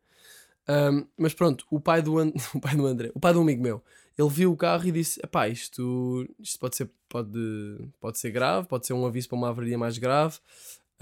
Um, 0.69 1.05
mas 1.19 1.35
pronto, 1.35 1.67
o 1.69 1.81
pai, 1.81 2.01
do 2.01 2.15
o 2.55 2.61
pai 2.61 2.77
do 2.77 2.87
André, 2.87 3.11
o 3.13 3.19
pai 3.19 3.33
de 3.33 3.41
um 3.41 3.43
amigo 3.43 3.61
meu, 3.61 3.83
ele 4.17 4.29
viu 4.29 4.53
o 4.53 4.57
carro 4.57 4.87
e 4.87 4.93
disse: 4.93 5.21
pá, 5.33 5.49
isto, 5.49 6.29
isto 6.39 6.61
pode, 6.61 6.77
ser, 6.77 6.89
pode, 7.09 7.89
pode 8.01 8.21
ser 8.21 8.31
grave, 8.31 8.69
pode 8.69 8.87
ser 8.87 8.93
um 8.93 9.05
aviso 9.05 9.29
para 9.29 9.39
uma 9.39 9.49
avaria 9.49 9.77
mais 9.77 9.99
grave. 9.99 10.39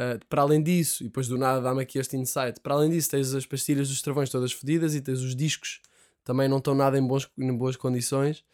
Uh, 0.01 0.25
para 0.29 0.43
além 0.43 0.63
disso, 0.63 1.03
e 1.03 1.07
depois 1.07 1.29
do 1.29 1.37
nada 1.37 1.61
dá-me 1.61 1.83
aqui 1.83 1.99
este 1.99 2.17
insight, 2.17 2.59
para 2.63 2.73
além 2.73 2.89
disso 2.89 3.11
tens 3.11 3.35
as 3.35 3.45
pastilhas 3.45 3.89
dos 3.89 4.01
travões 4.01 4.31
todas 4.31 4.51
fodidas 4.51 4.95
e 4.95 5.01
tens 5.01 5.21
os 5.21 5.37
discos 5.37 5.81
também 6.25 6.49
não 6.49 6.59
estão 6.59 6.75
nada 6.75 6.99
em, 6.99 7.07
bons, 7.07 7.29
em 7.37 7.57
boas 7.57 7.77
condições. 7.77 8.45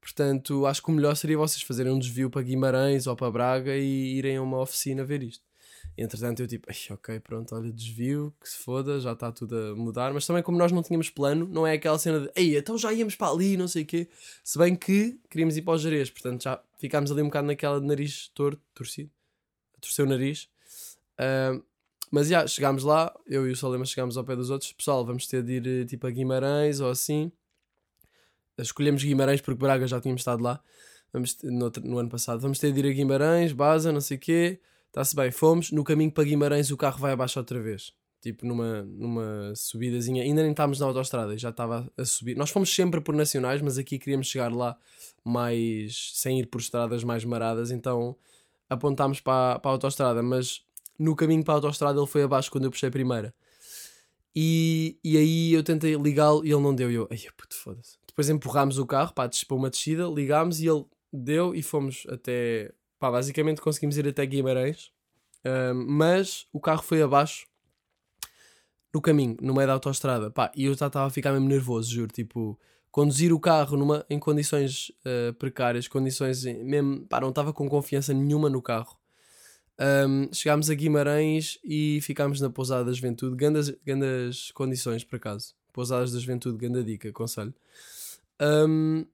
Portanto, 0.00 0.66
acho 0.66 0.82
que 0.82 0.90
o 0.90 0.92
melhor 0.92 1.16
seria 1.16 1.36
vocês 1.36 1.62
fazerem 1.62 1.92
um 1.92 1.98
desvio 1.98 2.30
para 2.30 2.42
Guimarães 2.42 3.06
ou 3.06 3.16
para 3.16 3.30
Braga 3.30 3.76
e 3.76 4.16
irem 4.16 4.36
a 4.36 4.42
uma 4.42 4.60
oficina 4.60 5.04
ver 5.04 5.22
isto. 5.22 5.44
Entretanto, 5.98 6.40
eu 6.40 6.46
tipo, 6.46 6.68
ok, 6.90 7.20
pronto, 7.20 7.54
olha, 7.54 7.72
desvio, 7.72 8.32
que 8.40 8.48
se 8.48 8.58
foda, 8.58 9.00
já 9.00 9.12
está 9.12 9.32
tudo 9.32 9.56
a 9.56 9.74
mudar. 9.74 10.12
Mas 10.12 10.26
também, 10.26 10.42
como 10.42 10.58
nós 10.58 10.70
não 10.70 10.82
tínhamos 10.82 11.10
plano, 11.10 11.48
não 11.48 11.66
é 11.66 11.72
aquela 11.72 11.98
cena 11.98 12.20
de, 12.20 12.30
ei, 12.36 12.56
então 12.56 12.78
já 12.78 12.92
íamos 12.92 13.16
para 13.16 13.32
ali, 13.32 13.56
não 13.56 13.66
sei 13.66 13.82
o 13.82 13.86
quê. 13.86 14.08
Se 14.44 14.58
bem 14.58 14.76
que 14.76 15.18
queríamos 15.28 15.56
ir 15.56 15.62
para 15.62 15.74
os 15.74 15.82
Jerez, 15.82 16.10
portanto 16.10 16.42
já 16.44 16.62
ficámos 16.78 17.10
ali 17.10 17.22
um 17.22 17.26
bocado 17.26 17.46
naquela 17.48 17.80
de 17.80 17.86
nariz 17.86 18.28
torto, 18.34 18.60
torcido, 18.74 19.10
a 19.76 19.80
torcer 19.80 20.04
o 20.04 20.08
nariz. 20.08 20.48
Uh, 21.18 21.62
mas 22.10 22.28
já, 22.28 22.46
chegámos 22.46 22.84
lá, 22.84 23.12
eu 23.26 23.48
e 23.48 23.52
o 23.52 23.56
Solema 23.56 23.84
chegámos 23.84 24.16
ao 24.16 24.24
pé 24.24 24.36
dos 24.36 24.50
outros. 24.50 24.72
Pessoal, 24.72 25.04
vamos 25.04 25.26
ter 25.26 25.42
de 25.42 25.52
ir 25.54 25.66
eh, 25.66 25.84
tipo 25.84 26.06
a 26.06 26.10
Guimarães 26.10 26.80
ou 26.80 26.88
assim. 26.88 27.32
Escolhemos 28.56 29.02
Guimarães 29.02 29.40
porque 29.40 29.58
Braga 29.58 29.86
já 29.86 30.00
tínhamos 30.00 30.20
estado 30.20 30.42
lá 30.42 30.62
vamos 31.16 31.38
no, 31.42 31.72
no, 31.84 31.98
ano 31.98 32.08
passado. 32.08 32.40
Vamos 32.40 32.58
ter 32.58 32.72
de 32.72 32.80
ir 32.80 32.90
a 32.90 32.92
Guimarães, 32.92 33.52
Baza, 33.52 33.92
não 33.92 34.00
sei 34.00 34.16
o 34.16 34.20
quê. 34.20 34.60
Está-se 34.88 35.16
bem, 35.16 35.30
fomos. 35.30 35.72
No 35.72 35.84
caminho 35.84 36.10
para 36.12 36.24
Guimarães 36.24 36.70
o 36.70 36.76
carro 36.76 36.98
vai 36.98 37.12
abaixo 37.12 37.38
outra 37.38 37.60
vez. 37.60 37.92
Tipo 38.20 38.46
numa, 38.46 38.82
numa 38.82 39.52
subidazinha. 39.54 40.22
Ainda 40.22 40.42
nem 40.42 40.50
estávamos 40.50 40.80
na 40.80 40.86
autostrada, 40.86 41.36
já 41.36 41.50
estava 41.50 41.90
a 41.96 42.04
subir. 42.04 42.36
Nós 42.36 42.50
fomos 42.50 42.74
sempre 42.74 43.00
por 43.00 43.14
nacionais, 43.14 43.62
mas 43.62 43.78
aqui 43.78 43.98
queríamos 43.98 44.26
chegar 44.26 44.52
lá 44.52 44.76
mais 45.24 46.12
sem 46.14 46.40
ir 46.40 46.46
por 46.46 46.60
estradas 46.60 47.04
mais 47.04 47.24
maradas. 47.24 47.70
Então 47.70 48.16
apontámos 48.68 49.20
para, 49.20 49.58
para 49.58 49.70
a 49.70 49.74
autostrada, 49.74 50.22
mas 50.22 50.62
no 50.98 51.14
caminho 51.16 51.44
para 51.44 51.54
a 51.54 51.56
autostrada 51.56 51.98
ele 51.98 52.06
foi 52.06 52.22
abaixo 52.22 52.50
quando 52.50 52.64
eu 52.64 52.70
puxei 52.70 52.88
a 52.88 52.92
primeira. 52.92 53.34
E, 54.34 54.98
e 55.02 55.16
aí 55.16 55.52
eu 55.52 55.62
tentei 55.62 55.94
ligá-lo 55.94 56.44
e 56.44 56.52
ele 56.52 56.60
não 56.60 56.74
deu. 56.74 56.90
E 56.90 56.94
eu, 56.94 57.08
ai 57.10 57.18
puto, 57.36 57.56
foda-se. 57.56 57.96
Depois 58.06 58.28
empurrámos 58.28 58.78
o 58.78 58.86
carro 58.86 59.12
para, 59.14 59.30
para 59.46 59.56
uma 59.56 59.70
descida, 59.70 60.06
ligámos 60.06 60.60
e 60.60 60.66
ele 60.66 60.84
deu 61.12 61.54
e 61.54 61.62
fomos 61.62 62.06
até. 62.10 62.72
Pá, 62.98 63.10
basicamente 63.10 63.60
conseguimos 63.60 63.96
ir 63.96 64.06
até 64.08 64.24
Guimarães. 64.26 64.90
Mas 65.74 66.46
o 66.52 66.60
carro 66.60 66.82
foi 66.82 67.02
abaixo 67.02 67.46
no 68.92 69.00
caminho, 69.00 69.36
no 69.40 69.54
meio 69.54 69.66
da 69.66 69.74
autostrada. 69.74 70.30
Pá, 70.30 70.50
e 70.56 70.64
eu 70.64 70.74
já 70.74 70.86
estava 70.86 71.06
a 71.06 71.10
ficar 71.10 71.32
mesmo 71.32 71.48
nervoso, 71.48 71.90
juro. 71.90 72.12
Tipo, 72.12 72.58
conduzir 72.90 73.32
o 73.32 73.40
carro 73.40 73.76
numa, 73.76 74.04
em 74.08 74.18
condições 74.18 74.90
uh, 75.04 75.34
precárias, 75.34 75.86
condições 75.88 76.44
mesmo. 76.44 77.06
Pá, 77.06 77.20
não 77.20 77.30
estava 77.30 77.52
com 77.52 77.68
confiança 77.68 78.12
nenhuma 78.12 78.48
no 78.50 78.62
carro. 78.62 78.96
Um, 79.78 80.32
chegámos 80.32 80.70
a 80.70 80.74
Guimarães 80.74 81.58
e 81.62 82.00
ficámos 82.02 82.40
na 82.40 82.48
Pousada 82.48 82.84
da 82.84 82.92
Juventude. 82.92 83.36
Gandas, 83.36 83.70
gandas 83.84 84.50
condições, 84.52 85.04
por 85.04 85.16
acaso. 85.16 85.54
Pousadas 85.72 86.12
da 86.12 86.18
Juventude, 86.18 86.56
ganda 86.56 86.82
dica, 86.82 87.08
aconselho. 87.08 87.54
Um, 88.40 89.04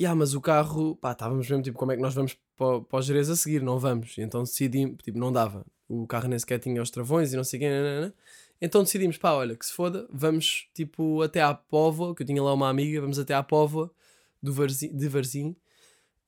yeah, 0.00 0.16
mas 0.16 0.34
o 0.34 0.40
carro, 0.40 0.96
pá, 0.96 1.12
estávamos 1.12 1.48
mesmo 1.48 1.62
tipo, 1.62 1.78
como 1.78 1.92
é 1.92 1.96
que 1.96 2.02
nós 2.02 2.14
vamos 2.14 2.36
para, 2.56 2.80
para 2.80 2.98
os 2.98 3.06
Jerez 3.06 3.28
a 3.28 3.36
seguir? 3.36 3.62
Não 3.62 3.78
vamos. 3.78 4.16
Então 4.18 4.42
decidimos, 4.42 4.96
tipo, 5.02 5.18
não 5.18 5.32
dava. 5.32 5.66
O 5.88 6.06
carro 6.06 6.28
nem 6.28 6.38
sequer 6.38 6.58
tinha 6.58 6.80
os 6.80 6.90
travões 6.90 7.32
e 7.32 7.36
não 7.36 7.44
sei 7.44 7.58
o 7.58 7.60
quê. 7.62 7.68
Nanana. 7.68 8.14
Então 8.60 8.82
decidimos, 8.82 9.18
pá, 9.18 9.32
olha, 9.32 9.56
que 9.56 9.66
se 9.66 9.72
foda, 9.72 10.06
vamos 10.10 10.68
tipo 10.72 11.20
até 11.22 11.42
à 11.42 11.52
Póvoa, 11.52 12.14
que 12.14 12.22
eu 12.22 12.26
tinha 12.26 12.42
lá 12.42 12.54
uma 12.54 12.68
amiga, 12.68 13.00
vamos 13.00 13.18
até 13.18 13.34
à 13.34 13.42
Póvoa 13.42 13.90
do 14.42 14.52
Varzim, 14.52 14.96
de 14.96 15.08
Varzim 15.08 15.56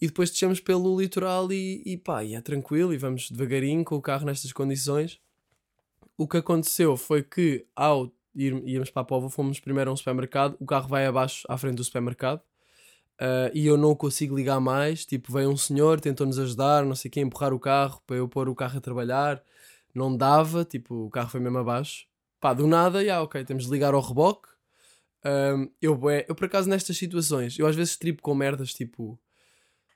e 0.00 0.06
depois 0.06 0.30
descemos 0.30 0.60
pelo 0.60 1.00
litoral 1.00 1.50
e, 1.52 1.82
e 1.86 1.96
pá, 1.96 2.22
e 2.22 2.34
é 2.34 2.40
tranquilo 2.40 2.92
e 2.92 2.98
vamos 2.98 3.30
devagarinho 3.30 3.84
com 3.84 3.96
o 3.96 4.02
carro 4.02 4.26
nestas 4.26 4.52
condições. 4.52 5.20
O 6.18 6.26
que 6.28 6.38
aconteceu 6.38 6.96
foi 6.96 7.22
que 7.22 7.66
ao 7.74 8.10
ir, 8.34 8.90
para 8.92 9.02
a 9.02 9.04
Póvoa, 9.04 9.30
fomos 9.30 9.58
primeiro 9.60 9.90
a 9.90 9.92
um 9.92 9.96
supermercado, 9.96 10.56
o 10.60 10.66
carro 10.66 10.88
vai 10.88 11.06
abaixo 11.06 11.46
à 11.48 11.56
frente 11.56 11.76
do 11.76 11.84
supermercado. 11.84 12.42
ah, 13.18 13.50
e 13.54 13.66
eu 13.66 13.76
não 13.76 13.94
consigo 13.94 14.36
ligar 14.36 14.60
mais. 14.60 15.06
Tipo, 15.06 15.32
veio 15.32 15.50
um 15.50 15.56
senhor, 15.56 16.00
tentou-nos 16.00 16.38
ajudar, 16.38 16.84
não 16.84 16.94
sei 16.94 17.10
quem, 17.10 17.24
empurrar 17.24 17.52
o 17.54 17.58
carro 17.58 18.00
para 18.06 18.16
eu 18.16 18.28
pôr 18.28 18.48
o 18.48 18.54
carro 18.54 18.78
a 18.78 18.80
trabalhar. 18.80 19.42
Não 19.94 20.16
dava, 20.16 20.64
tipo, 20.64 21.06
o 21.06 21.10
carro 21.10 21.30
foi 21.30 21.40
mesmo 21.40 21.58
abaixo. 21.58 22.06
Pá, 22.40 22.52
do 22.54 22.66
nada, 22.66 23.04
já, 23.04 23.22
ok, 23.22 23.44
temos 23.44 23.64
de 23.66 23.70
ligar 23.72 23.94
ao 23.94 24.00
reboque. 24.00 24.48
Eu, 25.80 25.96
bué, 25.96 26.24
eu, 26.28 26.34
por 26.34 26.44
acaso, 26.46 26.68
nestas 26.68 26.96
situações, 26.96 27.58
eu 27.58 27.66
às 27.66 27.74
vezes 27.74 27.96
tripo 27.96 28.22
com 28.22 28.34
merdas 28.34 28.72
tipo, 28.74 29.18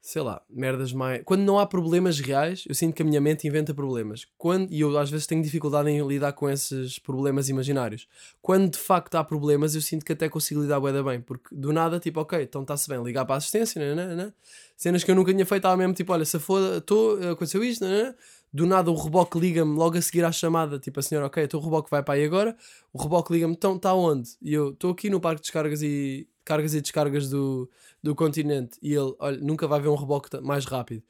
sei 0.00 0.22
lá, 0.22 0.40
merdas 0.48 0.92
mais. 0.92 1.22
Quando 1.24 1.42
não 1.42 1.58
há 1.58 1.66
problemas 1.66 2.18
reais, 2.18 2.64
eu 2.66 2.74
sinto 2.74 2.94
que 2.94 3.02
a 3.02 3.04
minha 3.04 3.20
mente 3.20 3.46
inventa 3.46 3.74
problemas. 3.74 4.26
Quando, 4.38 4.72
e 4.72 4.80
eu 4.80 4.96
às 4.98 5.10
vezes 5.10 5.26
tenho 5.26 5.42
dificuldade 5.42 5.90
em 5.90 6.06
lidar 6.06 6.32
com 6.32 6.48
esses 6.48 6.98
problemas 6.98 7.48
imaginários. 7.48 8.08
Quando 8.40 8.70
de 8.70 8.78
facto 8.78 9.16
há 9.16 9.24
problemas, 9.24 9.74
eu 9.74 9.82
sinto 9.82 10.04
que 10.04 10.12
até 10.12 10.28
consigo 10.28 10.62
lidar 10.62 10.80
da 10.80 11.02
bem, 11.02 11.20
porque 11.20 11.54
do 11.54 11.72
nada, 11.72 12.00
tipo, 12.00 12.20
ok, 12.20 12.42
então 12.42 12.62
está-se 12.62 12.88
bem, 12.88 13.02
ligar 13.02 13.24
para 13.26 13.34
a 13.34 13.38
assistência, 13.38 13.80
né, 13.80 13.94
né, 13.94 14.14
né? 14.14 14.32
cenas 14.76 15.04
que 15.04 15.10
eu 15.10 15.14
nunca 15.14 15.32
tinha 15.32 15.44
feito, 15.44 15.66
ao 15.66 15.76
mesmo 15.76 15.92
tipo, 15.92 16.12
olha, 16.12 16.24
se 16.24 16.38
foda, 16.38 16.78
estou, 16.78 17.16
aconteceu 17.30 17.62
isto, 17.62 17.84
né? 17.84 18.14
do 18.52 18.66
nada 18.66 18.90
o 18.90 18.94
reboque 18.94 19.38
liga-me 19.38 19.76
logo 19.76 19.96
a 19.96 20.02
seguir 20.02 20.24
à 20.24 20.32
chamada, 20.32 20.78
tipo 20.78 20.98
a 20.98 21.02
senhora, 21.02 21.26
ok, 21.26 21.44
então 21.44 21.60
o 21.60 21.62
reboque 21.62 21.90
vai 21.90 22.02
para 22.02 22.14
aí 22.14 22.24
agora, 22.24 22.56
o 22.92 23.00
reboque 23.00 23.32
liga-me, 23.32 23.52
então 23.52 23.76
está 23.76 23.94
onde? 23.94 24.30
E 24.42 24.52
eu, 24.52 24.70
estou 24.70 24.90
aqui 24.90 25.08
no 25.08 25.20
parque 25.20 25.40
de 25.40 25.42
descargas 25.42 25.82
e 25.82 26.26
cargas 26.44 26.74
e 26.74 26.80
descargas 26.80 27.28
do, 27.28 27.68
do 28.02 28.14
continente, 28.14 28.78
e 28.82 28.92
ele, 28.94 29.14
olha, 29.18 29.38
nunca 29.38 29.66
vai 29.66 29.80
ver 29.80 29.88
um 29.88 29.94
reboque 29.94 30.40
mais 30.40 30.64
rápido. 30.64 31.02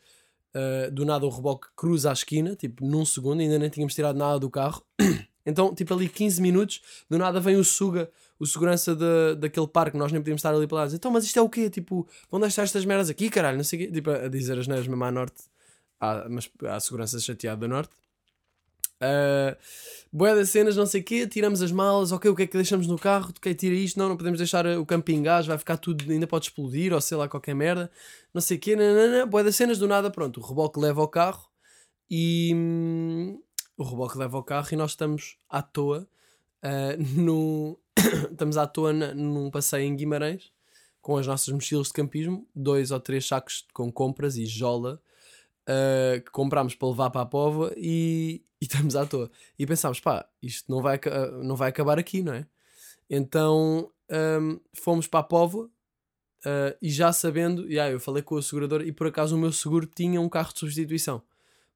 Uh, 0.55 0.91
do 0.91 1.05
nada 1.05 1.25
o 1.25 1.29
reboque 1.29 1.69
cruza 1.77 2.11
a 2.11 2.13
esquina, 2.13 2.57
tipo 2.57 2.85
num 2.85 3.05
segundo, 3.05 3.41
ainda 3.41 3.59
nem 3.59 3.71
tínhamos 3.71 3.95
tirado 3.95 4.17
nada 4.17 4.39
do 4.39 4.51
carro. 4.51 4.85
então, 5.47 5.75
tipo 5.75 5.95
ali 5.95 6.09
15 6.09 6.43
minutos, 6.43 6.81
do 7.09 7.17
nada 7.19 7.39
vem 7.41 7.57
o 7.57 7.65
Suga, 7.65 8.11
o 8.39 8.47
segurança 8.47 8.97
de, 8.97 9.37
daquele 9.37 9.69
parque, 9.69 9.97
nós 9.97 10.11
nem 10.11 10.21
podíamos 10.21 10.41
estar 10.41 10.55
ali 10.55 10.67
para 10.67 10.85
lá. 10.85 10.93
Então, 10.93 11.11
mas 11.11 11.25
isto 11.25 11.39
é 11.39 11.43
o 11.43 11.49
quê? 11.49 11.71
Tipo, 11.71 12.07
vão 12.31 12.41
deixar 12.41 12.63
estas 12.63 12.85
merdas 12.85 13.11
aqui, 13.11 13.31
caralho? 13.31 13.57
Não 13.57 13.65
sei 13.65 13.79
o 13.79 13.83
quê. 13.83 13.93
Tipo, 13.93 14.11
a 14.11 14.29
dizer 14.29 14.59
as 14.59 14.67
neiras 14.67 14.89
mesmo 14.89 15.05
à 15.05 15.11
norte 15.11 15.45
há, 16.01 16.27
mas 16.29 16.51
há 16.65 16.81
segurança 16.81 17.21
chateada 17.21 17.61
do 17.61 17.69
norte. 17.69 17.91
Uh, 19.03 19.57
boé 20.13 20.35
das 20.35 20.51
cenas, 20.51 20.77
não 20.77 20.85
sei 20.85 21.01
o 21.01 21.05
quê, 21.05 21.27
tiramos 21.27 21.63
as 21.63 21.73
malas, 21.73 22.13
ok, 22.13 22.31
o 22.31 22.37
que 22.37 22.43
é 22.43 22.47
que 22.47 22.57
deixamos 22.57 22.87
no 22.87 22.99
carro? 22.99 23.31
Ok, 23.31 23.55
tira 23.55 23.75
isto, 23.75 23.99
não, 23.99 24.11
não 24.11 24.17
podemos 24.17 24.39
deixar 24.39 24.67
o 24.67 24.85
camping 24.85 25.23
gás, 25.23 25.47
vai 25.47 25.57
ficar 25.57 25.79
tudo, 25.79 26.11
ainda 26.11 26.27
pode 26.27 26.47
explodir, 26.47 26.93
ou 26.93 27.01
sei 27.01 27.17
lá, 27.17 27.29
qualquer 27.29 27.55
merda, 27.55 27.91
não 28.35 28.41
sei 28.41 28.57
o 28.57 28.61
quê, 28.61 28.77
boé 29.29 29.43
das 29.43 29.57
cenas, 29.57 29.79
do 29.79 29.89
nada, 29.89 30.11
pronto, 30.11 30.41
o 30.41 30.43
reboque 30.43 30.79
leva 30.79 31.01
ao 31.01 31.09
carro 31.09 31.49
e 32.11 32.53
hum, 32.55 33.41
o 33.77 33.85
reboque 33.85 34.19
leva 34.19 34.37
ao 34.37 34.45
carro 34.45 34.69
e 34.73 34.77
nós 34.77 34.91
estamos 34.91 35.39
à 35.49 35.63
toa 35.63 36.07
uh, 36.63 37.21
no 37.21 37.79
estamos 38.31 38.57
à 38.57 38.67
toa 38.67 38.93
na, 38.93 39.15
num 39.15 39.51
passeio 39.51 39.85
em 39.85 39.97
Guimarães 39.97 40.53
com 41.01 41.17
as 41.17 41.27
nossas 41.27 41.53
mochilas 41.53 41.87
de 41.87 41.95
campismo, 41.95 42.47
dois 42.55 42.91
ou 42.91 43.01
três 43.01 43.27
sacos 43.27 43.67
com 43.73 43.91
compras 43.91 44.37
e 44.37 44.45
jola 44.45 45.01
uh, 45.69 46.21
que 46.21 46.31
comprámos 46.31 46.75
para 46.75 46.89
levar 46.89 47.11
para 47.11 47.23
a 47.23 47.27
pova 47.27 47.73
e, 47.77 48.43
e 48.61 48.65
estamos 48.65 48.97
à 48.97 49.07
toa. 49.07 49.31
E 49.59 49.67
pensámos, 49.67 50.01
pá, 50.01 50.29
isto 50.43 50.71
não 50.71 50.81
vai, 50.81 51.01
não 51.43 51.57
vai 51.57 51.71
acabar 51.71 51.99
aqui, 51.99 52.23
não 52.23 52.35
é? 52.35 52.47
Então 53.09 53.91
um, 54.11 54.61
fomos 54.73 55.07
para 55.07 55.21
a 55.21 55.25
pova 55.25 55.59
uh, 55.59 56.77
e 56.81 56.91
já 56.91 57.13
sabendo, 57.13 57.67
yeah, 57.69 57.93
eu 57.93 58.01
falei 58.01 58.23
com 58.23 58.35
o 58.35 58.43
segurador 58.43 58.83
e 58.83 58.93
por 58.93 59.07
acaso 59.07 59.37
o 59.37 59.39
meu 59.39 59.53
seguro 59.53 59.87
tinha 59.87 60.21
um 60.21 60.29
carro 60.29 60.53
de 60.53 60.59
substituição. 60.59 61.23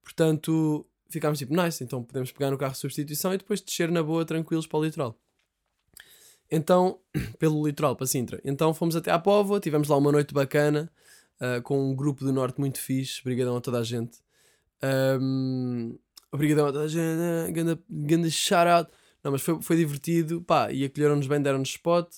Portanto, 0.02 0.86
ficámos 1.08 1.38
tipo, 1.38 1.54
nice, 1.54 1.82
então 1.82 2.02
podemos 2.02 2.32
pegar 2.32 2.50
no 2.50 2.58
carro 2.58 2.72
de 2.72 2.78
substituição 2.78 3.32
e 3.32 3.38
depois 3.38 3.60
descer 3.60 3.90
na 3.90 4.02
boa, 4.02 4.24
tranquilos 4.24 4.66
para 4.66 4.78
o 4.78 4.84
litoral. 4.84 5.18
Então, 6.50 7.00
pelo 7.38 7.66
litoral 7.66 7.96
para 7.96 8.06
Sintra. 8.06 8.40
Então 8.44 8.74
fomos 8.74 8.96
até 8.96 9.10
à 9.10 9.18
Póvoa, 9.18 9.60
tivemos 9.60 9.88
lá 9.88 9.96
uma 9.96 10.12
noite 10.12 10.34
bacana 10.34 10.90
uh, 11.40 11.62
com 11.62 11.90
um 11.90 11.94
grupo 11.94 12.24
do 12.24 12.32
Norte 12.32 12.58
muito 12.60 12.80
fixe. 12.80 13.20
Obrigadão 13.20 13.56
a 13.56 13.60
toda 13.60 13.78
a 13.78 13.84
gente. 13.84 14.18
Um, 15.20 15.98
obrigadão 16.30 16.66
a 16.66 16.72
toda 16.72 16.84
a 16.84 16.88
gente. 16.88 17.52
Ganda, 17.52 17.78
ganda 17.88 18.30
shout 18.30 18.68
out. 18.68 18.90
Não, 19.22 19.32
mas 19.32 19.42
foi, 19.42 19.60
foi 19.62 19.76
divertido. 19.76 20.42
Pá, 20.42 20.70
e 20.70 20.84
acolheram-nos 20.84 21.26
bem, 21.26 21.40
deram-nos 21.40 21.70
spot. 21.70 22.08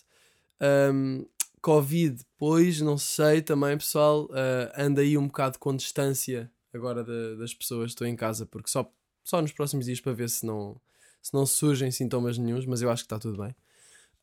Um, 0.92 1.24
Covid, 1.60 2.24
pois, 2.38 2.80
não 2.80 2.96
sei 2.96 3.42
também, 3.42 3.76
pessoal. 3.76 4.26
Uh, 4.26 4.72
anda 4.76 5.00
aí 5.00 5.18
um 5.18 5.26
bocado 5.26 5.58
com 5.58 5.74
distância 5.74 6.50
agora 6.72 7.02
de, 7.02 7.36
das 7.36 7.54
pessoas. 7.54 7.90
Estou 7.90 8.06
em 8.06 8.16
casa 8.16 8.46
porque 8.46 8.70
só, 8.70 8.90
só 9.24 9.42
nos 9.42 9.52
próximos 9.52 9.86
dias 9.86 10.00
para 10.00 10.12
ver 10.12 10.30
se 10.30 10.46
não, 10.46 10.80
se 11.20 11.34
não 11.34 11.44
surgem 11.44 11.90
sintomas 11.90 12.38
nenhums, 12.38 12.66
mas 12.66 12.82
eu 12.82 12.90
acho 12.90 13.02
que 13.02 13.06
está 13.06 13.18
tudo 13.18 13.42
bem. 13.42 13.54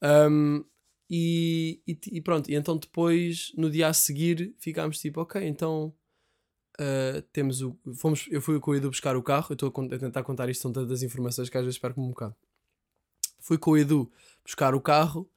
Um, 0.01 0.63
e, 1.09 1.81
e, 1.87 1.97
e, 2.13 2.21
pronto, 2.21 2.49
e 2.49 2.55
então 2.55 2.77
depois, 2.77 3.51
no 3.57 3.69
dia 3.69 3.87
a 3.87 3.93
seguir, 3.93 4.55
ficámos 4.57 4.99
tipo, 4.99 5.21
ok, 5.21 5.45
então 5.45 5.93
uh, 6.79 7.21
temos 7.31 7.61
o. 7.61 7.77
Fomos, 7.95 8.27
eu 8.29 8.41
fui 8.41 8.59
com 8.59 8.71
o 8.71 8.75
Edu 8.75 8.89
buscar 8.89 9.15
o 9.15 9.23
carro, 9.23 9.47
eu 9.49 9.53
estou 9.53 9.69
a, 9.69 9.97
tentar 9.99 10.23
contar 10.23 10.49
isto, 10.49 10.61
são 10.61 10.73
tantas 10.73 11.03
informações 11.03 11.49
que 11.49 11.57
às 11.57 11.63
vezes 11.63 11.79
perco-me 11.79 12.07
um 12.07 12.09
bocado. 12.09 12.35
Fui 13.39 13.57
com 13.57 13.71
o 13.71 13.77
Edu 13.77 14.11
buscar 14.43 14.73
o 14.73 14.81
carro 14.81 15.29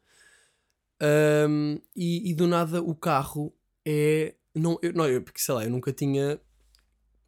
um, 1.02 1.78
e, 1.94 2.30
e, 2.30 2.34
do 2.34 2.46
nada 2.46 2.82
o 2.82 2.94
carro 2.94 3.52
é. 3.84 4.34
Não, 4.54 4.78
eu, 4.80 4.92
não, 4.92 5.06
eu, 5.06 5.22
porque 5.22 5.40
sei 5.40 5.54
lá, 5.54 5.64
eu 5.64 5.70
nunca 5.70 5.92
tinha 5.92 6.40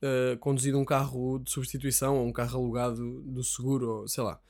uh, 0.03 0.39
conduzido 0.39 0.79
um 0.79 0.85
carro 0.85 1.39
de 1.39 1.51
substituição 1.51 2.17
ou 2.17 2.27
um 2.27 2.33
carro 2.33 2.59
alugado 2.59 3.21
do 3.23 3.45
seguro, 3.45 4.01
ou 4.01 4.09
sei 4.09 4.25
lá. 4.25 4.41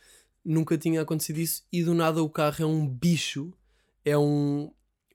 Nunca 0.45 0.79
tinha 0.79 1.03
acontecido 1.03 1.39
isso 1.41 1.67
e 1.73 1.83
do 1.83 1.95
nada 1.95 2.23
o 2.23 2.31
carro 2.31 2.63
é 2.63 2.67
um 2.67 2.89
bicho 2.89 3.53
é 4.09 4.19
um 4.19 4.73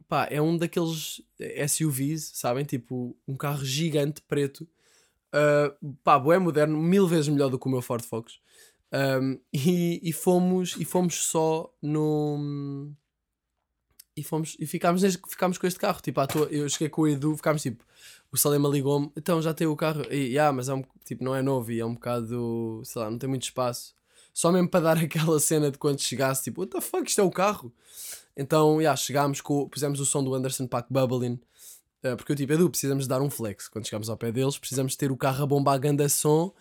pá, 0.07 0.27
é 0.29 0.41
um 0.41 0.57
daqueles 0.57 1.21
SUVs, 1.67 2.31
sabem? 2.35 2.63
Tipo, 2.63 3.17
um 3.27 3.35
carro 3.35 3.65
gigante 3.65 4.21
preto. 4.21 4.67
Uh, 5.33 5.95
pá, 6.03 6.21
é 6.33 6.37
moderno, 6.37 6.77
mil 6.77 7.07
vezes 7.07 7.27
melhor 7.29 7.49
do 7.49 7.57
que 7.57 7.67
o 7.67 7.71
meu 7.71 7.81
Ford 7.81 8.03
Focus. 8.03 8.39
Um, 8.93 9.39
e, 9.51 9.99
e, 10.07 10.13
fomos 10.13 10.75
e 10.77 10.85
fomos 10.85 11.15
só 11.15 11.73
no 11.81 12.93
e 14.15 14.23
fomos 14.23 14.55
e 14.59 14.67
ficámos, 14.67 15.01
ficámos 15.27 15.57
com 15.57 15.65
este 15.65 15.79
carro 15.79 15.99
tipo 15.99 16.21
à 16.21 16.27
toa, 16.27 16.45
eu 16.51 16.69
cheguei 16.69 16.89
com 16.89 17.01
o 17.01 17.07
Edu 17.07 17.35
ficámos 17.35 17.63
tipo 17.63 17.83
o 18.31 18.37
Salema 18.37 18.69
ligou-me 18.69 19.11
então 19.17 19.41
já 19.41 19.51
tem 19.51 19.65
o 19.65 19.75
carro 19.75 20.03
e 20.11 20.33
yeah, 20.33 20.55
mas 20.55 20.69
é 20.69 20.75
um, 20.75 20.83
tipo 21.03 21.23
não 21.23 21.33
é 21.33 21.41
novo 21.41 21.71
e 21.71 21.79
é 21.79 21.85
um 21.85 21.95
bocado 21.95 22.83
sei 22.85 23.01
lá 23.01 23.09
não 23.09 23.17
tem 23.17 23.27
muito 23.27 23.45
espaço 23.45 23.95
só 24.31 24.51
mesmo 24.51 24.69
para 24.69 24.81
dar 24.81 24.97
aquela 25.01 25.39
cena 25.39 25.71
de 25.71 25.79
quando 25.79 25.99
chegasse 25.99 26.43
tipo 26.43 26.61
what 26.61 26.71
the 26.71 26.79
fuck 26.79 27.09
isto 27.09 27.19
é 27.19 27.23
o 27.23 27.31
carro 27.31 27.73
então, 28.35 28.81
yeah, 28.81 28.95
chegámos, 28.95 29.41
com, 29.41 29.67
pusemos 29.67 29.99
o 29.99 30.05
som 30.05 30.23
do 30.23 30.33
Anderson 30.33 30.67
Pack 30.67 30.87
Bubbling. 30.91 31.39
Uh, 32.03 32.17
porque 32.17 32.31
eu 32.31 32.35
tipo, 32.35 32.51
Edu, 32.53 32.69
precisamos 32.69 33.07
dar 33.07 33.21
um 33.21 33.29
flex. 33.29 33.67
Quando 33.67 33.85
chegamos 33.85 34.09
ao 34.09 34.17
pé 34.17 34.31
deles, 34.31 34.57
precisamos 34.57 34.95
ter 34.95 35.11
o 35.11 35.17
carro 35.17 35.43
a 35.43 35.47
bombar 35.47 35.75
a 35.75 35.77
ganda 35.77 36.09
som 36.09 36.53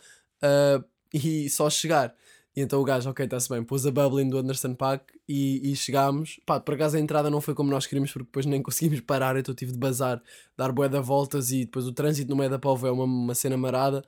uh, 0.42 0.84
e 1.12 1.48
só 1.50 1.68
chegar. 1.68 2.14
E 2.54 2.60
então 2.60 2.80
o 2.80 2.84
gajo, 2.84 3.08
ok, 3.08 3.24
está-se 3.24 3.48
bem, 3.48 3.64
pôs 3.64 3.86
a 3.86 3.90
bubbling 3.90 4.28
do 4.28 4.38
Anderson 4.38 4.74
Pack 4.74 5.14
e, 5.26 5.72
e 5.72 5.74
chegámos. 5.74 6.38
Pá, 6.44 6.60
por 6.60 6.74
acaso 6.74 6.96
a 6.96 7.00
entrada 7.00 7.30
não 7.30 7.40
foi 7.40 7.54
como 7.54 7.70
nós 7.70 7.86
queríamos, 7.86 8.12
porque 8.12 8.26
depois 8.26 8.46
nem 8.46 8.60
conseguimos 8.62 9.00
parar, 9.00 9.36
então 9.36 9.54
tive 9.54 9.72
de 9.72 9.78
bazar, 9.78 10.22
dar 10.56 10.70
bué 10.70 10.88
voltas 11.00 11.50
e 11.50 11.64
depois 11.64 11.86
o 11.86 11.92
trânsito 11.92 12.30
no 12.30 12.36
meio 12.36 12.50
da 12.50 12.58
povo 12.58 12.86
é 12.86 12.92
uma, 12.92 13.04
uma 13.04 13.34
cena 13.34 13.56
marada. 13.56 14.04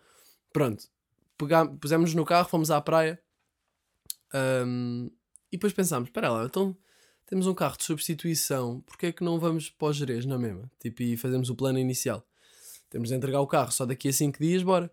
Pronto, 0.53 0.87
Pegámos, 1.37 1.79
pusemos 1.81 2.15
no 2.15 2.25
carro, 2.25 2.49
fomos 2.49 2.71
à 2.71 2.81
praia 2.81 3.21
um, 4.67 5.11
e 5.51 5.57
depois 5.57 5.73
pensámos: 5.73 6.09
espera 6.09 6.31
lá, 6.31 6.45
então 6.45 6.77
temos 7.27 7.47
um 7.47 7.55
carro 7.55 7.77
de 7.77 7.85
substituição, 7.85 8.83
porque 8.87 9.07
é 9.07 9.13
que 9.13 9.25
não 9.25 9.39
vamos 9.39 9.71
para 9.71 9.89
o 9.89 9.93
Jerez 9.93 10.27
na 10.27 10.39
mesma? 10.39 10.71
Tipo, 10.79 11.03
e 11.03 11.17
fazemos 11.17 11.51
o 11.51 11.55
plano 11.55 11.79
inicial. 11.79 12.27
Temos 12.91 13.09
de 13.09 13.15
entregar 13.15 13.41
o 13.41 13.47
carro 13.47 13.73
só 13.73 13.85
daqui 13.85 14.09
a 14.09 14.13
5 14.13 14.39
dias, 14.39 14.63
bora. 14.63 14.91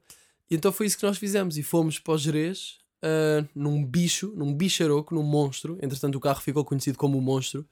E 0.50 0.56
então 0.56 0.72
foi 0.72 0.86
isso 0.86 0.98
que 0.98 1.06
nós 1.06 1.18
fizemos 1.18 1.58
e 1.58 1.64
fomos 1.64 2.00
para 2.00 2.14
o 2.14 2.18
Jerez 2.18 2.80
uh, 3.04 3.48
num 3.54 3.86
bicho, 3.86 4.34
num 4.36 4.54
bicharoco, 4.54 5.14
num 5.14 5.24
monstro. 5.24 5.78
Entretanto, 5.82 6.16
o 6.16 6.20
carro 6.20 6.42
ficou 6.42 6.64
conhecido 6.64 6.98
como 6.98 7.18
o 7.18 7.22
monstro 7.22 7.68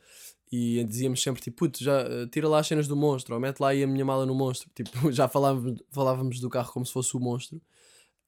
e 0.51 0.83
dizíamos 0.83 1.21
sempre 1.21 1.41
tipo, 1.41 1.57
puto, 1.57 1.83
já 1.83 2.03
uh, 2.03 2.27
tira 2.27 2.47
lá 2.47 2.59
as 2.59 2.67
cenas 2.67 2.87
do 2.87 2.95
monstro, 2.95 3.35
ou 3.35 3.39
mete 3.41 3.59
lá 3.59 3.69
aí 3.69 3.83
a 3.83 3.87
minha 3.87 4.05
mala 4.05 4.25
no 4.25 4.35
monstro. 4.35 4.69
Tipo, 4.73 4.91
já 5.11 5.27
falávamos, 5.27 5.81
falávamos 5.91 6.39
do 6.39 6.49
carro 6.49 6.71
como 6.71 6.85
se 6.85 6.93
fosse 6.93 7.15
o 7.15 7.19
monstro. 7.19 7.61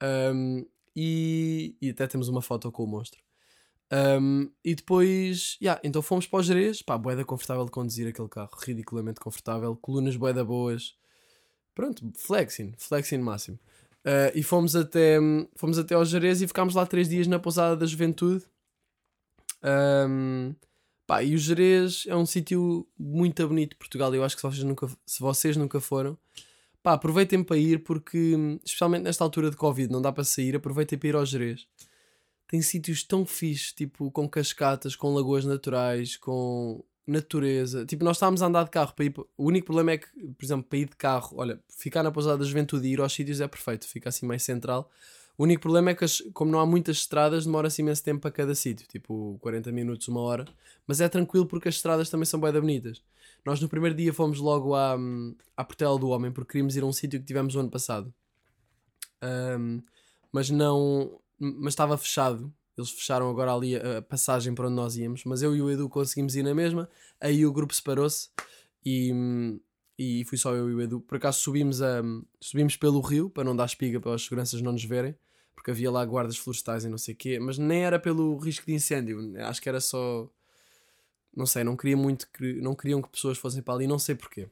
Um, 0.01 0.65
e, 0.95 1.75
e 1.81 1.89
até 1.89 2.07
temos 2.07 2.27
uma 2.27 2.41
foto 2.41 2.71
com 2.71 2.83
o 2.83 2.87
monstro. 2.87 3.21
Um, 3.91 4.49
e 4.63 4.73
depois, 4.73 5.57
yeah, 5.61 5.79
então 5.83 6.01
fomos 6.01 6.25
para 6.25 6.39
o 6.39 6.43
Jerez, 6.43 6.81
pá, 6.81 6.97
boeda 6.97 7.25
confortável 7.25 7.65
de 7.65 7.71
conduzir 7.71 8.07
aquele 8.07 8.29
carro, 8.29 8.51
ridiculamente 8.65 9.19
confortável, 9.19 9.75
colunas 9.75 10.15
boeda 10.15 10.45
boas, 10.45 10.95
pronto, 11.75 12.09
flexing, 12.15 12.73
flexing 12.77 13.17
máximo. 13.17 13.59
Uh, 14.05 14.31
e 14.33 14.41
fomos 14.41 14.75
até, 14.77 15.17
fomos 15.57 15.77
até 15.77 15.93
ao 15.93 16.05
Jerez 16.05 16.41
e 16.41 16.47
ficámos 16.47 16.73
lá 16.73 16.85
três 16.85 17.09
dias 17.09 17.27
na 17.27 17.37
pousada 17.37 17.75
da 17.75 17.85
juventude. 17.85 18.45
Um, 19.61 20.55
pá, 21.05 21.21
e 21.21 21.35
o 21.35 21.37
Jerez 21.37 22.05
é 22.07 22.15
um 22.15 22.25
sítio 22.25 22.87
muito 22.97 23.45
bonito 23.45 23.71
de 23.71 23.75
Portugal, 23.75 24.15
eu 24.15 24.23
acho 24.23 24.35
que 24.37 24.41
se 24.41 24.47
vocês 24.47 24.63
nunca, 24.63 24.87
se 25.05 25.19
vocês 25.19 25.57
nunca 25.57 25.81
foram, 25.81 26.17
pá, 26.81 26.93
aproveitem 26.93 27.43
para 27.43 27.57
ir 27.57 27.83
porque, 27.83 28.37
especialmente 28.63 29.03
nesta 29.03 29.23
altura 29.23 29.51
de 29.51 29.57
Covid, 29.57 29.91
não 29.91 30.01
dá 30.01 30.13
para 30.13 30.23
sair, 30.23 30.55
aproveitem 30.55 30.97
para 30.97 31.09
ir 31.09 31.15
ao 31.15 31.25
Jerez 31.25 31.67
tem 32.51 32.61
sítios 32.61 33.01
tão 33.01 33.25
fixes, 33.25 33.71
tipo 33.71 34.11
com 34.11 34.27
cascatas, 34.27 34.93
com 34.93 35.13
lagoas 35.15 35.45
naturais, 35.45 36.17
com 36.17 36.83
natureza. 37.07 37.85
Tipo, 37.85 38.03
nós 38.03 38.17
estávamos 38.17 38.43
a 38.43 38.47
andar 38.47 38.65
de 38.65 38.69
carro 38.69 38.93
para 38.93 39.05
ir. 39.05 39.13
O 39.37 39.45
único 39.45 39.67
problema 39.67 39.91
é 39.91 39.97
que, 39.97 40.07
por 40.37 40.43
exemplo, 40.43 40.65
para 40.67 40.79
ir 40.79 40.89
de 40.89 40.97
carro, 40.97 41.37
olha, 41.37 41.61
ficar 41.69 42.03
na 42.03 42.11
pousada 42.11 42.39
da 42.39 42.43
juventude 42.43 42.85
e 42.85 42.91
ir 42.91 42.99
aos 42.99 43.13
sítios 43.13 43.39
é 43.39 43.47
perfeito, 43.47 43.87
fica 43.87 44.09
assim 44.09 44.25
mais 44.25 44.43
central. 44.43 44.91
O 45.37 45.43
único 45.43 45.61
problema 45.61 45.91
é 45.91 45.95
que, 45.95 46.05
como 46.33 46.51
não 46.51 46.59
há 46.59 46.65
muitas 46.65 46.97
estradas, 46.97 47.45
demora-se 47.45 47.81
imenso 47.81 48.03
tempo 48.03 48.19
para 48.19 48.31
cada 48.31 48.53
sítio, 48.53 48.85
tipo 48.85 49.39
40 49.39 49.71
minutos, 49.71 50.09
uma 50.09 50.19
hora. 50.19 50.43
Mas 50.85 50.99
é 50.99 51.07
tranquilo 51.07 51.45
porque 51.45 51.69
as 51.69 51.75
estradas 51.75 52.09
também 52.09 52.25
são 52.25 52.37
bem 52.37 52.51
bonitas. 52.51 53.01
Nós 53.45 53.61
no 53.61 53.69
primeiro 53.69 53.95
dia 53.95 54.13
fomos 54.13 54.39
logo 54.39 54.75
à, 54.75 54.97
à 55.55 55.63
Portela 55.63 55.97
do 55.97 56.09
Homem 56.09 56.33
porque 56.33 56.51
queríamos 56.51 56.75
ir 56.75 56.83
a 56.83 56.85
um 56.85 56.91
sítio 56.91 57.17
que 57.17 57.25
tivemos 57.25 57.55
o 57.55 57.61
ano 57.61 57.71
passado. 57.71 58.13
Ahm, 59.21 59.79
mas 60.33 60.49
não. 60.49 61.20
Mas 61.41 61.73
estava 61.73 61.97
fechado. 61.97 62.53
Eles 62.77 62.91
fecharam 62.91 63.29
agora 63.29 63.53
ali 63.53 63.75
a, 63.75 64.01
passagem 64.01 64.53
para 64.53 64.67
onde 64.67 64.75
nós 64.75 64.95
íamos. 64.95 65.23
Mas 65.25 65.41
eu 65.41 65.55
e 65.55 65.61
o 65.61 65.71
Edu 65.71 65.89
conseguimos 65.89 66.35
ir 66.35 66.43
na 66.43 66.53
mesma. 66.53 66.87
Aí 67.19 67.45
o 67.45 67.51
grupo 67.51 67.73
separou-se 67.73 68.29
e, 68.85 69.59
e 69.97 70.23
fui 70.25 70.37
só 70.37 70.53
eu 70.53 70.69
e 70.69 70.75
o 70.75 70.81
Edu. 70.81 71.01
Por 71.01 71.17
acaso 71.17 71.39
subimos, 71.39 71.81
a, 71.81 72.03
subimos 72.39 72.75
pelo 72.75 73.01
rio 73.01 73.29
para 73.29 73.43
não 73.43 73.55
dar 73.55 73.65
espiga 73.65 73.99
para 73.99 74.13
as 74.13 74.23
seguranças 74.23 74.61
não 74.61 74.71
nos 74.71 74.83
verem. 74.83 75.15
Porque 75.55 75.71
havia 75.71 75.91
lá 75.91 76.05
guardas 76.05 76.37
florestais 76.37 76.85
e 76.85 76.89
não 76.89 76.97
sei 76.97 77.13
o 77.15 77.17
quê. 77.17 77.39
Mas 77.39 77.57
nem 77.57 77.83
era 77.83 77.99
pelo 77.99 78.37
risco 78.37 78.65
de 78.65 78.73
incêndio. 78.73 79.33
Acho 79.39 79.61
que 79.61 79.69
era 79.69 79.81
só. 79.81 80.29
Não 81.35 81.45
sei, 81.45 81.63
não 81.63 81.77
queria 81.77 81.95
muito 81.97 82.29
que, 82.31 82.53
não 82.61 82.75
queriam 82.75 83.01
que 83.01 83.09
pessoas 83.09 83.37
fossem 83.37 83.61
para 83.61 83.73
ali, 83.73 83.87
não 83.87 83.97
sei 83.97 84.15
porquê. 84.15 84.49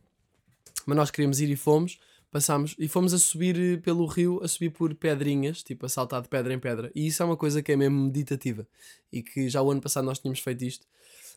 Mas 0.86 0.98
nós 0.98 1.12
queríamos 1.12 1.40
ir 1.40 1.50
e 1.50 1.56
fomos, 1.56 2.00
passámos 2.32 2.76
e 2.78 2.88
fomos 2.88 3.14
a 3.14 3.20
subir 3.20 3.60
eh, 3.60 3.78
pelo 3.78 4.06
rio, 4.06 4.40
a 4.44 4.48
subir 4.48 4.70
por 4.70 4.94
pedrinhas, 4.96 5.64
tipo 5.64 5.86
a 5.86 5.90
saltar 5.90 6.22
de 6.22 6.30
pedra 6.30 6.54
em 6.54 6.60
pedra. 6.60 6.92
E 6.96 7.08
isso 7.08 7.24
é 7.24 7.26
uma 7.26 7.38
coisa 7.38 7.62
que 7.62 7.72
é 7.72 7.76
mesmo 7.76 8.06
meditativa 8.06 8.68
e 9.12 9.24
que 9.24 9.50
já 9.50 9.62
o 9.62 9.72
ano 9.72 9.82
passado 9.82 10.06
nós 10.06 10.20
tínhamos 10.20 10.40
feito 10.40 10.64
isto, 10.64 10.86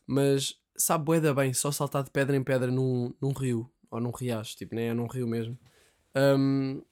mas 0.07 0.57
sabe 0.77 1.05
bué 1.05 1.21
bem 1.35 1.53
só 1.55 1.71
saltar 1.73 2.03
de 2.05 2.11
pedra 2.11 2.37
em 2.37 2.43
pedra 2.43 2.71
num, 2.71 3.15
num 3.21 3.33
rio 3.33 3.71
ou 3.91 4.01
num 4.01 4.11
riacho, 4.11 4.57
tipo, 4.57 4.75
nem 4.75 4.89
é 4.89 4.95
num 4.95 5.07
rio 5.07 5.27
mesmo. 5.27 5.59
Um, 6.15 6.83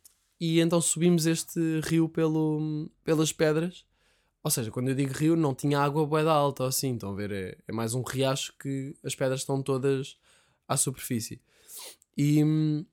e 0.40 0.60
então 0.60 0.80
subimos 0.80 1.26
este 1.26 1.80
rio 1.80 2.08
pelo, 2.08 2.90
pelas 3.04 3.32
pedras. 3.32 3.84
Ou 4.42 4.50
seja, 4.50 4.70
quando 4.70 4.88
eu 4.88 4.94
digo 4.94 5.12
rio, 5.12 5.36
não 5.36 5.54
tinha 5.54 5.78
água 5.80 6.06
bué 6.06 6.24
da 6.24 6.32
alta 6.32 6.62
ou 6.62 6.68
assim, 6.68 6.94
estão 6.94 7.12
a 7.12 7.14
ver? 7.14 7.30
É, 7.30 7.58
é 7.68 7.72
mais 7.72 7.94
um 7.94 8.02
riacho 8.02 8.54
que 8.58 8.96
as 9.04 9.14
pedras 9.14 9.40
estão 9.40 9.62
todas 9.62 10.16
à 10.66 10.76
superfície. 10.76 11.42
E, 12.16 12.42
hum, 12.42 12.84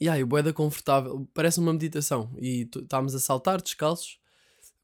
e 0.00 0.08
aí, 0.08 0.22
o 0.22 0.26
boeda 0.26 0.52
confortável, 0.52 1.28
parece 1.34 1.58
uma 1.58 1.72
meditação. 1.72 2.30
E 2.38 2.68
estávamos 2.74 3.14
a 3.14 3.20
saltar 3.20 3.60
descalços 3.60 4.18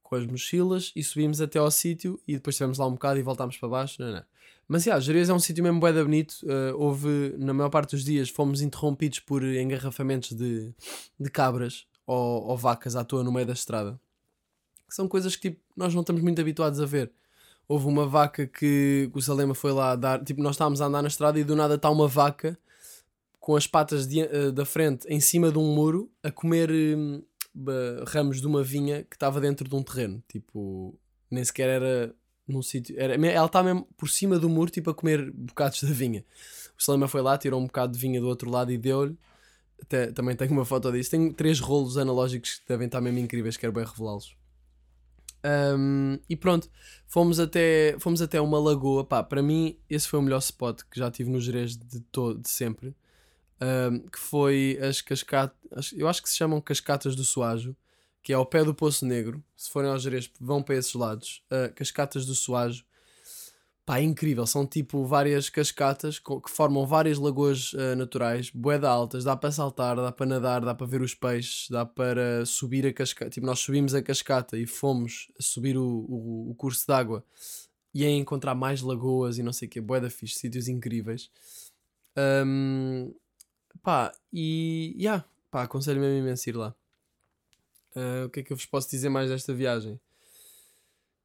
com 0.03 0.17
as 0.17 0.27
mochilas 0.27 0.93
e 0.95 1.03
subimos 1.03 1.41
até 1.41 1.59
ao 1.59 1.71
sítio 1.71 2.21
e 2.27 2.35
depois 2.35 2.55
estivemos 2.55 2.79
lá 2.79 2.87
um 2.87 2.93
bocado 2.93 3.19
e 3.19 3.23
voltámos 3.23 3.57
para 3.57 3.69
baixo. 3.69 4.03
Não, 4.03 4.13
não. 4.13 4.23
Mas, 4.67 4.87
yeah, 4.87 5.01
Jerez 5.01 5.29
é 5.29 5.35
um 5.35 5.39
sítio 5.39 5.63
mesmo 5.63 5.79
boeda 5.79 6.03
bonito. 6.03 6.37
eh, 6.47 6.73
houve, 6.75 7.35
na 7.39 7.53
maior 7.53 7.69
parte 7.71 7.93
dos 7.93 8.05
dias, 8.05 8.29
fomos 8.29 8.61
interrompidos 8.61 9.21
por 9.21 9.45
engarrafamentos 9.45 10.33
de, 10.33 10.73
de 11.21 11.31
cabras 11.31 11.87
ou, 12.07 12.45
ou 12.45 12.57
vacas 12.57 12.97
à 12.97 13.05
toa 13.05 13.23
no 13.23 13.31
meio 13.31 13.47
da 13.47 13.53
estrada. 13.53 14.01
Que 14.89 14.95
são 14.95 15.07
coisas 15.07 15.37
que 15.37 15.51
tipo, 15.51 15.63
nós 15.77 15.95
não 15.95 16.01
estamos 16.01 16.23
muito 16.23 16.41
habituados 16.41 16.81
a 16.81 16.87
ver. 16.87 17.13
Houve 17.69 17.87
uma 17.87 18.07
vaca 18.07 18.47
que 18.47 19.11
o 19.15 19.21
Salema 19.21 19.55
foi 19.55 19.73
lá 19.73 19.95
dar. 19.97 20.25
Tipo, 20.25 20.43
nós 20.43 20.55
estávamos 20.55 20.81
a 20.81 20.87
andar 20.87 21.03
na 21.03 21.09
estrada 21.09 21.39
e 21.39 21.45
do 21.45 21.55
nada 21.55 21.75
está 21.75 21.91
uma 21.91 22.09
vaca 22.09 22.59
com 23.45 23.57
as 23.57 23.67
patas 23.67 24.07
de- 24.09 24.21
eh, 24.21 24.51
da 24.51 24.65
frente 24.65 25.07
em 25.07 25.21
cima 25.21 25.53
de 25.53 25.59
um 25.59 25.75
muro 25.75 26.11
a 26.23 26.31
comer 26.31 26.71
ba- 27.55 28.03
ramos 28.07 28.41
de 28.41 28.47
uma 28.47 28.63
vinha 28.63 29.03
que 29.05 29.17
estava 29.17 29.39
dentro 29.39 29.69
de 29.69 29.75
um 29.75 29.83
terreno. 29.83 30.23
Tipo, 30.27 30.99
nem 31.31 31.45
sequer 31.45 31.69
era 31.69 32.15
num 32.49 32.63
sítio. 32.63 32.99
Era, 32.99 33.15
ela 33.15 33.45
está 33.45 33.63
mesmo 33.63 33.87
por 33.99 34.09
cima 34.09 34.39
do 34.39 34.49
muro, 34.49 34.71
tipo, 34.71 34.89
a 34.89 34.95
comer 34.95 35.31
bocados 35.31 35.83
da 35.83 35.91
vinha. 35.93 36.25
O 36.79 36.83
Salema 36.83 37.07
foi 37.07 37.21
lá, 37.21 37.37
tirou 37.37 37.61
um 37.61 37.67
bocado 37.67 37.93
de 37.93 37.99
vinha 37.99 38.19
do 38.19 38.27
outro 38.29 38.49
lado 38.51 38.73
e 38.73 38.79
deu-lhe. 38.79 39.15
Até- 39.83 40.11
Também 40.11 40.35
tenho 40.35 40.51
uma 40.53 40.65
foto 40.65 40.91
disso. 40.91 41.11
Tenho 41.11 41.31
três 41.35 41.61
rolos 41.61 41.99
analógicos 41.99 42.61
que 42.61 42.67
devem 42.67 42.87
estar 42.87 43.03
mesmo 43.03 43.19
incríveis, 43.19 43.59
quero 43.59 43.75
bem 43.75 43.85
revelá-los. 43.85 44.35
Um, 45.77 46.19
e 46.31 46.35
pronto, 46.35 46.71
fomos 47.07 47.39
até, 47.39 47.95
fomos 47.99 48.23
até 48.23 48.41
uma 48.41 48.59
lagoa. 48.59 49.05
Pá, 49.05 49.23
para 49.23 49.43
mim, 49.43 49.77
esse 49.91 50.09
foi 50.09 50.19
o 50.19 50.23
melhor 50.23 50.39
spot 50.39 50.81
que 50.91 50.99
já 50.99 51.11
tive 51.11 51.29
no 51.29 51.39
Jerez 51.39 51.77
de, 51.77 52.01
todo, 52.11 52.41
de 52.41 52.49
sempre. 52.49 52.95
Que 54.11 54.19
foi 54.19 54.79
as 54.83 55.01
cascatas. 55.01 55.93
Eu 55.97 56.09
acho 56.09 56.23
que 56.23 56.29
se 56.29 56.37
chamam 56.37 56.61
Cascatas 56.61 57.17
do 57.17 57.25
Suajo, 57.25 57.77
que 58.23 58.33
é 58.33 58.37
ao 58.37 58.47
pé 58.47 58.65
do 58.65 58.75
Poço 58.75 59.07
Negro. 59.07 59.43
Se 59.57 59.71
forem 59.71 59.91
ao 59.91 59.99
Jerez, 59.99 60.31
vão 60.41 60.63
para 60.63 60.77
esses 60.77 60.95
lados. 60.95 61.43
Uh, 61.51 61.73
cascatas 61.75 62.25
do 62.27 62.35
Suajo. 62.35 62.85
Pá, 63.87 63.99
é 63.99 64.03
incrível. 64.03 64.47
São 64.47 64.67
tipo 64.67 65.05
várias 65.05 65.51
cascatas 65.51 66.19
que 66.19 66.51
formam 66.51 66.87
várias 66.87 67.19
lagoas 67.19 67.75
uh, 67.75 67.95
naturais, 67.97 68.49
boeda 68.51 68.89
altas. 68.89 69.25
Dá 69.25 69.37
para 69.37 69.53
saltar, 69.53 69.97
dá 69.97 70.11
para 70.11 70.25
nadar, 70.25 70.65
dá 70.65 70.75
para 70.75 70.87
ver 70.87 71.03
os 71.03 71.15
peixes, 71.15 71.69
dá 71.69 71.85
para 71.85 72.47
subir 72.47 72.87
a 72.87 72.93
cascata. 72.93 73.31
Tipo, 73.31 73.47
nós 73.47 73.61
subimos 73.61 73.95
a 73.95 74.03
cascata 74.03 74.57
e 74.57 74.67
fomos 74.67 75.31
subir 75.39 75.77
o, 75.77 75.85
o, 75.85 76.51
o 76.51 76.55
curso 76.55 76.87
de 76.87 76.93
água 76.95 77.23
e 77.95 78.05
a 78.05 78.11
encontrar 78.11 78.55
mais 78.55 78.81
lagoas 78.81 79.39
e 79.39 79.43
não 79.43 79.53
sei 79.53 79.69
o 79.69 79.71
que. 79.71 79.81
Boeda 79.81 80.09
fixe, 80.09 80.41
sítios 80.41 80.67
incríveis. 80.67 81.31
Um, 82.17 83.15
pá, 83.85 84.13
e. 84.33 84.97
Yeah, 84.99 85.25
pá, 85.51 85.63
aconselho 85.63 86.01
mesmo 86.01 86.19
imenso 86.19 86.49
ir 86.49 86.57
lá. 86.57 86.75
Uh, 87.95 88.27
o 88.27 88.31
que 88.31 88.41
é 88.41 88.43
que 88.43 88.53
eu 88.53 88.57
vos 88.57 88.67
posso 88.67 88.91
dizer 88.91 89.09
mais 89.09 89.31
desta 89.31 89.55
viagem? 89.55 90.01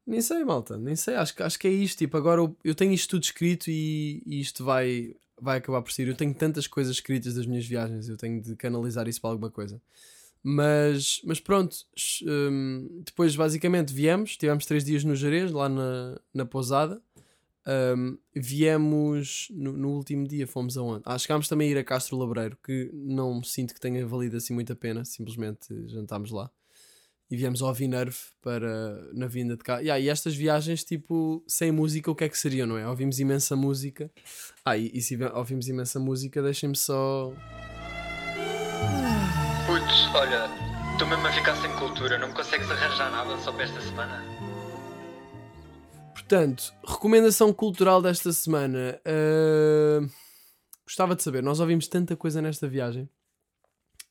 Nem 0.05 0.22
sei, 0.22 0.43
malta, 0.43 0.78
nem 0.78 0.95
sei. 0.95 1.16
Acho, 1.16 1.41
acho 1.41 1.57
que 1.57 1.68
é 1.68 1.72
isto. 1.72 1.97
Tipo, 1.99 2.18
agora 2.18 2.41
eu, 2.41 2.55
eu 2.64 2.76
tenho 2.76 2.93
isto 2.93 3.10
tudo 3.12 3.24
escrito 3.24 3.72
e, 3.72 4.22
e 4.26 4.39
isto 4.39 4.64
vai, 4.64 5.16
vai 5.41 5.57
acabar 5.57 5.82
por 5.82 5.91
ser. 5.91 6.07
Eu 6.07 6.16
tenho 6.16 6.34
tantas 6.34 6.68
coisas 6.68 6.95
escritas 6.95 7.34
das 7.36 7.45
minhas 7.45 7.66
viagens, 7.66 8.10
eu 8.10 8.18
tenho 8.18 8.41
de 8.41 8.55
canalizar 8.55 9.07
isso 9.07 9.22
para 9.22 9.32
alguma 9.32 9.49
coisa. 9.49 9.82
Mas, 10.41 11.22
mas 11.26 11.39
pronto, 11.39 11.76
hum, 12.24 13.01
depois 13.05 13.36
basicamente 13.36 13.93
viemos, 13.93 14.38
tivemos 14.38 14.66
três 14.66 14.86
dias 14.86 15.03
no 15.03 15.16
Jerez, 15.16 15.51
lá 15.51 15.68
na, 15.68 16.20
na 16.34 16.45
pousada. 16.45 17.01
Hum, 17.95 18.17
viemos 18.36 19.47
no, 19.51 19.74
no 19.74 19.89
último 19.91 20.28
dia, 20.28 20.47
fomos 20.47 20.76
aonde? 20.76 21.03
Ah, 21.05 21.17
chegámos 21.20 21.47
também 21.47 21.67
a 21.67 21.72
ir 21.72 21.78
a 21.78 21.84
Castro 21.84 22.17
Labreiro, 22.17 22.57
que 22.63 22.89
não 22.93 23.43
sinto 23.43 23.74
que 23.76 23.80
tenha 23.80 24.05
valido 24.07 24.38
assim 24.38 24.53
muito 24.55 24.74
a 24.74 24.76
pena, 24.76 25.05
simplesmente 25.05 25.67
jantámos 25.88 26.32
lá 26.32 26.49
e 27.30 27.38
viemos 27.38 27.61
ao 27.61 27.72
Vinerve 27.72 28.17
para 28.41 29.07
na 29.13 29.28
vinda 29.28 29.55
de 29.55 29.63
cá. 29.63 29.78
Yeah, 29.80 29.99
e 29.99 30.09
estas 30.09 30.36
viagens, 30.36 30.84
tipo, 30.84 31.43
sem 31.47 31.72
música, 31.72 32.09
o 32.09 32.15
que 32.15 32.24
é 32.24 32.30
que 32.30 32.36
seriam, 32.36 32.65
não 32.65 32.76
é? 32.76 32.88
Ouvimos 32.88 33.20
imensa 33.20 33.55
música. 33.55 34.09
Ah, 34.65 34.76
e, 34.76 34.89
e 34.91 34.99
se 34.99 35.15
vi- 35.15 35.26
ouvimos 35.26 35.67
imensa 35.67 35.99
música, 35.99 36.41
deixem-me 36.41 36.76
só. 36.76 37.32
Putz, 39.67 40.15
olha, 40.15 40.49
estou 40.93 41.07
mesmo 41.07 41.28
a 41.28 41.32
ficar 41.32 41.55
sem 41.61 41.72
cultura, 41.74 42.17
não 42.17 42.30
me 42.30 42.34
consegues 42.34 42.70
arranjar 42.72 43.11
nada 43.11 43.38
só 43.38 43.51
para 43.51 43.65
esta 43.65 43.80
semana? 43.80 44.24
Portanto, 46.30 46.71
recomendação 46.86 47.51
cultural 47.51 48.03
desta 48.03 48.32
semana. 48.32 49.01
ah, 49.03 50.07
Gostava 50.86 51.15
de 51.15 51.23
saber, 51.23 51.41
nós 51.41 51.59
ouvimos 51.59 51.88
tanta 51.88 52.15
coisa 52.15 52.39
nesta 52.39 52.67
viagem, 52.67 53.09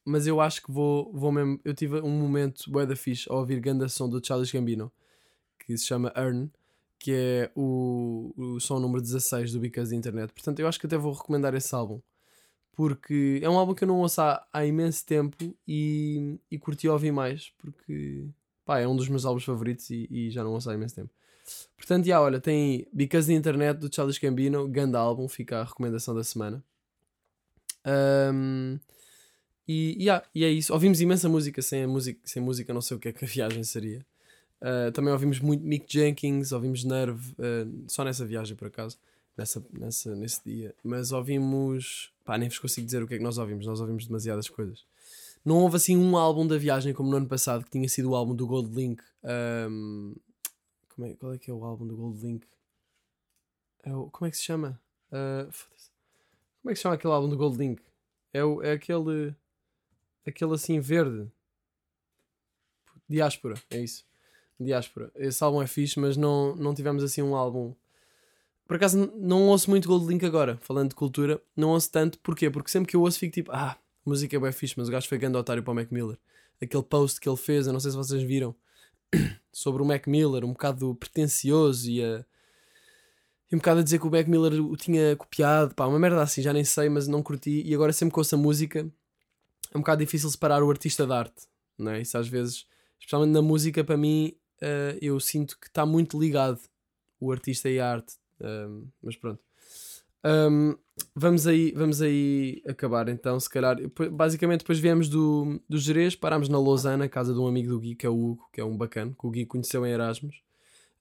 mas 0.05 0.27
eu 0.27 0.41
acho 0.41 0.61
que 0.65 0.73
vou, 0.73 1.13
vou 1.13 1.31
mesmo. 1.31 1.61
Eu 1.65 1.73
tive 1.73 2.01
um 2.01 2.11
momento 2.11 2.69
bué 2.73 2.85
da 2.85 2.97
fixe 2.97 3.31
ao 3.31 3.39
ouvir 3.39 3.61
ganda 3.61 3.89
som 3.89 4.09
do 4.09 4.21
Charles 4.25 4.51
Gambino, 4.51 4.91
que 5.61 5.79
se 5.79 5.87
chama 5.87 6.13
Earn, 6.17 6.51
que 6.99 7.13
é 7.13 7.53
o, 7.55 8.35
o 8.37 8.59
som 8.59 8.81
número 8.81 9.01
16 9.01 9.53
do 9.53 9.61
Because 9.61 9.95
Internet. 9.95 10.33
Portanto, 10.33 10.59
eu 10.59 10.67
acho 10.67 10.81
que 10.81 10.87
até 10.87 10.99
vou 10.99 11.13
recomendar 11.13 11.55
esse 11.55 11.73
álbum, 11.73 12.01
porque 12.73 13.39
é 13.45 13.49
um 13.49 13.57
álbum 13.57 13.75
que 13.77 13.85
eu 13.85 13.89
não 13.89 14.01
ouço 14.01 14.21
há, 14.21 14.45
há 14.53 14.67
imenso 14.67 15.07
tempo 15.07 15.57
e, 15.69 16.41
e 16.51 16.59
curti 16.59 16.89
ouvir 16.89 17.13
mais, 17.13 17.53
porque 17.59 18.27
pá, 18.65 18.81
é 18.81 18.89
um 18.89 18.97
dos 18.97 19.09
meus 19.09 19.25
álbuns 19.25 19.45
favoritos 19.45 19.89
e, 19.91 20.09
e 20.11 20.31
já 20.31 20.43
não 20.43 20.55
ouço 20.55 20.69
há 20.69 20.75
imenso 20.75 20.97
tempo. 20.97 21.13
Portanto, 21.77 22.07
já, 22.07 22.21
olha, 22.21 22.41
tem 22.41 22.87
Because 22.93 23.27
the 23.29 23.35
Internet 23.35 23.79
do 23.81 23.95
Charles 23.95 24.19
Gambino, 24.19 24.69
grande 24.69 24.97
álbum, 24.97 25.29
fica 25.29 25.61
a 25.61 25.65
recomendação 25.65 26.15
da 26.15 26.25
semana. 26.25 26.63
Ahm, 27.85 28.79
e, 29.67 29.97
yeah, 30.03 30.25
e 30.35 30.45
é 30.45 30.51
isso. 30.51 30.73
Ouvimos 30.73 31.01
imensa 31.01 31.29
música 31.29 31.61
sem, 31.63 31.87
música, 31.87 32.21
sem 32.25 32.43
música, 32.43 32.73
não 32.73 32.81
sei 32.81 32.97
o 32.97 33.01
que 33.01 33.09
é 33.09 33.13
que 33.13 33.25
a 33.25 33.29
viagem 33.29 33.63
seria. 33.65 34.05
Ah, 34.61 34.91
também 34.93 35.13
ouvimos 35.13 35.41
muito 35.41 35.65
Mick 35.65 35.87
Jenkins, 35.89 36.53
ouvimos 36.53 36.85
Nerve, 36.85 37.35
ah, 37.39 37.67
só 37.87 38.05
nessa 38.05 38.25
viagem 38.25 38.57
por 38.57 38.69
acaso, 38.69 38.99
nessa, 39.37 39.65
nessa, 39.73 40.15
nesse 40.17 40.41
dia. 40.45 40.75
Mas 40.83 41.13
ouvimos. 41.13 42.13
Pá, 42.25 42.37
nem 42.37 42.49
vos 42.49 42.59
consigo 42.59 42.85
dizer 42.85 43.03
o 43.03 43.09
que 43.09 43.15
é 43.15 43.19
que 43.19 43.25
nós 43.25 43.39
ouvimos, 43.39 43.67
nós 43.67 43.81
ouvimos 43.81 44.07
demasiadas 44.07 44.49
coisas. 44.49 44.85
Não 45.45 45.57
houve 45.57 45.77
assim 45.77 45.97
um 45.97 46.17
álbum 46.17 46.47
da 46.47 46.59
viagem 46.59 46.93
como 46.93 47.11
no 47.11 47.17
ano 47.17 47.29
passado, 47.29 47.65
que 47.65 47.71
tinha 47.71 47.89
sido 47.89 48.11
o 48.11 48.15
álbum 48.15 48.35
do 48.35 48.47
Gold 48.47 48.75
Link. 48.75 49.03
ahm, 49.25 50.15
como 50.99 51.07
é, 51.07 51.15
qual 51.15 51.33
é 51.33 51.39
que 51.39 51.49
é 51.49 51.55
o 51.55 51.63
álbum 51.63 51.87
do 51.87 51.97
Gold 51.97 52.21
Link? 52.21 52.45
É 53.85 53.95
o, 53.95 54.11
como 54.11 54.27
é 54.27 54.33
que 54.33 54.37
se 54.37 54.43
chama? 54.43 54.81
Foda-se. 55.53 55.93
como 56.61 56.71
é 56.71 56.73
que 56.73 56.77
se 56.77 56.83
chama 56.83 56.97
aquele 56.97 57.15
álbum 57.15 57.29
do 57.29 57.37
Gold 57.37 57.57
Link? 57.57 57.81
É, 58.33 58.45
o, 58.45 58.61
é 58.61 58.73
aquele. 58.73 59.33
Aquele 60.27 60.55
assim 60.55 60.81
verde. 60.81 61.31
Diáspora, 63.09 63.55
é 63.71 63.79
isso. 63.79 64.05
Diáspora. 64.59 65.13
Esse 65.15 65.43
álbum 65.45 65.63
é 65.63 65.69
fixe, 65.69 66.01
mas 66.01 66.17
não, 66.17 66.57
não 66.57 66.75
tivemos 66.75 67.05
assim 67.05 67.23
um 67.23 67.37
álbum 67.37 67.77
por 68.67 68.75
acaso 68.77 69.11
não 69.17 69.49
ouço 69.49 69.71
muito 69.71 69.89
Gold 69.89 70.07
Link 70.07 70.27
agora, 70.27 70.59
falando 70.61 70.91
de 70.91 70.95
cultura, 70.95 71.41
não 71.57 71.71
ouço 71.71 71.91
tanto, 71.91 72.19
porquê? 72.19 72.51
Porque 72.51 72.71
sempre 72.71 72.91
que 72.91 72.97
eu 72.97 73.01
ouço 73.01 73.19
fico 73.19 73.33
tipo, 73.33 73.51
ah, 73.51 73.71
a 73.71 73.79
música 74.05 74.37
é 74.37 74.39
bem 74.39 74.53
fixe, 74.53 74.75
mas 74.77 74.89
o 74.89 74.93
gajo 74.93 75.09
foi 75.09 75.17
grande 75.17 75.39
otário 75.39 75.63
para 75.63 75.73
o 75.73 75.75
Mac 75.75 75.91
Miller. 75.91 76.19
Aquele 76.61 76.83
post 76.83 77.19
que 77.19 77.27
ele 77.27 77.37
fez, 77.39 77.67
eu 77.67 77.73
não 77.73 77.81
sei 77.81 77.93
se 77.93 77.97
vocês 77.97 78.23
viram, 78.23 78.55
sobre 79.53 79.83
o 79.83 79.87
Mac 79.87 80.07
Miller, 80.07 80.45
um 80.45 80.53
bocado 80.53 80.95
pretencioso 80.95 81.91
e 81.91 82.03
a. 82.03 82.25
E 83.51 83.55
um 83.55 83.59
bocado 83.59 83.81
a 83.81 83.83
dizer 83.83 83.99
que 83.99 84.07
o 84.07 84.11
Mac 84.11 84.27
Miller 84.27 84.63
o 84.63 84.77
tinha 84.77 85.17
copiado, 85.17 85.75
pá, 85.75 85.87
uma 85.87 85.99
merda 85.99 86.23
assim, 86.23 86.43
já 86.43 86.53
nem 86.53 86.65
sei, 86.65 86.91
mas 86.91 87.09
não 87.09 87.23
curti. 87.23 87.63
E 87.65 87.75
agora 87.75 87.95
sempre 87.95 88.13
que 88.13 88.21
ouço 88.21 88.35
a 88.35 88.39
música, 88.39 88.81
é 89.73 89.77
um 89.77 89.81
bocado 89.81 90.05
difícil 90.05 90.29
separar 90.29 90.63
o 90.63 90.71
artista 90.71 91.07
da 91.07 91.19
arte, 91.19 91.47
não 91.79 91.93
é? 91.93 92.03
Isso 92.03 92.19
às 92.19 92.29
vezes, 92.29 92.67
especialmente 92.99 93.33
na 93.33 93.41
música, 93.41 93.83
para 93.83 93.97
mim, 93.97 94.37
eh, 94.61 94.99
eu 95.01 95.19
sinto 95.19 95.59
que 95.59 95.67
está 95.67 95.87
muito 95.87 96.21
ligado 96.21 96.61
o 97.21 97.33
artista 97.33 97.71
e 97.71 97.81
a 97.81 97.91
arte. 97.91 98.17
Um, 98.41 98.87
mas 99.03 99.17
pronto. 99.17 99.41
Um, 100.25 100.77
vamos, 101.15 101.47
aí, 101.47 101.73
vamos 101.73 102.03
aí 102.03 102.63
acabar 102.67 103.09
então, 103.09 103.39
se 103.39 103.49
calhar. 103.49 103.77
Basicamente, 104.13 104.61
depois 104.61 104.79
viemos 104.79 105.09
do, 105.09 105.61
do 105.69 105.79
Jerez, 105.79 106.15
parámos 106.17 106.49
na 106.49 106.59
Lausanne, 106.59 107.09
casa 107.09 107.33
de 107.33 107.39
um 107.39 107.47
amigo 107.47 107.69
do 107.69 107.81
Gui, 107.81 107.95
que 107.95 108.07
é 108.07 108.09
o 108.09 108.15
Hugo, 108.15 108.49
que 108.53 108.61
é 108.61 108.65
um 108.65 108.77
bacano, 108.77 109.15
que 109.19 109.27
o 109.27 109.31
Gui 109.31 109.47
conheceu 109.47 109.87
em 109.87 109.91
Erasmus. 109.91 110.43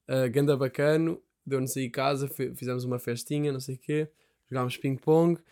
Uh, 0.07 0.29
ganda 0.31 0.55
bacano, 0.55 1.21
deu-nos 1.45 1.75
aí 1.75 1.89
casa, 1.89 2.27
fi- 2.27 2.53
fizemos 2.55 2.83
uma 2.83 2.99
festinha, 2.99 3.51
não 3.51 3.59
sei 3.59 3.75
o 3.75 3.79
quê, 3.79 4.09
jogámos 4.49 4.77
ping-pong. 4.77 5.39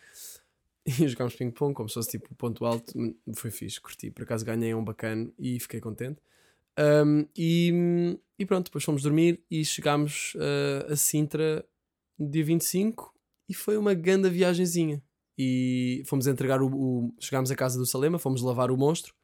E 0.88 1.08
jogámos 1.08 1.34
ping-pong 1.34 1.74
como 1.74 1.88
se 1.88 1.94
fosse 1.94 2.10
tipo 2.12 2.32
ponto 2.36 2.64
alto. 2.64 2.92
Foi 3.34 3.50
fixe, 3.50 3.80
curti. 3.80 4.08
Por 4.08 4.22
acaso 4.22 4.44
ganhei 4.44 4.72
um 4.72 4.84
bacano 4.84 5.32
e 5.36 5.58
fiquei 5.58 5.80
contente. 5.80 6.20
Um, 6.78 7.26
e, 7.36 8.16
e 8.38 8.46
pronto, 8.46 8.66
depois 8.66 8.84
fomos 8.84 9.02
dormir 9.02 9.42
e 9.50 9.64
chegámos 9.64 10.34
uh, 10.36 10.92
a 10.92 10.94
Sintra 10.94 11.66
no 12.16 12.30
dia 12.30 12.44
25 12.44 13.15
e 13.48 13.54
foi 13.54 13.76
uma 13.76 13.94
grande 13.94 14.28
viagenzinha. 14.30 15.02
E 15.38 16.02
fomos 16.06 16.26
entregar 16.26 16.62
o, 16.62 16.66
o- 16.68 17.14
Chegámos 17.20 17.50
à 17.50 17.54
casa 17.56 17.78
do 17.78 17.84
Salema, 17.86 18.18
fomos 18.18 18.42
lavar 18.42 18.70
o 18.70 18.76
monstro, 18.76 19.14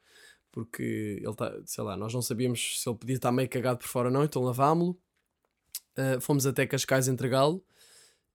porque 0.51 1.19
ele 1.21 1.31
está, 1.31 1.53
sei 1.65 1.83
lá, 1.83 1.97
nós 1.97 2.13
não 2.13 2.21
sabíamos 2.21 2.83
se 2.83 2.89
ele 2.89 2.99
podia 2.99 3.17
estar 3.17 3.33
meio 3.33 3.49
cagado 3.49 3.79
por 3.79 3.89
fora 3.89 4.09
ou 4.09 4.13
não, 4.13 4.23
então 4.25 4.43
lavámo-lo. 4.43 4.99
Uh, 5.97 6.21
fomos 6.21 6.47
até 6.47 6.67
Cascais 6.67 7.09
entregá-lo. 7.09 7.65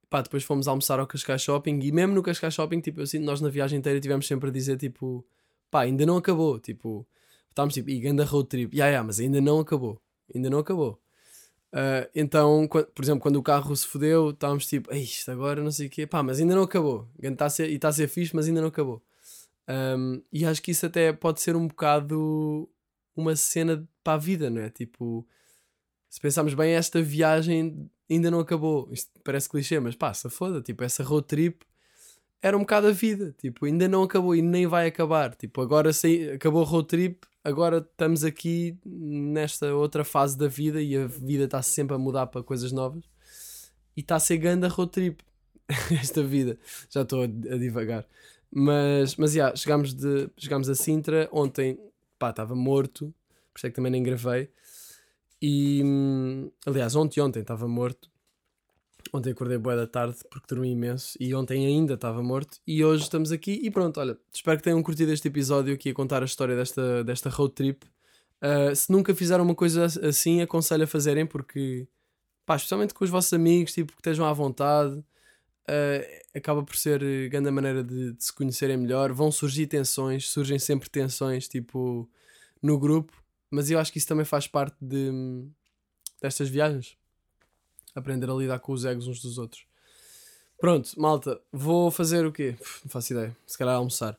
Pá, 0.09 0.21
depois 0.21 0.43
fomos 0.43 0.67
almoçar 0.67 0.99
ao 0.99 1.05
Cascais 1.07 1.41
Shopping 1.41 1.79
e 1.81 1.91
mesmo 1.91 2.15
no 2.15 2.23
Cascais 2.23 2.53
Shopping, 2.53 2.79
tipo, 2.79 3.01
assim, 3.01 3.19
nós 3.19 3.41
na 3.41 3.49
viagem 3.49 3.77
inteira 3.77 3.99
tivemos 3.99 4.25
sempre 4.25 4.49
a 4.49 4.51
dizer, 4.51 4.77
tipo, 4.77 5.25
pá, 5.69 5.81
ainda 5.81 6.05
não 6.05 6.15
acabou, 6.17 6.59
tipo, 6.59 7.05
estávamos 7.49 7.73
tipo, 7.73 7.89
e 7.89 7.99
ganda 7.99 8.23
road 8.23 8.47
trip, 8.47 8.73
yeah, 8.75 8.89
yeah, 8.89 9.05
mas 9.05 9.19
ainda 9.19 9.41
não 9.41 9.59
acabou, 9.59 10.01
ainda 10.33 10.49
não 10.49 10.59
acabou. 10.59 11.01
Ah, 11.71 12.09
então, 12.15 12.67
qua- 12.67 12.83
por 12.85 13.03
exemplo, 13.03 13.21
quando 13.21 13.35
o 13.37 13.43
carro 13.43 13.75
se 13.75 13.85
fodeu, 13.87 14.31
estávamos 14.31 14.65
tipo, 14.65 14.91
"Ei, 14.93 15.01
isto 15.03 15.29
agora 15.31 15.61
não 15.61 15.71
sei 15.71 15.87
o 15.87 15.89
quê, 15.89 16.07
pá, 16.07 16.23
mas 16.23 16.39
ainda 16.39 16.55
não 16.55 16.63
acabou. 16.63 17.07
Tá 17.37 17.45
a 17.45 17.49
ser, 17.49 17.69
está 17.71 17.89
a 17.89 17.93
ser 17.93 18.07
fixe, 18.07 18.35
mas 18.35 18.47
ainda 18.47 18.61
não 18.61 18.69
acabou. 18.69 19.01
Ahm, 19.67 20.21
e 20.31 20.45
acho 20.45 20.61
que 20.61 20.71
isso 20.71 20.85
até 20.85 21.13
pode 21.13 21.41
ser 21.41 21.55
um 21.55 21.67
bocado 21.67 22.69
uma 23.15 23.35
cena 23.35 23.87
para 24.03 24.13
a 24.13 24.17
vida, 24.17 24.49
não 24.49 24.61
é? 24.61 24.69
Tipo, 24.69 25.27
se 26.09 26.19
pensarmos 26.21 26.53
bem, 26.53 26.73
esta 26.73 27.01
viagem 27.01 27.89
ainda 28.09 28.31
não 28.31 28.39
acabou. 28.39 28.89
Isto 28.91 29.11
parece 29.23 29.49
clichê, 29.49 29.79
mas 29.79 29.95
se 29.95 30.29
foda, 30.29 30.61
tipo, 30.61 30.83
essa 30.83 31.03
road 31.03 31.27
trip 31.27 31.65
era 32.41 32.55
um 32.57 32.61
bocado 32.61 32.87
a 32.87 32.91
vida, 32.91 33.33
tipo, 33.39 33.65
ainda 33.65 33.87
não 33.87 34.03
acabou 34.03 34.35
e 34.35 34.41
nem 34.41 34.67
vai 34.67 34.87
acabar. 34.87 35.35
Tipo, 35.35 35.61
agora 35.61 35.91
acabou 36.33 36.63
a 36.63 36.65
road 36.65 36.87
trip, 36.87 37.25
agora 37.47 37.77
estamos 37.77 38.25
aqui 38.25 38.77
nesta 38.85 39.73
outra 39.73 40.03
fase 40.03 40.37
da 40.37 40.49
vida 40.49 40.81
e 40.81 40.97
a 40.97 41.07
vida 41.07 41.45
está 41.45 41.61
sempre 41.61 41.95
a 41.95 41.97
mudar 41.97 42.27
para 42.27 42.43
coisas 42.43 42.73
novas 42.73 43.05
e 43.95 44.01
está 44.01 44.17
a 44.17 44.19
ser 44.19 44.37
grande 44.37 44.65
a 44.65 44.69
road 44.69 44.91
trip 44.91 45.23
esta 45.97 46.21
vida. 46.21 46.59
Já 46.89 47.03
estou 47.03 47.23
a, 47.23 47.27
divagar. 47.27 48.05
Mas, 48.51 49.15
mas 49.15 49.33
yeah, 49.33 49.55
chegámos, 49.55 49.93
de, 49.93 50.29
chegámos 50.37 50.67
a 50.67 50.75
Sintra 50.75 51.29
ontem, 51.31 51.79
pá, 52.19 52.31
estava 52.31 52.53
morto, 52.53 53.13
por 53.53 53.59
isso 53.59 53.67
é 53.67 53.69
que 53.69 53.75
também 53.77 53.93
nem 53.93 54.03
gravei. 54.03 54.49
E 55.41 55.81
hum, 55.85 56.51
aliás, 56.65 56.95
ontem 56.97 57.21
ontem 57.21 57.39
estava 57.39 57.65
morto. 57.65 58.11
Ontem 59.13 59.31
acordei 59.31 59.57
boa 59.57 59.75
da 59.75 59.87
tarde 59.87 60.17
porque 60.29 60.47
dormi 60.47 60.71
imenso 60.71 61.17
e 61.19 61.33
ontem 61.33 61.65
ainda 61.65 61.93
estava 61.93 62.21
morto 62.21 62.59
e 62.65 62.83
hoje 62.83 63.03
estamos 63.03 63.31
aqui 63.31 63.59
e 63.63 63.71
pronto, 63.71 63.99
olha, 63.99 64.17
espero 64.33 64.57
que 64.57 64.63
tenham 64.63 64.81
curtido 64.83 65.11
este 65.11 65.27
episódio 65.27 65.73
aqui 65.73 65.89
a 65.89 65.93
contar 65.93 66.21
a 66.21 66.25
história 66.25 66.55
desta, 66.55 67.03
desta 67.03 67.29
road 67.29 67.53
trip. 67.53 67.85
Uh, 68.41 68.75
se 68.75 68.91
nunca 68.91 69.15
fizeram 69.15 69.43
uma 69.43 69.55
coisa 69.55 69.85
assim, 69.85 70.41
aconselho 70.41 70.83
a 70.83 70.87
fazerem 70.87 71.25
porque, 71.25 71.87
pá, 72.45 72.55
especialmente 72.55 72.93
com 72.93 73.03
os 73.03 73.09
vossos 73.09 73.31
amigos, 73.33 73.73
tipo, 73.73 73.93
que 73.93 73.99
estejam 73.99 74.25
à 74.25 74.33
vontade, 74.33 74.95
uh, 74.95 76.27
acaba 76.35 76.63
por 76.63 76.75
ser 76.75 77.29
grande 77.29 77.49
maneira 77.49 77.83
de, 77.83 78.13
de 78.13 78.23
se 78.23 78.33
conhecerem 78.33 78.77
melhor. 78.77 79.11
Vão 79.13 79.31
surgir 79.31 79.67
tensões, 79.67 80.29
surgem 80.29 80.59
sempre 80.59 80.89
tensões, 80.89 81.47
tipo, 81.47 82.09
no 82.61 82.77
grupo, 82.77 83.13
mas 83.49 83.71
eu 83.71 83.79
acho 83.79 83.91
que 83.91 83.97
isso 83.97 84.07
também 84.07 84.25
faz 84.25 84.47
parte 84.47 84.75
de, 84.81 85.11
destas 86.21 86.49
viagens 86.49 86.97
aprender 87.97 88.29
a 88.29 88.33
lidar 88.33 88.59
com 88.59 88.71
os 88.71 88.85
egos 88.85 89.07
uns 89.07 89.21
dos 89.21 89.37
outros. 89.37 89.65
Pronto, 90.59 90.89
malta, 90.99 91.39
vou 91.51 91.91
fazer 91.91 92.25
o 92.25 92.31
quê? 92.31 92.55
Não 92.83 92.89
faço 92.89 93.13
ideia. 93.13 93.35
Se 93.45 93.57
calhar 93.57 93.75
almoçar. 93.75 94.17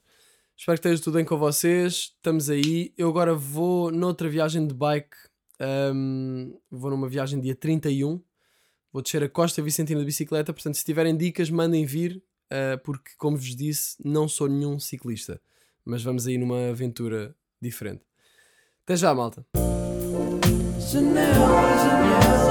Espero 0.56 0.76
que 0.76 0.86
esteja 0.88 1.02
tudo 1.02 1.14
bem 1.14 1.24
com 1.24 1.36
vocês. 1.38 2.12
Estamos 2.16 2.50
aí. 2.50 2.92
Eu 2.98 3.08
agora 3.08 3.34
vou 3.34 3.90
noutra 3.90 4.28
viagem 4.28 4.66
de 4.66 4.74
bike. 4.74 5.16
ahm, 5.60 6.52
vou 6.70 6.90
numa 6.90 7.08
viagem 7.08 7.40
dia 7.40 7.54
31. 7.54 8.20
Vou 8.92 9.02
descer 9.02 9.22
a 9.22 9.28
Costa 9.28 9.62
Vicentina 9.62 10.00
de 10.00 10.06
bicicleta. 10.06 10.52
Portanto, 10.52 10.74
se 10.76 10.84
tiverem 10.84 11.16
dicas, 11.16 11.50
mandem 11.50 11.84
vir. 11.86 12.22
ah, 12.50 12.78
porque, 12.82 13.10
como 13.16 13.36
vos 13.36 13.54
disse, 13.54 13.96
não 14.04 14.26
sou 14.28 14.48
nenhum 14.48 14.78
ciclista. 14.80 15.40
Mas 15.84 16.02
vamos 16.02 16.26
aí 16.26 16.36
numa 16.38 16.70
aventura 16.70 17.34
diferente. 17.60 18.02
Até 18.84 18.96
já, 18.96 19.14
malta. 19.14 19.44
Chanel, 20.80 21.34
Chanel. 21.34 22.47